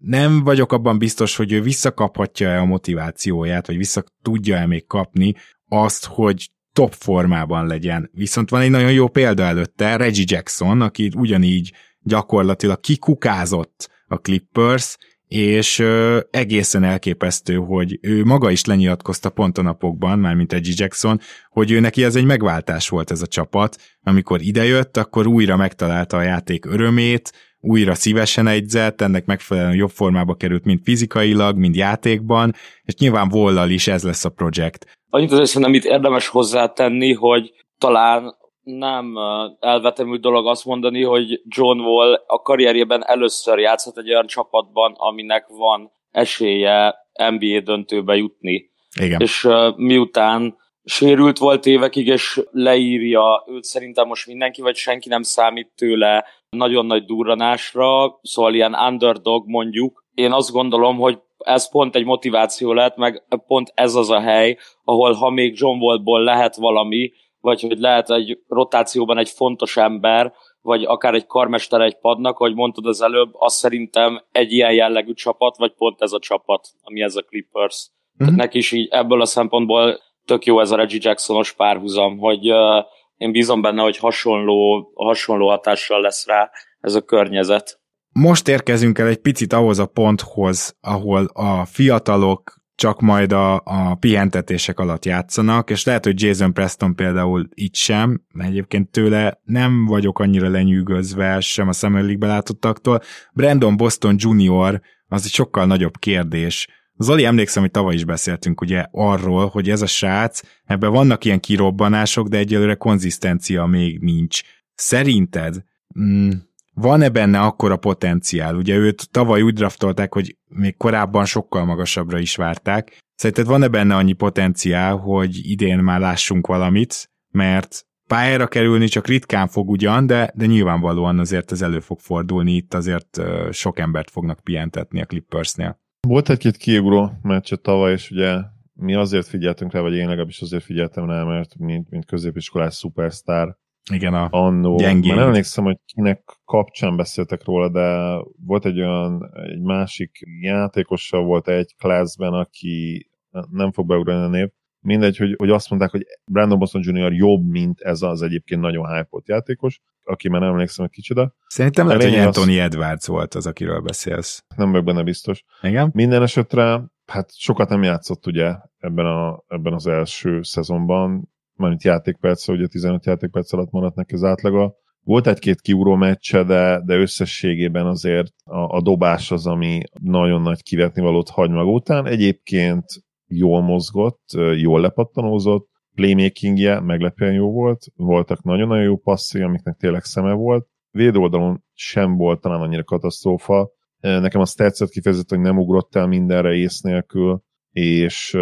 nem 0.00 0.44
vagyok 0.44 0.72
abban 0.72 0.98
biztos, 0.98 1.36
hogy 1.36 1.52
ő 1.52 1.62
visszakaphatja-e 1.62 2.60
a 2.60 2.64
motivációját, 2.64 3.66
vagy 3.66 3.76
vissza 3.76 4.04
tudja-e 4.22 4.66
még 4.66 4.86
kapni 4.86 5.34
azt, 5.68 6.04
hogy 6.04 6.50
top 6.72 6.92
formában 6.92 7.66
legyen. 7.66 8.10
Viszont 8.12 8.50
van 8.50 8.60
egy 8.60 8.70
nagyon 8.70 8.92
jó 8.92 9.08
példa 9.08 9.42
előtte, 9.42 9.96
Reggie 9.96 10.24
Jackson, 10.26 10.80
aki 10.80 11.10
ugyanígy 11.16 11.72
gyakorlatilag 12.00 12.80
kikukázott 12.80 13.90
a 14.06 14.16
Clippers, 14.16 14.96
és 15.26 15.84
egészen 16.30 16.84
elképesztő, 16.84 17.54
hogy 17.54 17.98
ő 18.02 18.24
maga 18.24 18.50
is 18.50 18.64
lenyilatkozta 18.64 19.30
pont 19.30 19.58
a 19.58 19.62
napokban, 19.62 20.18
mármint 20.18 20.52
egy 20.52 20.72
Jackson, 20.76 21.20
hogy 21.50 21.70
ő 21.70 21.80
neki 21.80 22.04
ez 22.04 22.16
egy 22.16 22.24
megváltás 22.24 22.88
volt 22.88 23.10
ez 23.10 23.22
a 23.22 23.26
csapat, 23.26 23.76
amikor 24.02 24.40
idejött, 24.40 24.96
akkor 24.96 25.26
újra 25.26 25.56
megtalálta 25.56 26.16
a 26.16 26.22
játék 26.22 26.64
örömét, 26.64 27.32
újra 27.60 27.94
szívesen 27.94 28.46
egyzett, 28.46 29.00
ennek 29.00 29.26
megfelelően 29.26 29.74
jobb 29.74 29.90
formába 29.90 30.34
került, 30.34 30.64
mind 30.64 30.80
fizikailag, 30.82 31.56
mind 31.56 31.74
játékban, 31.74 32.54
és 32.84 32.94
nyilván 32.94 33.28
Vollal 33.28 33.70
is 33.70 33.88
ez 33.88 34.02
lesz 34.02 34.24
a 34.24 34.30
projekt. 34.30 34.86
Annyit 35.10 35.32
azért 35.32 35.48
szerintem 35.48 35.74
itt 35.74 35.84
érdemes 35.84 36.28
hozzátenni, 36.28 37.12
hogy 37.12 37.52
talán 37.78 38.36
nem 38.62 39.14
elvetemült 39.60 40.20
dolog 40.20 40.46
azt 40.46 40.64
mondani, 40.64 41.02
hogy 41.02 41.40
John 41.44 41.78
Wall 41.78 42.24
a 42.26 42.42
karrierjében 42.42 43.06
először 43.06 43.58
játszhat 43.58 43.98
egy 43.98 44.10
olyan 44.10 44.26
csapatban, 44.26 44.94
aminek 44.96 45.46
van 45.46 45.90
esélye 46.10 46.94
NBA 47.30 47.60
döntőbe 47.60 48.14
jutni. 48.14 48.70
Igen. 49.00 49.20
És 49.20 49.44
uh, 49.44 49.76
miután 49.76 50.56
sérült 50.84 51.38
volt 51.38 51.66
évekig, 51.66 52.06
és 52.06 52.40
leírja 52.50 53.44
őt 53.46 53.64
szerintem 53.64 54.06
most 54.06 54.26
mindenki, 54.26 54.62
vagy 54.62 54.76
senki 54.76 55.08
nem 55.08 55.22
számít 55.22 55.72
tőle 55.76 56.24
nagyon 56.50 56.86
nagy 56.86 57.04
durranásra, 57.04 58.18
szóval 58.22 58.54
ilyen 58.54 58.74
underdog 58.74 59.46
mondjuk. 59.46 60.04
Én 60.14 60.32
azt 60.32 60.50
gondolom, 60.50 60.96
hogy 60.96 61.18
ez 61.38 61.70
pont 61.70 61.96
egy 61.96 62.04
motiváció 62.04 62.72
lehet, 62.72 62.96
meg 62.96 63.24
pont 63.46 63.72
ez 63.74 63.94
az 63.94 64.10
a 64.10 64.20
hely, 64.20 64.56
ahol 64.84 65.12
ha 65.12 65.30
még 65.30 65.54
John 65.56 65.80
Wallból 65.80 66.22
lehet 66.22 66.56
valami, 66.56 67.12
vagy 67.40 67.60
hogy 67.60 67.78
lehet 67.78 68.10
egy 68.10 68.38
rotációban 68.48 69.18
egy 69.18 69.28
fontos 69.28 69.76
ember, 69.76 70.32
vagy 70.60 70.84
akár 70.84 71.14
egy 71.14 71.26
karmester 71.26 71.80
egy 71.80 71.98
padnak, 71.98 72.38
ahogy 72.38 72.54
mondtad 72.54 72.86
az 72.86 73.02
előbb, 73.02 73.30
az 73.32 73.54
szerintem 73.54 74.24
egy 74.32 74.52
ilyen 74.52 74.72
jellegű 74.72 75.12
csapat, 75.12 75.56
vagy 75.56 75.72
pont 75.72 76.02
ez 76.02 76.12
a 76.12 76.18
csapat, 76.18 76.68
ami 76.82 77.02
ez 77.02 77.16
a 77.16 77.22
Clippers. 77.22 77.86
Uh-huh. 77.86 78.18
Tehát 78.18 78.32
mhm. 78.32 78.40
neki 78.40 78.58
is 78.58 78.72
így 78.72 78.88
ebből 78.90 79.20
a 79.20 79.26
szempontból 79.26 79.98
tök 80.24 80.44
jó 80.44 80.60
ez 80.60 80.70
a 80.70 80.76
Reggie 80.76 81.00
Jacksonos 81.02 81.52
párhuzam, 81.52 82.18
hogy 82.18 82.50
uh, 82.50 82.84
én 83.18 83.32
bízom 83.32 83.60
benne, 83.60 83.82
hogy 83.82 83.96
hasonló, 83.96 84.90
hasonló 84.94 85.48
hatással 85.48 86.00
lesz 86.00 86.26
rá 86.26 86.50
ez 86.80 86.94
a 86.94 87.00
környezet. 87.00 87.80
Most 88.12 88.48
érkezünk 88.48 88.98
el 88.98 89.06
egy 89.06 89.20
picit 89.20 89.52
ahhoz 89.52 89.78
a 89.78 89.86
ponthoz, 89.86 90.76
ahol 90.80 91.24
a 91.32 91.64
fiatalok 91.64 92.56
csak 92.74 93.00
majd 93.00 93.32
a, 93.32 93.54
a 93.54 93.94
pihentetések 94.00 94.78
alatt 94.78 95.04
játszanak, 95.04 95.70
és 95.70 95.84
lehet, 95.84 96.04
hogy 96.04 96.22
Jason 96.22 96.52
Preston 96.52 96.94
például 96.94 97.48
itt 97.54 97.74
sem, 97.74 98.20
egyébként 98.38 98.90
tőle 98.90 99.40
nem 99.44 99.86
vagyok 99.86 100.18
annyira 100.18 100.48
lenyűgözve 100.48 101.40
sem 101.40 101.68
a 101.68 101.72
Summer 101.72 102.02
League 102.02 102.18
belátottaktól. 102.18 103.00
Brandon 103.32 103.76
Boston 103.76 104.16
Jr. 104.18 104.80
az 105.08 105.24
egy 105.24 105.30
sokkal 105.30 105.66
nagyobb 105.66 105.96
kérdés. 105.98 106.68
Zoli, 107.00 107.24
emlékszem, 107.24 107.62
hogy 107.62 107.70
tavaly 107.70 107.94
is 107.94 108.04
beszéltünk 108.04 108.60
ugye 108.60 108.86
arról, 108.90 109.48
hogy 109.48 109.70
ez 109.70 109.82
a 109.82 109.86
srác, 109.86 110.40
ebben 110.64 110.90
vannak 110.90 111.24
ilyen 111.24 111.40
kirobbanások, 111.40 112.28
de 112.28 112.36
egyelőre 112.38 112.74
konzisztencia 112.74 113.66
még 113.66 114.00
nincs. 114.00 114.40
Szerinted 114.74 115.64
mm, 116.00 116.30
van-e 116.74 117.08
benne 117.08 117.40
akkora 117.40 117.76
potenciál? 117.76 118.56
Ugye 118.56 118.76
őt 118.76 119.10
tavaly 119.10 119.42
úgy 119.42 119.54
draftolták, 119.54 120.14
hogy 120.14 120.36
még 120.48 120.76
korábban 120.76 121.24
sokkal 121.24 121.64
magasabbra 121.64 122.18
is 122.18 122.36
várták. 122.36 122.98
Szerinted 123.14 123.46
van-e 123.46 123.68
benne 123.68 123.94
annyi 123.94 124.12
potenciál, 124.12 124.96
hogy 124.96 125.50
idén 125.50 125.78
már 125.78 126.00
lássunk 126.00 126.46
valamit, 126.46 127.10
mert 127.30 127.86
pályára 128.06 128.46
kerülni 128.46 128.86
csak 128.86 129.06
ritkán 129.06 129.48
fog 129.48 129.68
ugyan, 129.70 130.06
de, 130.06 130.32
de 130.34 130.46
nyilvánvalóan 130.46 131.18
azért 131.18 131.52
ez 131.52 131.62
elő 131.62 131.80
fog 131.80 132.00
fordulni, 132.00 132.52
itt 132.52 132.74
azért 132.74 133.20
sok 133.50 133.78
embert 133.78 134.10
fognak 134.10 134.40
pihentetni 134.40 135.00
a 135.00 135.06
Clippersnél. 135.06 135.86
Volt 136.08 136.28
egy-két 136.28 136.56
kiugró 136.56 137.10
meccse 137.22 137.56
tavaly, 137.56 137.92
és 137.92 138.10
ugye 138.10 138.38
mi 138.74 138.94
azért 138.94 139.26
figyeltünk 139.26 139.72
rá, 139.72 139.80
vagy 139.80 139.94
én 139.94 140.06
legalábbis 140.06 140.40
azért 140.40 140.62
figyeltem 140.62 141.10
rá, 141.10 141.24
mert 141.24 141.58
mint, 141.58 141.90
mint 141.90 142.06
középiskolás 142.06 142.74
szupersztár 142.74 143.56
igen, 143.92 144.14
a 144.14 144.28
annó. 144.30 144.76
Gyengén. 144.76 145.08
Már 145.08 145.18
nem 145.18 145.28
emlékszem, 145.28 145.64
hogy 145.64 145.78
kinek 145.84 146.22
kapcsán 146.44 146.96
beszéltek 146.96 147.44
róla, 147.44 147.68
de 147.68 148.16
volt 148.46 148.64
egy 148.64 148.78
olyan, 148.78 149.30
egy 149.34 149.60
másik 149.60 150.18
játékossal 150.40 151.24
volt 151.24 151.48
egy 151.48 151.74
classben, 151.78 152.32
aki 152.32 153.08
nem 153.50 153.72
fog 153.72 153.86
beugrani 153.86 154.24
a 154.24 154.28
név, 154.28 154.48
mindegy, 154.80 155.16
hogy, 155.16 155.34
hogy 155.38 155.50
azt 155.50 155.70
mondták, 155.70 155.90
hogy 155.90 156.06
Brandon 156.24 156.58
Boston 156.58 156.82
Jr. 156.84 157.12
jobb, 157.12 157.48
mint 157.48 157.80
ez 157.80 158.02
az 158.02 158.22
egyébként 158.22 158.60
nagyon 158.60 158.94
hype 158.94 159.22
játékos, 159.24 159.80
aki 160.08 160.28
már 160.28 160.40
nem 160.40 160.50
emlékszem, 160.50 160.84
hogy 160.84 160.94
kicsoda. 160.94 161.34
Szerintem 161.46 161.86
lehet, 161.86 162.02
hogy 162.02 162.14
Anthony 162.14 162.50
az... 162.50 162.64
Edwards 162.64 163.06
volt 163.06 163.34
az, 163.34 163.46
akiről 163.46 163.80
beszélsz. 163.80 164.44
Nem 164.56 164.70
vagyok 164.70 164.86
benne 164.86 165.02
biztos. 165.02 165.44
Igen? 165.62 165.90
Minden 165.94 166.22
esetre, 166.22 166.82
hát 167.06 167.36
sokat 167.36 167.68
nem 167.68 167.82
játszott 167.82 168.26
ugye 168.26 168.54
ebben, 168.78 169.06
a, 169.06 169.42
ebben 169.48 169.72
az 169.72 169.86
első 169.86 170.42
szezonban, 170.42 171.28
mármint 171.54 171.82
játékperc, 171.82 172.48
ugye 172.48 172.66
15 172.66 173.06
játékperc 173.06 173.52
alatt 173.52 173.70
maradt 173.70 173.96
neki 173.96 174.14
az 174.14 174.24
átlaga. 174.24 174.74
Volt 175.04 175.26
egy-két 175.26 175.60
kiúró 175.60 175.94
meccse, 175.94 176.42
de, 176.42 176.82
de 176.84 176.96
összességében 176.96 177.86
azért 177.86 178.32
a, 178.44 178.76
a 178.76 178.80
dobás 178.80 179.30
az, 179.30 179.46
ami 179.46 179.82
nagyon 180.00 180.42
nagy 180.42 180.62
kivetni 180.62 181.02
valót 181.02 181.28
hagy 181.28 181.50
maga 181.50 181.70
után. 181.70 182.06
Egyébként 182.06 182.84
jól 183.26 183.62
mozgott, 183.62 184.24
jól 184.56 184.80
lepattanózott, 184.80 185.68
playmakingje 185.98 186.80
meglepően 186.80 187.32
jó 187.32 187.52
volt, 187.52 187.84
voltak 187.96 188.42
nagyon-nagyon 188.42 188.84
jó 188.84 188.96
passzai, 188.96 189.42
amiknek 189.42 189.76
tényleg 189.76 190.04
szeme 190.04 190.32
volt. 190.32 190.66
Védóldalon 190.90 191.64
sem 191.72 192.16
volt 192.16 192.40
talán 192.40 192.60
annyira 192.60 192.84
katasztrófa. 192.84 193.70
Nekem 194.00 194.40
azt 194.40 194.56
tetszett 194.56 194.88
kifejezetten, 194.88 195.38
hogy 195.38 195.46
nem 195.46 195.58
ugrott 195.58 195.94
el 195.94 196.06
mindenre 196.06 196.54
ész 196.54 196.80
nélkül, 196.80 197.42
és 197.70 198.36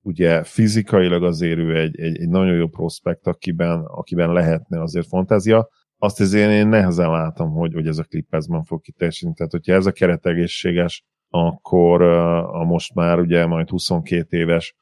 ugye 0.00 0.44
fizikailag 0.44 1.22
azért 1.22 1.58
ő 1.58 1.76
egy, 1.76 2.00
egy, 2.00 2.16
egy 2.16 2.28
nagyon 2.28 2.56
jó 2.56 2.66
prospekt, 2.68 3.26
akiben, 3.26 3.80
akiben 3.84 4.32
lehetne 4.32 4.82
azért 4.82 5.06
fantázia. 5.06 5.68
Azt 5.96 6.20
azért 6.20 6.50
én 6.50 6.68
nehezen 6.68 7.10
látom, 7.10 7.50
hogy, 7.50 7.74
hogy 7.74 7.86
ez 7.86 7.98
a 7.98 8.04
Clippersben 8.04 8.64
fog 8.64 8.80
kiteljesíteni. 8.80 9.34
Tehát, 9.34 9.52
hogyha 9.52 9.72
ez 9.72 9.86
a 9.86 9.92
keret 9.92 10.26
egészséges, 10.26 11.04
akkor 11.28 12.02
a 12.02 12.64
most 12.64 12.94
már 12.94 13.18
ugye 13.18 13.46
majd 13.46 13.68
22 13.68 14.36
éves 14.36 14.74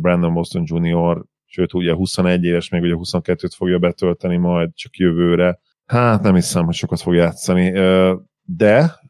Brandon 0.00 0.34
Boston 0.34 0.62
Jr., 0.66 1.24
sőt 1.54 1.74
ugye 1.74 1.92
21 1.92 2.44
éves, 2.44 2.68
még 2.68 2.82
ugye 2.82 2.94
22-t 2.96 3.50
fogja 3.56 3.78
betölteni 3.78 4.36
majd 4.36 4.74
csak 4.74 4.96
jövőre. 4.96 5.58
Hát 5.86 6.22
nem 6.22 6.34
hiszem, 6.34 6.64
hogy 6.64 6.74
sokat 6.74 7.00
fog 7.00 7.14
játszani, 7.14 7.70
de 8.42 9.00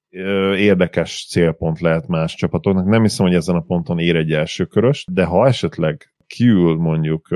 érdekes 0.57 1.26
célpont 1.30 1.80
lehet 1.80 2.07
más 2.07 2.34
csapatoknak. 2.34 2.86
Nem 2.86 3.03
hiszem, 3.03 3.26
hogy 3.26 3.34
ezen 3.34 3.55
a 3.55 3.61
ponton 3.61 3.99
ér 3.99 4.16
egy 4.16 4.32
első 4.32 4.64
körös, 4.64 5.07
de 5.11 5.24
ha 5.24 5.47
esetleg 5.47 6.14
kiül 6.26 6.76
mondjuk, 6.76 7.30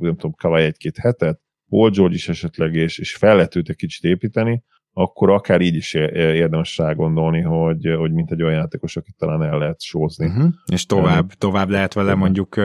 nem 0.00 0.16
tudom, 0.16 0.32
Kawai 0.32 0.64
egy-két 0.64 0.96
hetet, 0.96 1.40
Paul 1.68 1.90
George 1.90 2.14
is 2.14 2.28
esetleg, 2.28 2.74
és, 2.74 2.98
és 2.98 3.16
fel 3.16 3.36
lehet 3.36 3.56
őt 3.56 3.68
egy 3.68 3.76
kicsit 3.76 4.04
építeni, 4.04 4.62
akkor 4.96 5.30
akár 5.30 5.60
így 5.60 5.74
is 5.74 5.94
érdemes 5.94 6.76
rá 6.78 6.92
gondolni, 6.92 7.40
hogy, 7.40 7.94
hogy 7.98 8.12
mint 8.12 8.30
egy 8.30 8.42
olyan 8.42 8.54
játékos, 8.54 8.96
akit 8.96 9.16
talán 9.18 9.42
el 9.42 9.58
lehet 9.58 9.80
sózni. 9.80 10.26
Uh-huh. 10.26 10.52
És 10.72 10.86
tovább, 10.86 11.32
tovább 11.32 11.68
lehet 11.68 11.92
vele 11.92 12.14
mondjuk 12.14 12.60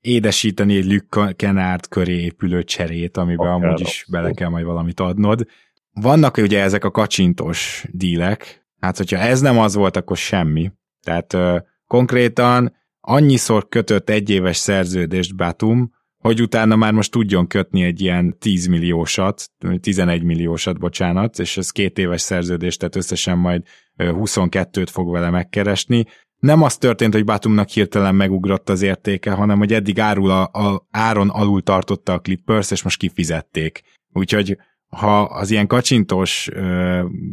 édesíteni 0.00 0.76
egy 0.76 0.86
Luke 0.86 1.32
Kennard 1.32 1.88
köré 1.88 2.20
épülő 2.20 2.62
cserét, 2.62 3.16
amiben 3.16 3.46
akár 3.46 3.64
amúgy 3.64 3.80
is 3.80 3.86
abszolút. 3.86 4.22
bele 4.22 4.34
kell 4.34 4.48
majd 4.48 4.64
valamit 4.64 5.00
adnod. 5.00 5.46
Vannak 5.92 6.36
ugye 6.36 6.62
ezek 6.62 6.84
a 6.84 6.90
kacsintos 6.90 7.84
dílek, 7.90 8.66
hát 8.80 8.96
hogyha 8.96 9.16
ez 9.16 9.40
nem 9.40 9.58
az 9.58 9.74
volt, 9.74 9.96
akkor 9.96 10.16
semmi. 10.16 10.72
Tehát 11.02 11.32
uh, 11.32 11.56
konkrétan 11.86 12.76
annyiszor 13.00 13.68
kötött 13.68 14.10
egy 14.10 14.30
éves 14.30 14.56
szerződést 14.56 15.36
Batum, 15.36 15.90
hogy 16.18 16.42
utána 16.42 16.76
már 16.76 16.92
most 16.92 17.10
tudjon 17.10 17.46
kötni 17.46 17.82
egy 17.82 18.00
ilyen 18.00 18.38
10 18.38 18.66
milliósat, 18.66 19.50
11 19.80 20.22
milliósat, 20.22 20.78
bocsánat, 20.78 21.38
és 21.38 21.56
ez 21.56 21.70
két 21.70 21.98
éves 21.98 22.20
szerződés, 22.20 22.76
tehát 22.76 22.96
összesen 22.96 23.38
majd 23.38 23.62
22-t 23.98 24.88
fog 24.90 25.10
vele 25.10 25.30
megkeresni. 25.30 26.04
Nem 26.38 26.62
az 26.62 26.76
történt, 26.76 27.12
hogy 27.12 27.24
Batumnak 27.24 27.68
hirtelen 27.68 28.14
megugrott 28.14 28.68
az 28.68 28.82
értéke, 28.82 29.30
hanem 29.30 29.58
hogy 29.58 29.72
eddig 29.72 30.00
árul 30.00 30.30
a, 30.30 30.42
a, 30.42 30.86
áron 30.90 31.28
alul 31.28 31.62
tartotta 31.62 32.12
a 32.12 32.20
Clippers, 32.20 32.70
és 32.70 32.82
most 32.82 32.98
kifizették. 32.98 33.82
Úgyhogy 34.12 34.56
ha 34.88 35.22
az 35.22 35.50
ilyen 35.50 35.66
kacsintós, 35.66 36.48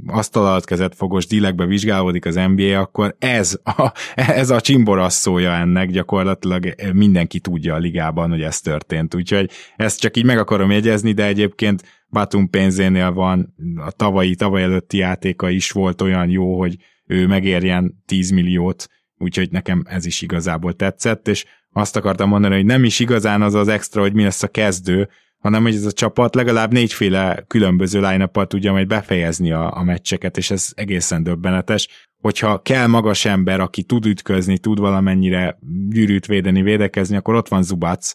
asztal 0.08 0.46
alatt 0.46 0.66
kezett 0.66 0.96
fogos 0.96 1.28
dílekbe 1.28 1.66
vizsgálódik 1.66 2.26
az 2.26 2.36
NBA, 2.36 2.80
akkor 2.80 3.16
ez 3.20 3.60
a, 3.64 3.92
ez 4.16 4.50
a 4.50 4.62
csimborasszója 4.62 5.52
ennek 5.52 5.90
gyakorlatilag 5.90 6.76
mindenki 6.94 7.40
tudja 7.40 7.74
a 7.74 7.78
ligában, 7.78 8.30
hogy 8.30 8.42
ez 8.42 8.60
történt. 8.60 9.16
Úgyhogy 9.16 9.50
ezt 9.76 10.00
csak 10.00 10.18
így 10.18 10.26
meg 10.26 10.38
akarom 10.38 10.72
jegyezni, 10.72 11.12
de 11.12 11.26
egyébként 11.26 11.84
Batum 12.10 12.50
pénzénél 12.50 13.12
van, 13.12 13.56
a 13.86 13.92
tavalyi, 13.92 14.36
tavaly 14.36 14.64
előtti 14.64 14.98
játéka 14.98 15.50
is 15.50 15.72
volt 15.72 16.02
olyan 16.02 16.30
jó, 16.30 16.60
hogy 16.60 16.76
ő 17.06 17.28
megérjen 17.28 18.04
10 18.06 18.30
milliót, 18.30 18.88
úgyhogy 19.18 19.52
nekem 19.52 19.84
ez 19.88 20.06
is 20.06 20.22
igazából 20.22 20.74
tetszett, 20.74 21.28
és 21.28 21.46
azt 21.72 21.96
akartam 21.96 22.30
mondani, 22.30 22.56
hogy 22.56 22.66
nem 22.66 22.84
is 22.84 23.00
igazán 23.00 23.42
az 23.42 23.54
az 23.54 23.68
extra, 23.68 24.02
hogy 24.02 24.14
mi 24.14 24.24
lesz 24.24 24.44
a 24.44 24.48
kezdő, 24.48 25.10
hanem 25.46 25.64
hogy 25.64 25.76
ez 25.76 25.86
a 25.86 25.92
csapat 25.92 26.36
legalább 26.36 26.72
négyféle 26.72 27.44
különböző 27.48 28.02
line 28.02 28.30
tudja 28.48 28.72
majd 28.72 28.88
befejezni 28.88 29.52
a, 29.52 29.78
a 29.78 29.84
meccseket, 29.84 30.38
és 30.38 30.52
ez 30.52 30.72
egészen 30.76 31.24
döbbenetes. 31.24 31.88
Hogyha 32.22 32.62
kell 32.62 32.88
magas 32.88 33.26
ember, 33.26 33.60
aki 33.60 33.84
tud 33.84 34.06
ütközni, 34.06 34.58
tud 34.58 34.80
valamennyire 34.80 35.60
gyűrűt 35.90 36.26
védeni, 36.26 36.62
védekezni, 36.62 37.16
akkor 37.16 37.36
ott 37.36 37.48
van 37.48 37.64
Zubac, 37.64 38.14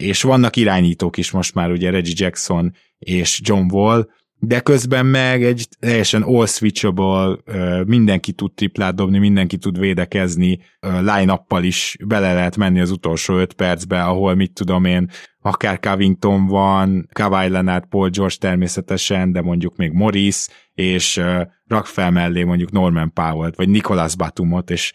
és 0.00 0.22
vannak 0.22 0.56
irányítók 0.56 1.16
is 1.16 1.30
most 1.30 1.54
már, 1.54 1.70
ugye 1.70 1.90
Reggie 1.90 2.14
Jackson 2.16 2.74
és 2.98 3.40
John 3.44 3.74
Wall, 3.74 4.08
de 4.40 4.60
közben 4.60 5.06
meg 5.06 5.44
egy 5.44 5.68
teljesen 5.78 6.22
all 6.22 6.46
switchable, 6.46 7.36
mindenki 7.84 8.32
tud 8.32 8.52
triplát 8.54 8.94
dobni, 8.94 9.18
mindenki 9.18 9.56
tud 9.56 9.78
védekezni, 9.78 10.58
line 10.80 11.44
is 11.60 11.96
bele 12.06 12.34
lehet 12.34 12.56
menni 12.56 12.80
az 12.80 12.90
utolsó 12.90 13.36
öt 13.36 13.52
percbe, 13.52 14.02
ahol 14.02 14.34
mit 14.34 14.52
tudom 14.52 14.84
én, 14.84 15.10
akár 15.48 15.80
Covington 15.80 16.46
van, 16.46 17.08
Kawhi 17.12 17.48
Leonard, 17.48 17.86
Paul 17.86 18.08
George 18.08 18.34
természetesen, 18.38 19.32
de 19.32 19.42
mondjuk 19.42 19.76
még 19.76 19.92
Morris, 19.92 20.46
és 20.74 21.20
rak 21.66 21.86
fel 21.86 22.10
mellé 22.10 22.44
mondjuk 22.44 22.70
Norman 22.70 23.12
Powell-t, 23.12 23.56
vagy 23.56 23.68
Nicholas 23.68 24.16
Batumot, 24.16 24.70
és 24.70 24.92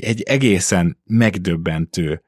egy 0.00 0.22
egészen 0.22 0.98
megdöbbentő, 1.04 2.22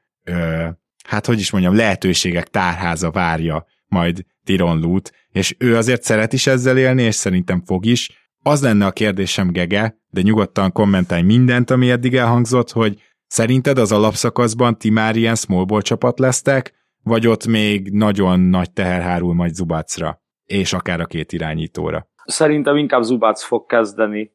hát 1.03 1.25
hogy 1.25 1.39
is 1.39 1.51
mondjam, 1.51 1.75
lehetőségek 1.75 2.47
tárháza 2.47 3.11
várja 3.11 3.65
majd 3.87 4.25
Tiron 4.43 4.79
Lut, 4.79 5.11
és 5.31 5.55
ő 5.57 5.75
azért 5.75 6.03
szeret 6.03 6.33
is 6.33 6.47
ezzel 6.47 6.77
élni, 6.77 7.03
és 7.03 7.15
szerintem 7.15 7.63
fog 7.65 7.85
is. 7.85 8.27
Az 8.41 8.61
lenne 8.61 8.85
a 8.85 8.91
kérdésem, 8.91 9.51
Gege, 9.51 9.97
de 10.09 10.21
nyugodtan 10.21 10.71
kommentálj 10.71 11.21
mindent, 11.21 11.69
ami 11.69 11.91
eddig 11.91 12.15
elhangzott, 12.15 12.71
hogy 12.71 13.01
szerinted 13.27 13.77
az 13.77 13.91
alapszakaszban 13.91 14.77
ti 14.77 14.89
már 14.89 15.15
ilyen 15.15 15.35
small 15.35 15.81
csapat 15.81 16.19
lesztek, 16.19 16.73
vagy 17.03 17.27
ott 17.27 17.45
még 17.45 17.89
nagyon 17.91 18.39
nagy 18.39 18.71
teher 18.71 19.01
hárul 19.01 19.33
majd 19.33 19.53
Zubacra, 19.53 20.21
és 20.45 20.73
akár 20.73 20.99
a 20.99 21.05
két 21.05 21.31
irányítóra? 21.31 22.07
Szerintem 22.25 22.77
inkább 22.77 23.01
Zubac 23.01 23.43
fog 23.43 23.65
kezdeni 23.65 24.31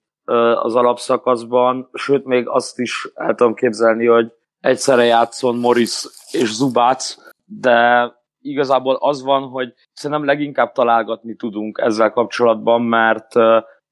az 0.63 0.75
alapszakaszban, 0.75 1.89
sőt 1.93 2.25
még 2.25 2.49
azt 2.49 2.79
is 2.79 3.09
el 3.15 3.35
tudom 3.35 3.55
képzelni, 3.55 4.07
hogy 4.07 4.33
egyszerre 4.61 5.05
játszon 5.05 5.57
Morris 5.57 6.05
és 6.31 6.55
Zubac, 6.55 7.17
de 7.45 8.11
igazából 8.41 8.97
az 9.01 9.23
van, 9.23 9.43
hogy 9.43 9.73
szerintem 9.93 10.27
leginkább 10.27 10.73
találgatni 10.73 11.37
tudunk 11.37 11.79
ezzel 11.83 12.11
kapcsolatban, 12.11 12.83
mert 12.83 13.33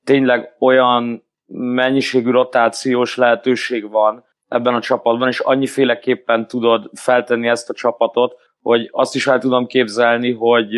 tényleg 0.04 0.56
olyan 0.58 1.24
mennyiségű 1.54 2.30
rotációs 2.30 3.16
lehetőség 3.16 3.90
van 3.90 4.24
ebben 4.48 4.74
a 4.74 4.80
csapatban, 4.80 5.28
és 5.28 5.40
annyiféleképpen 5.40 6.46
tudod 6.46 6.90
feltenni 6.94 7.48
ezt 7.48 7.70
a 7.70 7.74
csapatot, 7.74 8.34
hogy 8.62 8.88
azt 8.90 9.14
is 9.14 9.26
el 9.26 9.38
tudom 9.38 9.66
képzelni, 9.66 10.32
hogy 10.32 10.68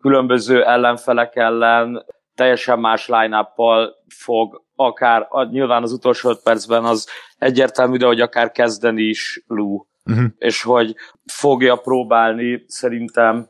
különböző 0.00 0.64
ellenfelek 0.64 1.36
ellen 1.36 2.04
teljesen 2.34 2.78
más 2.78 3.08
line 3.08 3.52
fog 4.08 4.62
akár, 4.74 5.28
nyilván 5.50 5.82
az 5.82 5.92
utolsó 5.92 6.30
öt 6.30 6.42
percben 6.42 6.84
az 6.84 7.08
egyértelmű, 7.38 7.96
de 7.96 8.06
hogy 8.06 8.20
akár 8.20 8.50
kezdeni 8.50 9.02
is 9.02 9.44
Lou 9.46 9.84
uh-huh. 10.04 10.24
és 10.38 10.62
hogy 10.62 10.94
fogja 11.24 11.76
próbálni 11.76 12.64
szerintem 12.66 13.48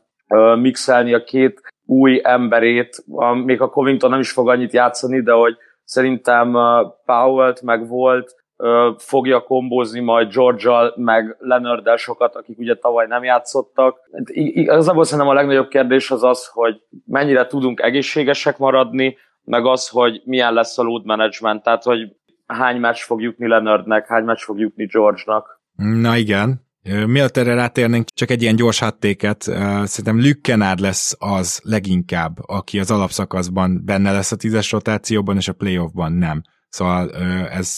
mixelni 0.55 1.13
a 1.13 1.23
két 1.23 1.61
új 1.85 2.19
emberét, 2.23 3.03
még 3.45 3.61
a 3.61 3.69
Covington 3.69 4.09
nem 4.09 4.19
is 4.19 4.31
fog 4.31 4.49
annyit 4.49 4.73
játszani, 4.73 5.21
de 5.21 5.31
hogy 5.31 5.55
szerintem 5.83 6.51
Powell-t 7.05 7.61
meg 7.61 7.87
volt, 7.87 8.35
fogja 8.97 9.41
kombózni 9.41 9.99
majd 9.99 10.33
George-al, 10.33 10.93
meg 10.97 11.35
leonard 11.39 11.97
sokat, 11.97 12.35
akik 12.35 12.57
ugye 12.57 12.75
tavaly 12.75 13.07
nem 13.07 13.23
játszottak. 13.23 13.97
Igazából 14.33 15.03
szerintem 15.03 15.27
a 15.27 15.33
legnagyobb 15.33 15.67
kérdés 15.67 16.11
az 16.11 16.23
az, 16.23 16.47
hogy 16.47 16.75
mennyire 17.05 17.45
tudunk 17.45 17.81
egészségesek 17.81 18.57
maradni, 18.57 19.17
meg 19.43 19.65
az, 19.65 19.87
hogy 19.87 20.21
milyen 20.25 20.53
lesz 20.53 20.77
a 20.77 20.83
load 20.83 21.05
management, 21.05 21.63
tehát 21.63 21.83
hogy 21.83 21.99
hány 22.45 22.79
meccs 22.79 22.97
fog 22.97 23.21
jutni 23.21 23.47
Leonardnek, 23.47 24.07
hány 24.07 24.23
meccs 24.23 24.41
fog 24.41 24.59
jutni 24.59 24.85
George-nak. 24.85 25.61
Na 25.75 26.15
igen. 26.15 26.63
Mielőtt 27.07 27.37
erre 27.37 27.53
rátérnénk, 27.53 28.07
csak 28.13 28.29
egy 28.29 28.41
ilyen 28.41 28.55
gyors 28.55 28.79
hattéket, 28.79 29.41
szerintem 29.83 30.19
Lükkenár 30.19 30.79
lesz 30.79 31.15
az 31.19 31.61
leginkább, 31.63 32.37
aki 32.45 32.79
az 32.79 32.91
alapszakaszban 32.91 33.81
benne 33.85 34.11
lesz 34.11 34.31
a 34.31 34.35
tízes 34.35 34.71
rotációban, 34.71 35.35
és 35.35 35.47
a 35.47 35.53
playoffban 35.53 36.11
nem. 36.11 36.41
Szóval 36.69 37.11
ez 37.49 37.69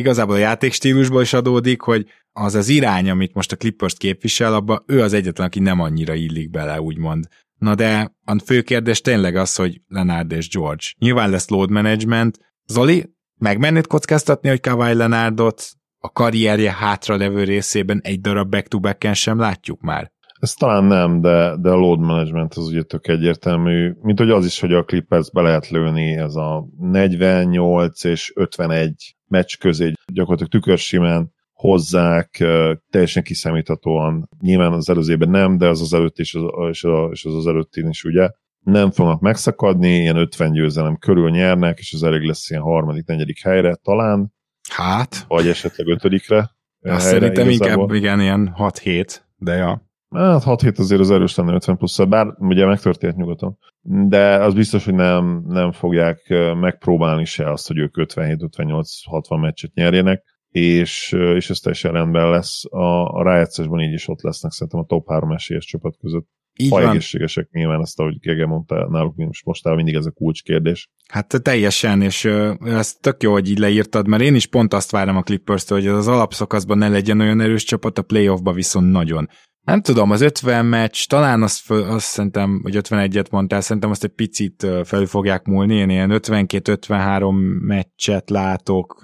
igazából 0.00 0.34
a 0.34 0.38
játékstílusból 0.38 1.22
is 1.22 1.32
adódik, 1.32 1.80
hogy 1.80 2.06
az 2.32 2.54
az 2.54 2.68
irány, 2.68 3.10
amit 3.10 3.34
most 3.34 3.52
a 3.52 3.56
Clippers 3.56 3.94
képvisel, 3.94 4.54
abban 4.54 4.82
ő 4.86 5.02
az 5.02 5.12
egyetlen, 5.12 5.46
aki 5.46 5.60
nem 5.60 5.80
annyira 5.80 6.14
illik 6.14 6.50
bele, 6.50 6.80
úgymond. 6.80 7.26
Na 7.58 7.74
de 7.74 8.16
a 8.24 8.38
fő 8.44 8.62
kérdés 8.62 9.00
tényleg 9.00 9.36
az, 9.36 9.56
hogy 9.56 9.80
Leonard 9.88 10.32
és 10.32 10.48
George. 10.48 10.84
Nyilván 10.98 11.30
lesz 11.30 11.48
load 11.48 11.70
management. 11.70 12.38
Zoli, 12.66 13.14
megmennéd 13.38 13.86
kockáztatni, 13.86 14.48
hogy 14.48 14.60
Kawhi 14.60 14.94
Leonardot 14.94 15.62
a 15.98 16.10
karrierje 16.10 16.72
hátra 16.72 17.16
levő 17.16 17.44
részében 17.44 18.00
egy 18.02 18.20
darab 18.20 18.50
back-to-back-en 18.50 19.14
sem 19.14 19.38
látjuk 19.38 19.80
már. 19.80 20.12
Ez 20.40 20.52
talán 20.52 20.84
nem, 20.84 21.20
de, 21.20 21.56
de 21.56 21.70
a 21.70 21.76
load 21.76 22.00
management 22.00 22.54
az 22.54 22.66
ugye 22.66 22.82
tök 22.82 23.08
egyértelmű, 23.08 23.92
mint 24.02 24.18
hogy 24.18 24.30
az 24.30 24.44
is, 24.44 24.60
hogy 24.60 24.72
a 24.72 24.84
Clippers 24.84 25.30
be 25.30 25.40
lehet 25.40 25.68
lőni, 25.68 26.16
ez 26.16 26.34
a 26.34 26.68
48 26.78 28.04
és 28.04 28.32
51 28.34 29.16
meccs 29.30 29.56
közé 29.58 29.92
gyakorlatilag 30.12 30.50
tükörsimán 30.52 31.32
hozzák, 31.52 32.44
teljesen 32.90 33.22
kiszámíthatóan, 33.22 34.28
nyilván 34.40 34.72
az 34.72 34.88
előzőben 34.88 35.28
nem, 35.28 35.58
de 35.58 35.68
az 35.68 35.80
az 35.80 35.92
előtt 35.94 36.18
is, 36.18 36.36
és 36.70 36.84
az, 36.84 37.08
és 37.10 37.24
az, 37.24 37.34
az 37.34 37.46
előttén 37.46 37.88
is 37.88 38.04
ugye, 38.04 38.30
nem 38.60 38.90
fognak 38.90 39.20
megszakadni, 39.20 39.96
ilyen 39.96 40.16
50 40.16 40.52
győzelem 40.52 40.96
körül 40.96 41.30
nyernek, 41.30 41.78
és 41.78 41.92
az 41.92 42.02
elég 42.02 42.22
lesz 42.22 42.50
ilyen 42.50 42.62
harmadik, 42.62 43.06
negyedik 43.06 43.42
helyre 43.42 43.74
talán, 43.74 44.32
Hát. 44.70 45.24
Vagy 45.28 45.46
esetleg 45.46 45.86
ötödikre. 45.86 46.50
Azt 46.80 47.06
szerintem 47.06 47.48
igazából. 47.48 47.82
inkább 47.82 47.96
igen, 47.96 48.20
ilyen 48.20 48.54
6-7, 48.58 49.16
de 49.36 49.54
ja. 49.54 49.88
Hát 50.14 50.42
6-7 50.46 50.78
azért 50.78 51.00
az 51.00 51.10
erős 51.10 51.34
lenne 51.34 51.52
50 51.52 51.76
plusz, 51.76 52.04
bár 52.04 52.26
ugye 52.38 52.66
megtörtént 52.66 53.16
nyugaton. 53.16 53.58
De 53.82 54.34
az 54.44 54.54
biztos, 54.54 54.84
hogy 54.84 54.94
nem, 54.94 55.42
nem 55.46 55.72
fogják 55.72 56.34
megpróbálni 56.60 57.24
se 57.24 57.50
azt, 57.50 57.66
hogy 57.66 57.78
ők 57.78 57.94
57-58-60 57.96 59.40
meccset 59.40 59.74
nyerjenek, 59.74 60.22
és, 60.50 61.12
és 61.12 61.50
ez 61.50 61.58
teljesen 61.58 61.92
rendben 61.92 62.30
lesz. 62.30 62.64
A, 62.64 63.14
a 63.14 63.22
rájátszásban 63.22 63.80
így 63.80 63.92
is 63.92 64.08
ott 64.08 64.22
lesznek 64.22 64.52
szerintem 64.52 64.80
a 64.80 64.84
top 64.84 65.08
3 65.08 65.32
esélyes 65.32 65.64
csapat 65.64 65.96
között. 66.00 66.26
Így 66.56 66.70
ha 66.70 66.80
van. 66.80 66.88
egészségesek 66.88 67.48
nyilván 67.50 67.80
ezt, 67.80 68.00
ahogy 68.00 68.18
Gege 68.18 68.46
mondta, 68.46 68.88
náluk 68.90 69.16
most 69.16 69.44
mostában 69.44 69.76
mindig 69.76 69.94
ez 69.94 70.06
a 70.06 70.10
kulcskérdés. 70.10 70.90
Hát 71.08 71.42
teljesen, 71.42 72.02
és 72.02 72.24
ez 72.64 72.92
tök 72.92 73.22
jó, 73.22 73.32
hogy 73.32 73.50
így 73.50 73.58
leírtad, 73.58 74.08
mert 74.08 74.22
én 74.22 74.34
is 74.34 74.46
pont 74.46 74.74
azt 74.74 74.90
várom 74.90 75.16
a 75.16 75.22
clippers 75.22 75.68
hogy 75.68 75.86
az 75.86 76.08
alapszakaszban 76.08 76.78
ne 76.78 76.88
legyen 76.88 77.20
olyan 77.20 77.40
erős 77.40 77.64
csapat, 77.64 77.98
a 77.98 78.02
playoffba 78.02 78.52
viszont 78.52 78.90
nagyon. 78.90 79.28
Nem 79.64 79.80
tudom, 79.80 80.10
az 80.10 80.20
50 80.20 80.66
meccs, 80.66 81.06
talán 81.06 81.42
azt, 81.42 81.60
föl, 81.60 81.82
azt 81.82 82.06
szerintem, 82.06 82.60
hogy 82.62 82.76
51-et 82.76 83.30
mondtál, 83.30 83.60
szerintem 83.60 83.90
azt 83.90 84.04
egy 84.04 84.10
picit 84.10 84.66
felül 84.84 85.06
fogják 85.06 85.44
múlni, 85.44 85.74
én 85.74 85.90
ilyen 85.90 86.10
52-53 86.12 87.60
meccset 87.60 88.30
látok 88.30 89.02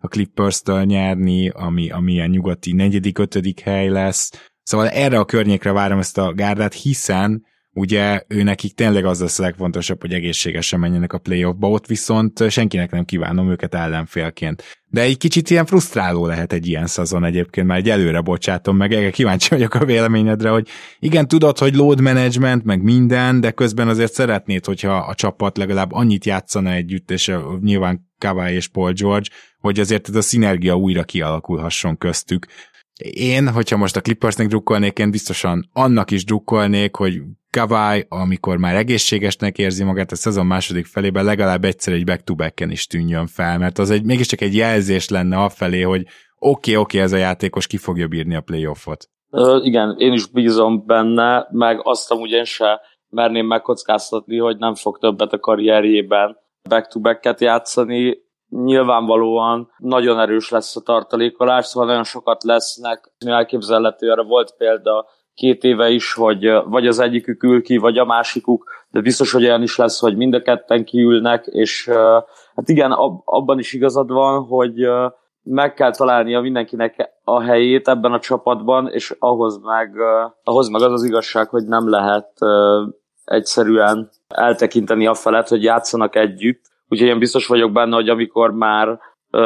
a 0.00 0.08
Clippers-től 0.08 0.82
nyerni, 0.82 1.48
ami, 1.48 1.90
ami 1.90 2.12
ilyen 2.12 2.30
nyugati 2.30 2.72
negyedik, 2.72 3.18
ötödik 3.18 3.60
hely 3.60 3.88
lesz. 3.88 4.50
Szóval 4.62 4.88
erre 4.88 5.18
a 5.18 5.24
környékre 5.24 5.72
várom 5.72 5.98
ezt 5.98 6.18
a 6.18 6.32
gárdát, 6.32 6.74
hiszen 6.74 7.44
ugye 7.74 8.22
ő 8.28 8.42
nekik 8.42 8.74
tényleg 8.74 9.04
az 9.04 9.20
lesz 9.20 9.38
a 9.38 9.42
legfontosabb, 9.42 10.00
hogy 10.00 10.12
egészségesen 10.12 10.80
menjenek 10.80 11.12
a 11.12 11.18
playoffba, 11.18 11.70
ott 11.70 11.86
viszont 11.86 12.50
senkinek 12.50 12.90
nem 12.90 13.04
kívánom 13.04 13.50
őket 13.50 13.74
ellenfélként. 13.74 14.62
De 14.88 15.00
egy 15.00 15.16
kicsit 15.16 15.50
ilyen 15.50 15.66
frusztráló 15.66 16.26
lehet 16.26 16.52
egy 16.52 16.66
ilyen 16.66 16.86
szezon 16.86 17.24
egyébként, 17.24 17.66
már 17.66 17.78
egy 17.78 17.90
előre 17.90 18.20
bocsátom 18.20 18.76
meg, 18.76 18.92
erre 18.92 19.10
kíváncsi 19.10 19.48
vagyok 19.48 19.74
a 19.74 19.84
véleményedre, 19.84 20.48
hogy 20.48 20.68
igen, 20.98 21.28
tudod, 21.28 21.58
hogy 21.58 21.74
load 21.74 22.00
management, 22.00 22.64
meg 22.64 22.82
minden, 22.82 23.40
de 23.40 23.50
közben 23.50 23.88
azért 23.88 24.12
szeretnéd, 24.12 24.64
hogyha 24.64 24.96
a 24.96 25.14
csapat 25.14 25.56
legalább 25.56 25.92
annyit 25.92 26.24
játszana 26.24 26.72
együtt, 26.72 27.10
és 27.10 27.32
nyilván 27.60 28.12
Kawai 28.18 28.54
és 28.54 28.68
Paul 28.68 28.92
George, 28.92 29.28
hogy 29.58 29.80
azért 29.80 30.08
ez 30.08 30.14
a 30.14 30.22
szinergia 30.22 30.74
újra 30.74 31.02
kialakulhasson 31.02 31.98
köztük. 31.98 32.46
Én, 33.12 33.48
hogyha 33.48 33.76
most 33.76 33.96
a 33.96 34.00
Clippersnek 34.00 34.46
drukkolnék, 34.46 34.98
én 34.98 35.10
biztosan 35.10 35.68
annak 35.72 36.10
is 36.10 36.24
drukkolnék, 36.24 36.96
hogy 36.96 37.22
Kawai, 37.54 38.06
amikor 38.08 38.56
már 38.56 38.74
egészségesnek 38.74 39.58
érzi 39.58 39.84
magát 39.84 40.10
a 40.10 40.16
szezon 40.16 40.46
második 40.46 40.86
felében, 40.86 41.24
legalább 41.24 41.64
egyszer 41.64 41.94
egy 41.94 42.04
back-to-back-en 42.04 42.70
is 42.70 42.86
tűnjön 42.86 43.26
fel, 43.26 43.58
mert 43.58 43.78
az 43.78 43.90
egy, 43.90 44.04
mégiscsak 44.04 44.40
egy 44.40 44.54
jelzés 44.54 45.08
lenne 45.08 45.36
afelé, 45.36 45.80
hogy 45.80 46.00
oké, 46.00 46.10
okay, 46.38 46.76
oké, 46.76 46.76
okay, 46.76 47.00
ez 47.00 47.12
a 47.12 47.16
játékos 47.16 47.66
ki 47.66 47.76
fogja 47.76 48.08
bírni 48.08 48.34
a 48.34 48.40
playoffot. 48.40 49.08
Ö, 49.30 49.58
igen, 49.62 49.94
én 49.98 50.12
is 50.12 50.26
bízom 50.26 50.86
benne, 50.86 51.46
meg 51.50 51.80
azt 51.82 52.10
amúgy 52.10 52.30
én 52.30 52.44
se 52.44 52.80
merném 53.08 53.46
megkockáztatni, 53.46 54.38
hogy 54.38 54.56
nem 54.56 54.74
fog 54.74 54.98
többet 54.98 55.32
a 55.32 55.38
karrierjében 55.38 56.36
back-to-back-et 56.68 57.40
játszani. 57.40 58.22
Nyilvánvalóan 58.48 59.70
nagyon 59.78 60.20
erős 60.20 60.50
lesz 60.50 60.76
a 60.76 60.80
tartalékolás, 60.80 61.66
szóval 61.66 61.88
nagyon 61.88 62.04
sokat 62.04 62.42
lesznek. 62.42 63.12
Elképzelhető, 63.26 64.10
arra 64.10 64.24
volt 64.24 64.54
példa 64.58 65.06
két 65.34 65.64
éve 65.64 65.88
is, 65.88 66.12
hogy 66.12 66.50
vagy 66.64 66.86
az 66.86 66.98
egyikük 66.98 67.42
ül 67.42 67.62
ki, 67.62 67.76
vagy 67.76 67.98
a 67.98 68.04
másikuk, 68.04 68.70
de 68.90 69.00
biztos, 69.00 69.32
hogy 69.32 69.44
olyan 69.44 69.62
is 69.62 69.76
lesz, 69.76 70.00
hogy 70.00 70.16
mind 70.16 70.34
a 70.34 70.42
ketten 70.42 70.84
kiülnek, 70.84 71.46
és 71.46 71.88
hát 72.54 72.68
igen, 72.68 72.90
abban 73.24 73.58
is 73.58 73.72
igazad 73.72 74.12
van, 74.12 74.44
hogy 74.44 74.88
meg 75.42 75.74
kell 75.74 75.92
találnia 75.92 76.40
mindenkinek 76.40 77.10
a 77.24 77.40
helyét 77.40 77.88
ebben 77.88 78.12
a 78.12 78.20
csapatban, 78.20 78.88
és 78.88 79.14
ahhoz 79.18 79.60
meg, 79.62 79.94
ahhoz 80.44 80.68
meg 80.68 80.82
az 80.82 80.92
az 80.92 81.04
igazság, 81.04 81.48
hogy 81.48 81.64
nem 81.66 81.88
lehet 81.88 82.32
egyszerűen 83.24 84.10
eltekinteni 84.28 85.06
a 85.06 85.14
felett, 85.14 85.48
hogy 85.48 85.62
játszanak 85.62 86.16
együtt. 86.16 86.62
Úgyhogy 86.88 87.08
én 87.08 87.18
biztos 87.18 87.46
vagyok 87.46 87.72
benne, 87.72 87.94
hogy 87.94 88.08
amikor 88.08 88.50
már 88.50 88.98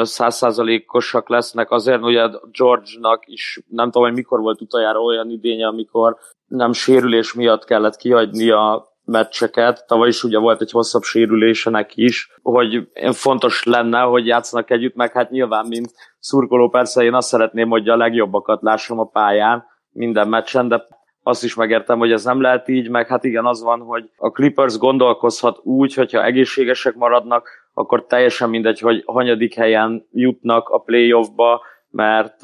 százszázalékosak 0.03 1.29
lesznek, 1.29 1.71
azért 1.71 2.03
ugye 2.03 2.29
George-nak 2.53 3.23
is 3.27 3.61
nem 3.69 3.91
tudom, 3.91 4.03
hogy 4.09 4.17
mikor 4.17 4.41
volt 4.41 4.61
utoljára 4.61 4.99
olyan 4.99 5.31
idénye, 5.31 5.67
amikor 5.67 6.17
nem 6.47 6.73
sérülés 6.73 7.35
miatt 7.35 7.65
kellett 7.65 7.97
kihagyni 7.97 8.51
a 8.51 8.87
meccseket, 9.05 9.85
tavaly 9.87 10.09
is 10.09 10.25
ugye 10.25 10.39
volt 10.39 10.61
egy 10.61 10.71
hosszabb 10.71 11.03
sérülésenek 11.03 11.97
is, 11.97 12.39
hogy 12.43 12.89
fontos 13.13 13.65
lenne, 13.65 14.01
hogy 14.01 14.27
játszanak 14.27 14.71
együtt, 14.71 14.95
meg 14.95 15.13
hát 15.13 15.31
nyilván, 15.31 15.67
mint 15.67 15.91
szurkoló 16.19 16.69
persze 16.69 17.03
én 17.03 17.15
azt 17.15 17.29
szeretném, 17.29 17.69
hogy 17.69 17.89
a 17.89 17.97
legjobbakat 17.97 18.63
lássam 18.63 18.99
a 18.99 19.05
pályán 19.05 19.65
minden 19.91 20.29
meccsen, 20.29 20.69
de 20.69 20.87
azt 21.23 21.45
is 21.45 21.55
megértem, 21.55 21.99
hogy 21.99 22.13
ez 22.13 22.25
nem 22.25 22.41
lehet 22.41 22.69
így, 22.69 22.91
meg 22.91 23.07
hát 23.07 23.25
igen, 23.25 23.47
az 23.47 23.63
van, 23.63 23.81
hogy 23.81 24.11
a 24.17 24.31
Clippers 24.31 24.79
gondolkozhat 24.79 25.59
úgy, 25.63 25.95
hogyha 25.95 26.25
egészségesek 26.25 26.95
maradnak, 26.95 27.49
akkor 27.79 28.07
teljesen 28.07 28.51
mindegy, 28.51 28.81
hogy 28.81 29.03
hanyadik 29.07 29.55
helyen 29.55 30.07
jutnak 30.13 30.69
a 30.69 30.79
playoffba, 30.79 31.63
mert 31.91 32.41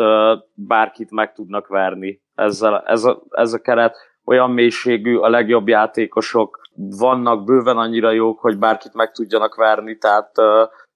bárkit 0.55 1.11
meg 1.11 1.33
tudnak 1.33 1.67
verni. 1.67 2.23
Ezzel, 2.35 2.83
ez, 2.87 3.05
a, 3.05 3.23
ez 3.31 3.53
a 3.53 3.61
keret 3.61 3.97
olyan 4.25 4.51
mélységű, 4.51 5.17
a 5.17 5.29
legjobb 5.29 5.69
játékosok 5.69 6.61
vannak 6.99 7.45
bőven 7.45 7.77
annyira 7.77 8.11
jók, 8.11 8.41
hogy 8.41 8.59
bárkit 8.59 8.95
meg 8.95 9.11
tudjanak 9.11 9.55
verni, 9.55 9.97
tehát 9.97 10.39
uh, 10.39 10.45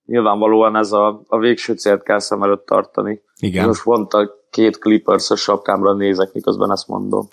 nyilvánvalóan 0.04 0.76
ez 0.76 0.92
a, 0.92 1.22
a 1.26 1.38
végső 1.38 1.74
célt 1.74 2.02
kell 2.02 2.18
szem 2.18 2.42
előtt 2.42 2.66
tartani. 2.66 3.22
Igen. 3.40 3.66
Most 3.66 3.84
mondta 3.84 4.30
két 4.58 4.78
clippers 4.78 5.30
sapkámra 5.36 5.94
nézek, 5.94 6.32
miközben 6.32 6.70
ezt 6.72 6.88
mondom. 6.88 7.28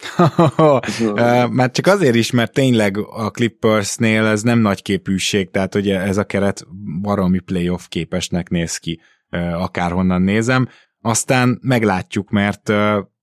Mert 1.59 1.73
csak 1.73 1.87
azért 1.87 2.15
is, 2.15 2.31
mert 2.31 2.53
tényleg 2.53 2.97
a 2.97 3.31
Clippersnél 3.31 4.25
ez 4.25 4.41
nem 4.41 4.59
nagy 4.59 4.81
képűség, 4.81 5.51
tehát 5.51 5.75
ugye 5.75 5.99
ez 5.99 6.17
a 6.17 6.23
keret 6.23 6.67
baromi 7.01 7.39
playoff 7.39 7.85
képesnek 7.87 8.49
néz 8.49 8.77
ki, 8.77 8.99
akárhonnan 9.53 10.21
nézem. 10.21 10.67
Aztán 11.01 11.59
meglátjuk, 11.61 12.29
mert 12.29 12.73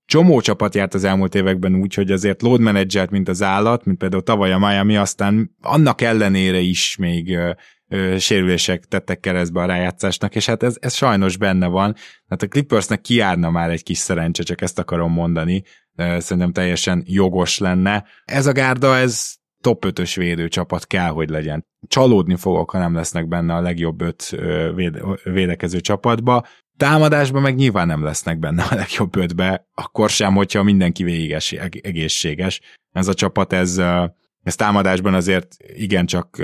csomó 0.05 0.41
csapat 0.41 0.75
járt 0.75 0.93
az 0.93 1.03
elmúlt 1.03 1.35
években 1.35 1.75
úgy, 1.75 1.93
hogy 1.93 2.11
azért 2.11 2.41
load 2.41 2.59
managert, 2.59 3.11
mint 3.11 3.29
az 3.29 3.41
állat, 3.41 3.85
mint 3.85 3.97
például 3.97 4.23
tavaly 4.23 4.51
a 4.51 4.59
Miami, 4.59 4.95
aztán 4.95 5.55
annak 5.61 6.01
ellenére 6.01 6.59
is 6.59 6.95
még 6.99 7.37
sérülések 8.17 8.85
tettek 8.85 9.19
keresztbe 9.19 9.61
a 9.61 9.65
rájátszásnak, 9.65 10.35
és 10.35 10.45
hát 10.45 10.63
ez, 10.63 10.75
ez 10.79 10.93
sajnos 10.93 11.37
benne 11.37 11.67
van. 11.67 11.95
Hát 12.27 12.41
a 12.41 12.47
Clippersnek 12.47 13.01
kiárna 13.01 13.49
már 13.49 13.69
egy 13.69 13.83
kis 13.83 13.97
szerencse, 13.97 14.43
csak 14.43 14.61
ezt 14.61 14.79
akarom 14.79 15.11
mondani. 15.11 15.63
Szerintem 15.95 16.51
teljesen 16.51 17.03
jogos 17.05 17.57
lenne. 17.57 18.05
Ez 18.25 18.45
a 18.45 18.51
gárda, 18.51 18.97
ez 18.97 19.33
top 19.61 19.85
5-ös 19.87 20.13
védőcsapat 20.15 20.87
kell, 20.87 21.09
hogy 21.09 21.29
legyen. 21.29 21.65
Csalódni 21.87 22.35
fogok, 22.35 22.71
ha 22.71 22.79
nem 22.79 22.95
lesznek 22.95 23.27
benne 23.27 23.53
a 23.53 23.61
legjobb 23.61 24.01
öt 24.01 24.29
véde, 24.75 25.01
védekező 25.23 25.79
csapatba. 25.79 26.45
Támadásban 26.77 27.41
meg 27.41 27.55
nyilván 27.55 27.87
nem 27.87 28.03
lesznek 28.03 28.39
benne 28.39 28.63
a 28.63 28.75
legjobb 28.75 29.15
ötbe, 29.15 29.67
akkor 29.73 30.09
sem, 30.09 30.35
hogyha 30.35 30.63
mindenki 30.63 31.03
végig 31.03 31.37
egészséges. 31.81 32.61
Ez 32.91 33.07
a 33.07 33.13
csapat, 33.13 33.53
ez 33.53 33.81
ez 34.43 34.55
támadásban 34.55 35.13
azért 35.13 35.55
igencsak 35.59 36.41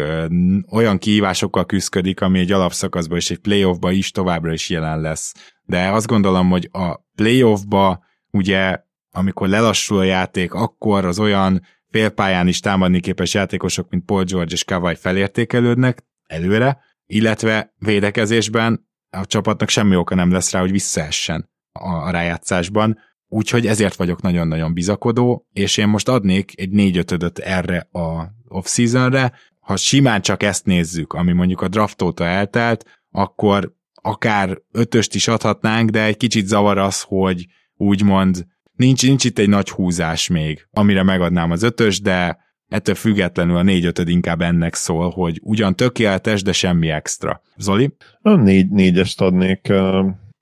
olyan 0.71 0.97
kihívásokkal 0.97 1.65
küzdik, 1.65 2.21
ami 2.21 2.39
egy 2.39 2.51
alapszakaszban 2.51 3.17
és 3.17 3.29
egy 3.29 3.37
playoffba 3.37 3.91
is 3.91 4.11
továbbra 4.11 4.53
is 4.53 4.69
jelen 4.69 5.01
lesz. 5.01 5.33
De 5.63 5.87
azt 5.87 6.07
gondolom, 6.07 6.49
hogy 6.49 6.69
a 6.71 6.95
playoffba 7.15 8.03
ugye, 8.31 8.77
amikor 9.11 9.47
lelassul 9.47 9.97
a 9.97 10.03
játék, 10.03 10.53
akkor 10.53 11.05
az 11.05 11.19
olyan 11.19 11.61
félpályán 11.89 12.47
is 12.47 12.59
támadni 12.59 12.99
képes 12.99 13.33
játékosok, 13.33 13.89
mint 13.89 14.05
Paul 14.05 14.23
George 14.23 14.53
és 14.53 14.63
Kawai 14.63 14.95
felértékelődnek 14.95 16.03
előre, 16.27 16.79
illetve 17.05 17.73
védekezésben 17.77 18.87
a 19.09 19.25
csapatnak 19.25 19.69
semmi 19.69 19.95
oka 19.95 20.15
nem 20.15 20.31
lesz 20.31 20.51
rá, 20.51 20.59
hogy 20.59 20.71
visszaessen 20.71 21.49
a 21.71 22.09
rájátszásban, 22.09 22.99
Úgyhogy 23.31 23.67
ezért 23.67 23.95
vagyok 23.95 24.21
nagyon-nagyon 24.21 24.73
bizakodó, 24.73 25.47
és 25.53 25.77
én 25.77 25.87
most 25.87 26.09
adnék 26.09 26.51
egy 26.55 26.69
4 26.69 26.97
5 26.97 27.39
erre 27.39 27.87
a 27.91 28.33
off-seasonre. 28.47 29.31
Ha 29.59 29.75
simán 29.75 30.21
csak 30.21 30.43
ezt 30.43 30.65
nézzük, 30.65 31.13
ami 31.13 31.31
mondjuk 31.31 31.61
a 31.61 31.67
draft 31.67 32.01
óta 32.01 32.25
eltelt, 32.25 32.85
akkor 33.11 33.73
akár 34.01 34.57
ötöst 34.71 35.15
is 35.15 35.27
adhatnánk, 35.27 35.89
de 35.89 36.03
egy 36.03 36.17
kicsit 36.17 36.47
zavar 36.47 36.77
az, 36.77 37.01
hogy 37.01 37.45
úgymond 37.75 38.45
nincs, 38.75 39.03
nincs 39.03 39.23
itt 39.23 39.39
egy 39.39 39.49
nagy 39.49 39.69
húzás 39.69 40.27
még, 40.27 40.67
amire 40.71 41.03
megadnám 41.03 41.51
az 41.51 41.63
ötös, 41.63 42.01
de 42.01 42.37
ettől 42.67 42.95
függetlenül 42.95 43.55
a 43.55 43.61
négy 43.61 43.85
ötöd 43.85 44.07
inkább 44.07 44.41
ennek 44.41 44.73
szól, 44.73 45.09
hogy 45.09 45.39
ugyan 45.43 45.75
tökéletes, 45.75 46.41
de 46.41 46.51
semmi 46.51 46.89
extra. 46.89 47.41
Zoli? 47.57 47.95
A 48.21 48.35
négy, 48.35 48.69
négyest 48.69 49.21
adnék. 49.21 49.61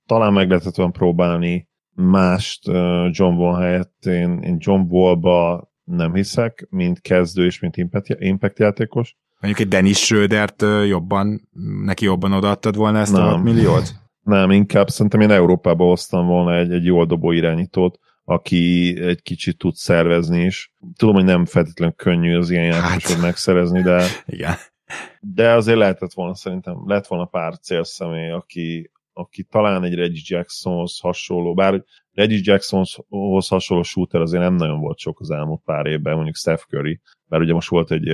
Talán 0.06 0.32
meg 0.32 0.48
lehetett 0.48 0.90
próbálni 0.92 1.67
mást 2.00 2.66
John 3.10 3.34
Wall 3.34 3.60
helyett 3.60 4.06
én, 4.06 4.38
én 4.38 4.56
John 4.58 4.80
Wallba 4.88 5.68
nem 5.84 6.14
hiszek, 6.14 6.66
mint 6.70 7.00
kezdő 7.00 7.44
és 7.44 7.60
mint 7.60 7.76
impact, 7.76 8.16
impact 8.18 8.58
játékos. 8.58 9.16
Mondjuk 9.40 9.66
egy 9.66 9.72
Dennis 9.72 9.98
Schrödert 9.98 10.64
jobban, 10.86 11.48
neki 11.84 12.04
jobban 12.04 12.32
odaadtad 12.32 12.76
volna 12.76 12.98
ezt 12.98 13.12
nem. 13.12 13.22
a 13.22 13.30
6 13.30 13.42
milliót? 13.42 13.94
Nem, 14.22 14.50
inkább 14.50 14.88
szerintem 14.88 15.20
én 15.20 15.30
Európába 15.30 15.84
hoztam 15.84 16.26
volna 16.26 16.56
egy, 16.56 16.72
egy 16.72 16.84
jól 16.84 17.06
dobó 17.06 17.30
irányítót, 17.30 17.98
aki 18.24 18.94
egy 19.00 19.22
kicsit 19.22 19.58
tud 19.58 19.74
szervezni 19.74 20.44
is. 20.44 20.72
Tudom, 20.96 21.14
hogy 21.14 21.24
nem 21.24 21.44
feltétlenül 21.44 21.94
könnyű 21.94 22.36
az 22.36 22.50
ilyen 22.50 22.64
játékosod 22.64 23.16
hát. 23.16 23.20
megszerezni, 23.20 23.82
de, 23.82 24.04
Igen. 24.26 24.54
de 25.20 25.52
azért 25.52 25.78
lehetett 25.78 26.12
volna 26.12 26.34
szerintem, 26.34 26.82
lett 26.86 27.06
volna 27.06 27.24
pár 27.24 27.58
célszemély, 27.58 28.30
aki, 28.30 28.90
aki 29.18 29.42
talán 29.42 29.84
egy 29.84 29.94
Reggie 29.94 30.36
Jacksonhoz 30.36 30.98
hasonló, 30.98 31.54
bár 31.54 31.84
Reggie 32.12 32.40
Jacksonhoz 32.42 33.48
hasonló 33.48 33.82
shooter 33.82 34.20
azért 34.20 34.42
nem 34.42 34.54
nagyon 34.54 34.80
volt 34.80 34.98
sok 34.98 35.20
az 35.20 35.30
elmúlt 35.30 35.60
pár 35.64 35.86
évben, 35.86 36.14
mondjuk 36.14 36.36
Steph 36.36 36.62
Curry, 36.62 37.00
bár 37.28 37.40
ugye 37.40 37.52
most 37.52 37.68
volt 37.68 37.90
egy, 37.90 38.08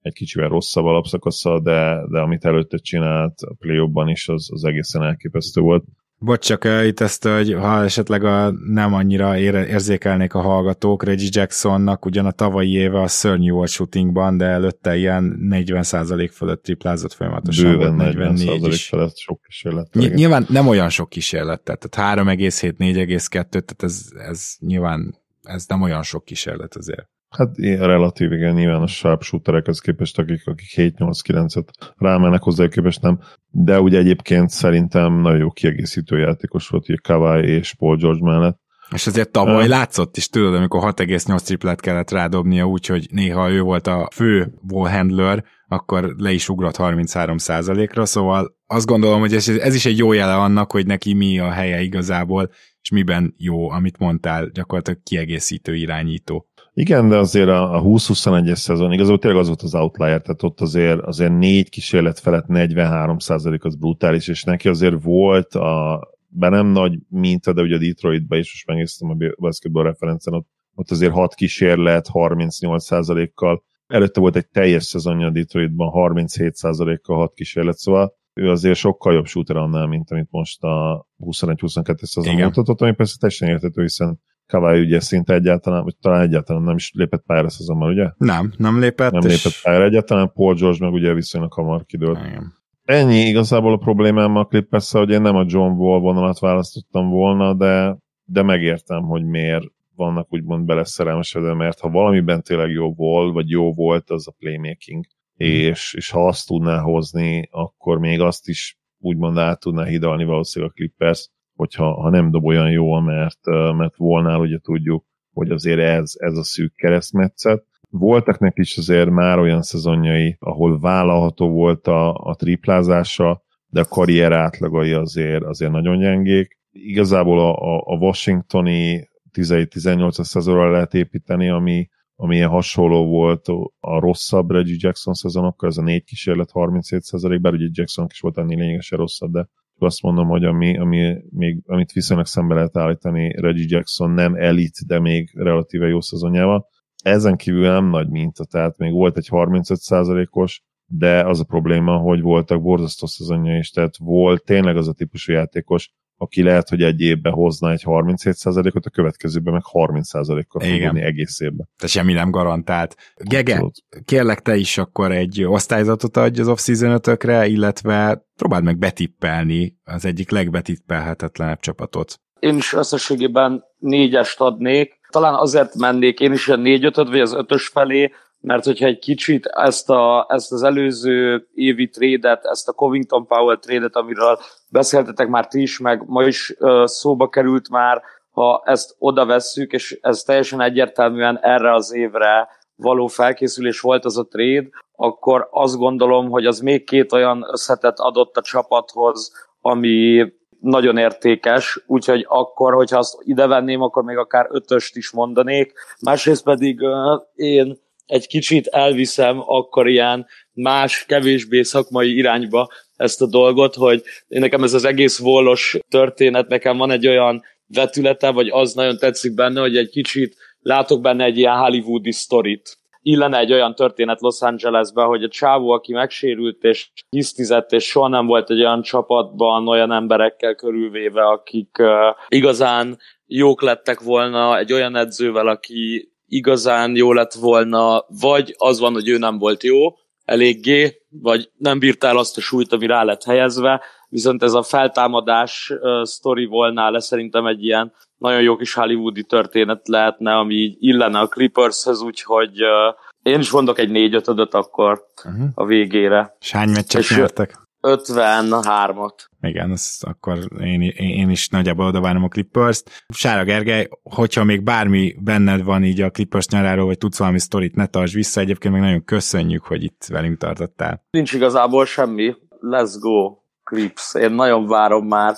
egy 0.00 0.12
kicsivel 0.12 0.48
rosszabb 0.48 0.84
alapszakasza, 0.84 1.60
de, 1.60 2.06
de 2.10 2.20
amit 2.20 2.44
előtte 2.44 2.76
csinált 2.76 3.40
a 3.40 3.54
play 3.58 4.10
is, 4.10 4.28
az, 4.28 4.48
az 4.52 4.64
egészen 4.64 5.02
elképesztő 5.02 5.60
volt. 5.60 5.84
Bocs, 6.20 6.46
csak 6.46 6.64
itt 6.84 7.00
ezt, 7.00 7.24
hogy 7.24 7.52
ha 7.52 7.84
esetleg 7.84 8.24
a, 8.24 8.50
nem 8.50 8.94
annyira 8.94 9.38
érzékelnék 9.38 10.34
a 10.34 10.40
hallgatók, 10.40 11.02
Reggie 11.04 11.28
Jacksonnak 11.32 12.04
ugyan 12.04 12.26
a 12.26 12.30
tavalyi 12.30 12.72
éve 12.72 13.00
a 13.00 13.08
szörnyű 13.08 13.50
volt 13.50 13.68
shootingban, 13.68 14.36
de 14.36 14.44
előtte 14.44 14.96
ilyen 14.96 15.38
40% 15.50 16.30
fölött 16.32 16.62
triplázott 16.62 17.12
folyamatosan. 17.12 17.78
Bőven 17.78 17.96
44% 17.98 18.66
is. 18.66 18.86
felett 18.88 19.16
sok 19.16 19.40
kísérlet. 19.42 19.94
Ny- 19.94 20.14
nyilván 20.14 20.46
nem 20.48 20.68
olyan 20.68 20.88
sok 20.88 21.08
kísérlet, 21.08 21.60
tehát 21.60 22.18
3,7, 22.18 22.72
4,2, 22.78 23.30
tehát 23.30 23.82
ez, 23.82 24.06
ez 24.28 24.54
nyilván 24.58 25.14
ez 25.42 25.64
nem 25.66 25.82
olyan 25.82 26.02
sok 26.02 26.24
kísérlet 26.24 26.74
azért. 26.74 27.08
Hát 27.28 27.56
relatív, 27.58 28.32
igen, 28.32 28.54
nyilván 28.54 28.82
a 28.82 28.86
sharpshooterekhez 28.86 29.80
képest, 29.80 30.18
akik, 30.18 30.46
akik 30.46 30.68
7-8-9-et 30.76 31.68
rámennek 31.96 32.42
hozzá, 32.42 32.68
képest 32.68 33.02
nem. 33.02 33.18
De 33.50 33.80
ugye 33.80 33.98
egyébként 33.98 34.50
szerintem 34.50 35.20
nagyon 35.20 35.38
jó 35.38 35.50
kiegészítő 35.50 36.18
játékos 36.18 36.68
volt, 36.68 36.88
ugye 36.88 36.98
Kawai 37.02 37.48
és 37.48 37.74
Paul 37.74 37.96
George 37.96 38.22
mellett. 38.22 38.58
És 38.94 39.06
azért 39.06 39.30
tavaly 39.30 39.62
uh, 39.62 39.68
látszott 39.68 40.16
is, 40.16 40.28
tudod, 40.28 40.54
amikor 40.54 40.94
6,8 40.94 41.40
triplet 41.40 41.80
kellett 41.80 42.10
rádobnia, 42.10 42.64
úgyhogy 42.64 43.08
néha 43.10 43.50
ő 43.50 43.60
volt 43.60 43.86
a 43.86 44.08
fő 44.14 44.52
ball 44.66 44.88
handler, 44.90 45.44
akkor 45.66 46.14
le 46.16 46.32
is 46.32 46.48
ugrott 46.48 46.76
33%-ra, 46.78 48.06
szóval 48.06 48.56
azt 48.66 48.86
gondolom, 48.86 49.20
hogy 49.20 49.34
ez, 49.34 49.48
ez 49.48 49.74
is 49.74 49.86
egy 49.86 49.98
jó 49.98 50.12
jele 50.12 50.36
annak, 50.36 50.72
hogy 50.72 50.86
neki 50.86 51.14
mi 51.14 51.38
a 51.38 51.50
helye 51.50 51.80
igazából, 51.80 52.50
és 52.80 52.90
miben 52.90 53.34
jó, 53.36 53.70
amit 53.70 53.98
mondtál, 53.98 54.50
gyakorlatilag 54.52 55.02
kiegészítő 55.02 55.74
irányító. 55.74 56.48
Igen, 56.78 57.08
de 57.08 57.16
azért 57.16 57.48
a 57.48 57.82
20-21-es 57.84 58.56
szezon, 58.56 58.92
igazából 58.92 59.18
tényleg 59.18 59.40
az 59.40 59.46
volt 59.46 59.62
az 59.62 59.74
outlier, 59.74 60.20
tehát 60.22 60.42
ott 60.42 60.60
azért, 60.60 61.00
azért 61.00 61.38
négy 61.38 61.68
kísérlet 61.68 62.18
felett 62.18 62.44
43% 62.48 63.60
az 63.60 63.76
brutális, 63.76 64.28
és 64.28 64.44
neki 64.44 64.68
azért 64.68 65.02
volt 65.02 65.54
a, 65.54 66.00
be 66.28 66.48
nem 66.48 66.66
nagy 66.66 66.98
minta, 67.08 67.52
de 67.52 67.62
ugye 67.62 67.74
a 67.74 67.78
Detroitba 67.78 68.36
is 68.36 68.52
most 68.52 68.66
megnéztem 68.66 69.10
a 69.10 69.16
basketball 69.38 69.82
referencen, 69.82 70.34
ott, 70.34 70.46
ott 70.74 70.90
azért 70.90 71.12
6 71.12 71.34
kísérlet 71.34 72.08
38 72.08 73.34
kal 73.34 73.64
előtte 73.86 74.20
volt 74.20 74.36
egy 74.36 74.48
teljes 74.48 74.84
szezonja 74.84 75.26
a 75.26 75.30
Detroitban 75.30 75.88
37 75.88 76.60
kal 77.02 77.16
6 77.16 77.34
kísérlet, 77.34 77.76
szóval 77.76 78.16
ő 78.34 78.50
azért 78.50 78.78
sokkal 78.78 79.14
jobb 79.14 79.26
shooter 79.26 79.56
annál, 79.56 79.86
mint 79.86 80.10
amit 80.10 80.28
most 80.30 80.62
a 80.62 81.06
21-22 81.24 82.04
szezon 82.04 82.34
mutatott, 82.34 82.80
ami 82.80 82.92
persze 82.92 83.16
teljesen 83.18 83.48
értető, 83.48 83.82
hiszen 83.82 84.20
Kawai 84.48 84.80
ugye 84.80 85.00
szinte 85.00 85.34
egyáltalán, 85.34 85.84
vagy 85.84 85.96
talán 86.00 86.20
egyáltalán 86.20 86.62
nem 86.62 86.76
is 86.76 86.90
lépett 86.94 87.22
pályára 87.26 87.48
szezonban, 87.48 87.90
ugye? 87.90 88.10
Nem, 88.16 88.52
nem 88.56 88.80
lépett. 88.80 89.12
Nem 89.12 89.22
és... 89.26 89.44
lépett 89.44 89.62
pályára 89.62 89.84
egyáltalán, 89.84 90.32
Paul 90.34 90.54
George 90.54 90.84
meg 90.84 90.92
ugye 90.92 91.12
viszonylag 91.12 91.52
hamar 91.52 91.84
kidőlt. 91.84 92.26
Igen. 92.26 92.52
Ennyi 92.84 93.18
igazából 93.18 93.72
a 93.72 93.76
problémám 93.76 94.36
a 94.36 94.44
clippers 94.44 94.92
hogy 94.92 95.10
én 95.10 95.22
nem 95.22 95.36
a 95.36 95.44
John 95.46 95.72
Wall 95.72 96.00
vonalat 96.00 96.38
választottam 96.38 97.08
volna, 97.08 97.54
de, 97.54 97.98
de 98.24 98.42
megértem, 98.42 99.02
hogy 99.02 99.24
miért 99.24 99.64
vannak 99.94 100.32
úgymond 100.32 100.64
beleszerelmesedve, 100.64 101.54
mert 101.54 101.80
ha 101.80 101.88
valamiben 101.88 102.42
tényleg 102.42 102.70
jó 102.70 102.92
volt, 102.94 103.32
vagy 103.32 103.50
jó 103.50 103.72
volt, 103.72 104.10
az 104.10 104.28
a 104.28 104.34
playmaking. 104.38 105.04
Mm. 105.44 105.46
És, 105.46 105.94
és 105.94 106.10
ha 106.10 106.26
azt 106.26 106.46
tudná 106.46 106.80
hozni, 106.80 107.48
akkor 107.50 107.98
még 107.98 108.20
azt 108.20 108.48
is 108.48 108.78
úgymond 108.98 109.38
át 109.38 109.60
tudná 109.60 109.84
hidalni 109.84 110.24
valószínűleg 110.24 110.74
a 110.74 110.76
Clippers 110.76 111.30
hogyha 111.58 112.00
ha 112.00 112.10
nem 112.10 112.30
dob 112.30 112.44
olyan 112.44 112.70
jól, 112.70 113.02
mert, 113.02 113.38
mert 113.76 113.96
volnál 113.96 114.40
ugye 114.40 114.58
tudjuk, 114.58 115.04
hogy 115.32 115.50
azért 115.50 115.80
ez, 115.80 116.12
ez 116.16 116.36
a 116.36 116.44
szűk 116.44 116.74
keresztmetszet. 116.74 117.64
Voltak 117.90 118.38
neki 118.38 118.60
is 118.60 118.76
azért 118.76 119.10
már 119.10 119.38
olyan 119.38 119.62
szezonjai, 119.62 120.36
ahol 120.40 120.80
vállalható 120.80 121.50
volt 121.50 121.86
a, 121.86 122.14
a 122.14 122.34
triplázása, 122.34 123.42
de 123.66 123.80
a 123.80 123.84
karrier 123.84 124.32
átlagai 124.32 124.92
azért, 124.92 125.42
azért 125.42 125.70
nagyon 125.70 125.98
gyengék. 125.98 126.58
Igazából 126.70 127.38
a, 127.38 127.76
a, 127.76 127.82
a 127.86 127.96
washingtoni 127.96 129.08
17-18 129.32 130.22
szezonra 130.22 130.70
lehet 130.70 130.94
építeni, 130.94 131.48
ami, 131.48 131.88
ami 132.16 132.36
ilyen 132.36 132.48
hasonló 132.48 133.06
volt 133.06 133.48
a 133.80 133.98
rosszabb 133.98 134.50
Reggie 134.50 134.76
Jackson 134.78 135.14
szezonokkal, 135.14 135.68
ez 135.68 135.76
a 135.76 135.82
négy 135.82 136.04
kísérlet 136.04 136.50
37 136.50 137.40
bár 137.40 137.52
ugye 137.52 137.68
Jackson 137.70 138.06
is 138.10 138.20
volt 138.20 138.38
ennél 138.38 138.58
lényegesen 138.58 138.98
rosszabb, 138.98 139.32
de 139.32 139.48
azt 139.82 140.02
mondom, 140.02 140.28
hogy 140.28 140.44
ami, 140.44 140.78
ami 140.78 141.16
még, 141.30 141.62
amit 141.66 141.92
viszonylag 141.92 142.26
szembe 142.26 142.54
lehet 142.54 142.76
állítani 142.76 143.40
Reggie 143.40 143.66
Jackson 143.68 144.10
nem 144.10 144.34
elit, 144.34 144.86
de 144.86 145.00
még 145.00 145.30
relatíve 145.34 145.86
jó 145.86 146.00
szezonjával. 146.00 146.66
Ezen 147.02 147.36
kívül 147.36 147.62
nem 147.62 147.88
nagy 147.88 148.08
minta, 148.08 148.44
tehát 148.44 148.78
még 148.78 148.92
volt 148.92 149.16
egy 149.16 149.28
35%-os, 149.30 150.62
de 150.86 151.24
az 151.24 151.40
a 151.40 151.44
probléma, 151.44 151.96
hogy 151.96 152.20
voltak 152.20 152.62
borzasztó 152.62 153.06
szezonja 153.06 153.58
is, 153.58 153.70
tehát 153.70 153.96
volt 153.96 154.44
tényleg 154.44 154.76
az 154.76 154.88
a 154.88 154.92
típusú 154.92 155.32
játékos, 155.32 155.92
aki 156.18 156.42
lehet, 156.42 156.68
hogy 156.68 156.82
egy 156.82 157.00
évben 157.00 157.32
hozna 157.32 157.70
egy 157.70 157.82
37%-ot, 157.84 158.86
a 158.86 158.90
következőben 158.90 159.52
meg 159.52 159.62
30%-kal 159.72 160.60
fog 160.60 160.96
egész 160.96 161.40
évben. 161.40 161.68
Tehát 161.76 161.94
semmi 161.94 162.12
nem 162.12 162.30
garantált. 162.30 162.96
Gege, 163.16 163.52
Abszolút. 163.52 163.84
kérlek 164.04 164.40
te 164.40 164.56
is 164.56 164.78
akkor 164.78 165.12
egy 165.12 165.44
osztályzatot 165.44 166.16
adj 166.16 166.40
az 166.40 166.48
off-season 166.48 167.00
illetve 167.44 168.26
próbáld 168.36 168.64
meg 168.64 168.78
betippelni 168.78 169.78
az 169.84 170.04
egyik 170.04 170.30
legbetippelhetetlenebb 170.30 171.60
csapatot. 171.60 172.20
Én 172.38 172.56
is 172.56 172.72
összességében 172.72 173.64
négyest 173.78 174.40
adnék. 174.40 174.98
Talán 175.10 175.34
azért 175.34 175.74
mennék 175.74 176.20
én 176.20 176.32
is 176.32 176.48
a 176.48 176.56
négy 176.56 176.84
ötöt, 176.84 177.08
vagy 177.08 177.20
az 177.20 177.34
ötös 177.34 177.68
felé, 177.68 178.12
mert 178.48 178.64
hogyha 178.64 178.86
egy 178.86 178.98
kicsit 178.98 179.46
ezt, 179.46 179.90
a, 179.90 180.26
ezt 180.28 180.52
az 180.52 180.62
előző 180.62 181.48
évi 181.54 181.88
trédet, 181.88 182.44
ezt 182.44 182.68
a 182.68 182.72
Covington 182.72 183.26
Powell 183.26 183.58
trédet, 183.58 183.96
amiről 183.96 184.38
beszéltetek 184.70 185.28
már 185.28 185.46
ti 185.46 185.60
is, 185.60 185.78
meg 185.78 186.02
ma 186.06 186.22
is 186.22 186.54
uh, 186.58 186.84
szóba 186.84 187.28
került 187.28 187.70
már, 187.70 188.02
ha 188.30 188.62
ezt 188.64 188.94
oda 188.98 189.26
vesszük, 189.26 189.72
és 189.72 189.98
ez 190.00 190.22
teljesen 190.22 190.60
egyértelműen 190.60 191.38
erre 191.38 191.74
az 191.74 191.94
évre 191.94 192.48
való 192.76 193.06
felkészülés 193.06 193.80
volt 193.80 194.04
az 194.04 194.18
a 194.18 194.26
trade, 194.26 194.68
akkor 194.96 195.48
azt 195.50 195.76
gondolom, 195.76 196.30
hogy 196.30 196.46
az 196.46 196.60
még 196.60 196.84
két 196.84 197.12
olyan 197.12 197.44
összetett 197.52 197.98
adott 197.98 198.36
a 198.36 198.42
csapathoz, 198.42 199.32
ami 199.60 200.26
nagyon 200.60 200.96
értékes, 200.96 201.82
úgyhogy 201.86 202.24
akkor, 202.28 202.74
hogyha 202.74 202.98
azt 202.98 203.16
ide 203.20 203.46
venném, 203.46 203.82
akkor 203.82 204.02
még 204.02 204.16
akár 204.16 204.46
ötöst 204.50 204.96
is 204.96 205.10
mondanék. 205.10 205.72
Másrészt 206.00 206.44
pedig 206.44 206.80
uh, 206.80 207.22
én 207.34 207.86
egy 208.08 208.26
kicsit 208.26 208.66
elviszem 208.66 209.42
akkor 209.46 209.88
ilyen 209.88 210.26
más, 210.52 211.04
kevésbé 211.06 211.62
szakmai 211.62 212.16
irányba 212.16 212.68
ezt 212.96 213.22
a 213.22 213.26
dolgot, 213.26 213.74
hogy 213.74 214.02
én 214.28 214.40
nekem 214.40 214.62
ez 214.62 214.74
az 214.74 214.84
egész 214.84 215.18
vollos 215.18 215.78
történet, 215.88 216.48
nekem 216.48 216.76
van 216.76 216.90
egy 216.90 217.06
olyan 217.06 217.42
vetülete, 217.66 218.30
vagy 218.30 218.48
az 218.48 218.74
nagyon 218.74 218.96
tetszik 218.96 219.34
benne, 219.34 219.60
hogy 219.60 219.76
egy 219.76 219.88
kicsit 219.88 220.36
látok 220.60 221.00
benne 221.00 221.24
egy 221.24 221.38
ilyen 221.38 221.56
hollywoodi 221.56 222.12
sztorit. 222.12 222.76
Illene 223.02 223.38
egy 223.38 223.52
olyan 223.52 223.74
történet 223.74 224.20
Los 224.20 224.40
Angelesben, 224.40 225.06
hogy 225.06 225.22
a 225.22 225.28
csávó, 225.28 225.70
aki 225.70 225.92
megsérült 225.92 226.62
és 226.62 226.90
hisztizett, 227.08 227.72
és 227.72 227.84
soha 227.84 228.08
nem 228.08 228.26
volt 228.26 228.50
egy 228.50 228.60
olyan 228.60 228.82
csapatban 228.82 229.68
olyan 229.68 229.92
emberekkel 229.92 230.54
körülvéve, 230.54 231.26
akik 231.26 231.76
uh, 231.78 231.88
igazán 232.28 232.98
jók 233.26 233.62
lettek 233.62 234.00
volna 234.00 234.58
egy 234.58 234.72
olyan 234.72 234.96
edzővel, 234.96 235.48
aki 235.48 236.12
igazán 236.28 236.96
jó 236.96 237.12
lett 237.12 237.32
volna, 237.32 238.04
vagy 238.20 238.54
az 238.58 238.80
van, 238.80 238.92
hogy 238.92 239.08
ő 239.08 239.18
nem 239.18 239.38
volt 239.38 239.62
jó 239.62 239.78
eléggé, 240.24 241.02
vagy 241.08 241.50
nem 241.56 241.78
bírtál 241.78 242.16
azt 242.16 242.36
a 242.36 242.40
súlyt, 242.40 242.72
ami 242.72 242.86
rá 242.86 243.02
lett 243.02 243.24
helyezve, 243.24 243.82
viszont 244.08 244.42
ez 244.42 244.52
a 244.52 244.62
feltámadás 244.62 245.72
uh, 245.74 246.02
sztori 246.04 246.44
volna 246.44 246.90
le 246.90 247.00
szerintem 247.00 247.46
egy 247.46 247.64
ilyen 247.64 247.92
nagyon 248.16 248.42
jó 248.42 248.56
kis 248.56 248.74
hollywoodi 248.74 249.24
történet 249.24 249.88
lehetne, 249.88 250.36
ami 250.36 250.54
így 250.54 250.76
illene 250.78 251.18
a 251.18 251.26
Clippershez, 251.26 252.00
úgyhogy 252.02 252.62
uh, 252.62 252.94
én 253.22 253.38
is 253.38 253.50
mondok 253.50 253.78
egy 253.78 253.90
négy 253.90 254.14
ötödöt 254.14 254.54
akkor 254.54 255.04
uh-huh. 255.24 255.48
a 255.54 255.64
végére. 255.64 256.36
És 256.40 256.50
hány 256.50 256.70
meccset 256.70 257.08
nyertek? 257.16 257.67
53-at. 257.82 259.14
Igen, 259.40 259.70
ezt 259.70 260.04
akkor 260.04 260.38
én, 260.60 260.80
én 260.96 261.30
is 261.30 261.48
nagyjából 261.48 261.86
oda 261.86 262.00
várom 262.00 262.24
a 262.24 262.28
Clippers-t. 262.28 263.04
Sára 263.08 263.44
Gergely, 263.44 263.88
hogyha 264.02 264.44
még 264.44 264.62
bármi 264.62 265.14
benned 265.20 265.64
van 265.64 265.84
így 265.84 266.00
a 266.00 266.10
Clippers 266.10 266.46
nyaráról, 266.48 266.86
vagy 266.86 266.98
tudsz 266.98 267.18
valami 267.18 267.38
sztorit, 267.38 267.74
ne 267.74 267.86
tartsd 267.86 268.14
vissza, 268.14 268.40
egyébként 268.40 268.74
meg 268.74 268.82
nagyon 268.82 269.04
köszönjük, 269.04 269.64
hogy 269.64 269.82
itt 269.82 270.04
velünk 270.08 270.38
tartottál. 270.38 271.04
Nincs 271.10 271.32
igazából 271.32 271.86
semmi. 271.86 272.34
Let's 272.60 272.94
go, 273.00 273.36
Clips. 273.64 274.14
Én 274.14 274.30
nagyon 274.30 274.66
várom 274.66 275.06
már. 275.06 275.34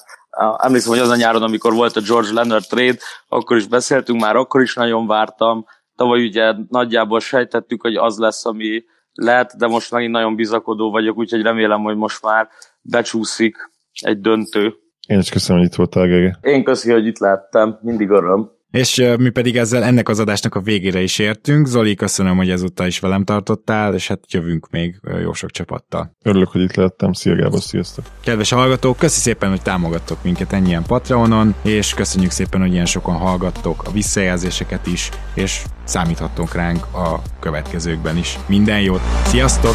Emlékszem, 0.56 0.92
hogy 0.92 1.00
az 1.00 1.08
a 1.08 1.16
nyáron, 1.16 1.42
amikor 1.42 1.72
volt 1.72 1.96
a 1.96 2.00
George 2.00 2.32
Leonard 2.32 2.64
trade, 2.68 2.98
akkor 3.28 3.56
is 3.56 3.66
beszéltünk 3.66 4.20
már, 4.20 4.36
akkor 4.36 4.60
is 4.60 4.74
nagyon 4.74 5.06
vártam. 5.06 5.64
Tavaly 5.96 6.24
ugye 6.26 6.54
nagyjából 6.68 7.20
sejtettük, 7.20 7.82
hogy 7.82 7.94
az 7.94 8.18
lesz, 8.18 8.46
ami 8.46 8.82
lehet, 9.20 9.56
de 9.56 9.66
most 9.66 9.90
megint 9.90 10.12
nagyon 10.12 10.36
bizakodó 10.36 10.90
vagyok, 10.90 11.16
úgyhogy 11.16 11.42
remélem, 11.42 11.82
hogy 11.82 11.96
most 11.96 12.22
már 12.22 12.48
becsúszik 12.80 13.56
egy 13.92 14.20
döntő. 14.20 14.74
Én 15.08 15.18
is 15.18 15.30
köszönöm, 15.30 15.60
hogy 15.60 15.70
itt 15.70 15.76
voltál, 15.76 16.06
Gege. 16.06 16.38
Én 16.42 16.64
köszönöm, 16.64 16.98
hogy 16.98 17.06
itt 17.06 17.18
láttam, 17.18 17.78
mindig 17.82 18.08
öröm. 18.08 18.50
És 18.70 19.02
mi 19.18 19.30
pedig 19.30 19.56
ezzel 19.56 19.84
ennek 19.84 20.08
az 20.08 20.18
adásnak 20.18 20.54
a 20.54 20.60
végére 20.60 21.00
is 21.00 21.18
értünk. 21.18 21.66
Zoli, 21.66 21.94
köszönöm, 21.94 22.36
hogy 22.36 22.50
ezúttal 22.50 22.86
is 22.86 22.98
velem 22.98 23.24
tartottál, 23.24 23.94
és 23.94 24.08
hát 24.08 24.20
jövünk 24.28 24.70
még 24.70 25.00
jó 25.22 25.32
sok 25.32 25.50
csapattal. 25.50 26.16
Örülök, 26.22 26.48
hogy 26.48 26.60
itt 26.60 26.74
lehettem. 26.74 27.12
Szia 27.12 27.36
Gábor, 27.36 27.60
sziasztok! 27.60 28.04
Kedves 28.24 28.50
hallgatók, 28.50 28.98
köszi 28.98 29.20
szépen, 29.20 29.50
hogy 29.50 29.62
támogattok 29.62 30.22
minket 30.22 30.52
ennyien 30.52 30.82
Patreonon, 30.82 31.54
és 31.62 31.94
köszönjük 31.94 32.30
szépen, 32.30 32.60
hogy 32.60 32.72
ilyen 32.72 32.86
sokan 32.86 33.16
hallgattok 33.16 33.82
a 33.86 33.90
visszajelzéseket 33.90 34.86
is, 34.86 35.08
és 35.34 35.62
számíthattok 35.84 36.54
ránk 36.54 36.84
a 36.94 37.22
következőkben 37.40 38.16
is. 38.16 38.38
Minden 38.46 38.80
jót! 38.80 39.00
Sziasztok! 39.24 39.74